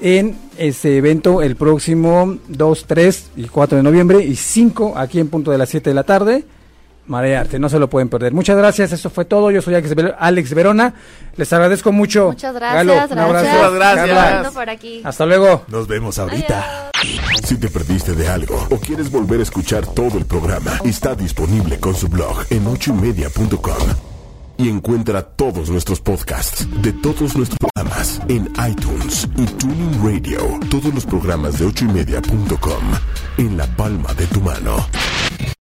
en 0.00 0.36
ese 0.56 0.96
evento 0.96 1.42
el 1.42 1.56
próximo 1.56 2.36
2, 2.48 2.84
3 2.86 3.30
y 3.38 3.44
4 3.48 3.76
de 3.78 3.82
noviembre 3.82 4.22
y 4.24 4.36
5 4.36 4.94
aquí 4.96 5.18
en 5.18 5.26
punto 5.28 5.50
de 5.50 5.58
las 5.58 5.68
7 5.68 5.90
de 5.90 5.94
la 5.94 6.04
tarde. 6.04 6.44
Marearte, 7.06 7.58
no 7.58 7.68
se 7.68 7.78
lo 7.78 7.90
pueden 7.90 8.08
perder. 8.08 8.32
Muchas 8.32 8.56
gracias, 8.56 8.92
eso 8.92 9.10
fue 9.10 9.24
todo. 9.26 9.50
Yo 9.50 9.60
soy 9.60 9.74
Alex 9.74 9.94
Ver- 9.94 10.14
Alex 10.18 10.54
Verona. 10.54 10.94
Les 11.36 11.52
agradezco 11.52 11.92
mucho. 11.92 12.28
Muchas 12.28 12.54
gracias, 12.54 12.74
Galo, 12.86 12.92
un 12.94 13.18
abrazo. 13.18 13.46
Muchas 13.48 13.72
gracias. 13.74 14.52
Por 14.54 14.70
aquí. 14.70 15.02
Hasta 15.04 15.26
luego. 15.26 15.64
Nos 15.68 15.86
vemos 15.86 16.18
ahorita. 16.18 16.90
Adiós. 16.94 17.20
Si 17.44 17.56
te 17.58 17.68
perdiste 17.68 18.14
de 18.14 18.28
algo 18.28 18.66
o 18.70 18.78
quieres 18.78 19.10
volver 19.10 19.40
a 19.40 19.42
escuchar 19.42 19.86
todo 19.86 20.16
el 20.16 20.24
programa, 20.24 20.78
está 20.84 21.14
disponible 21.14 21.78
con 21.78 21.94
su 21.94 22.08
blog 22.08 22.44
en 22.50 22.66
ochoymedia.com. 22.66 23.88
Y 24.56 24.68
encuentra 24.70 25.20
todos 25.20 25.68
nuestros 25.68 26.00
podcasts 26.00 26.66
de 26.80 26.92
todos 26.92 27.36
nuestros 27.36 27.58
programas 27.58 28.20
en 28.28 28.50
iTunes 28.70 29.28
y 29.36 29.46
Tuning 29.46 30.00
Radio. 30.02 30.38
Todos 30.70 30.94
los 30.94 31.04
programas 31.04 31.58
de 31.58 31.66
ochoymedia.com 31.66 32.82
en 33.38 33.56
la 33.56 33.66
palma 33.66 34.14
de 34.14 34.26
tu 34.28 34.40
mano. 34.40 34.86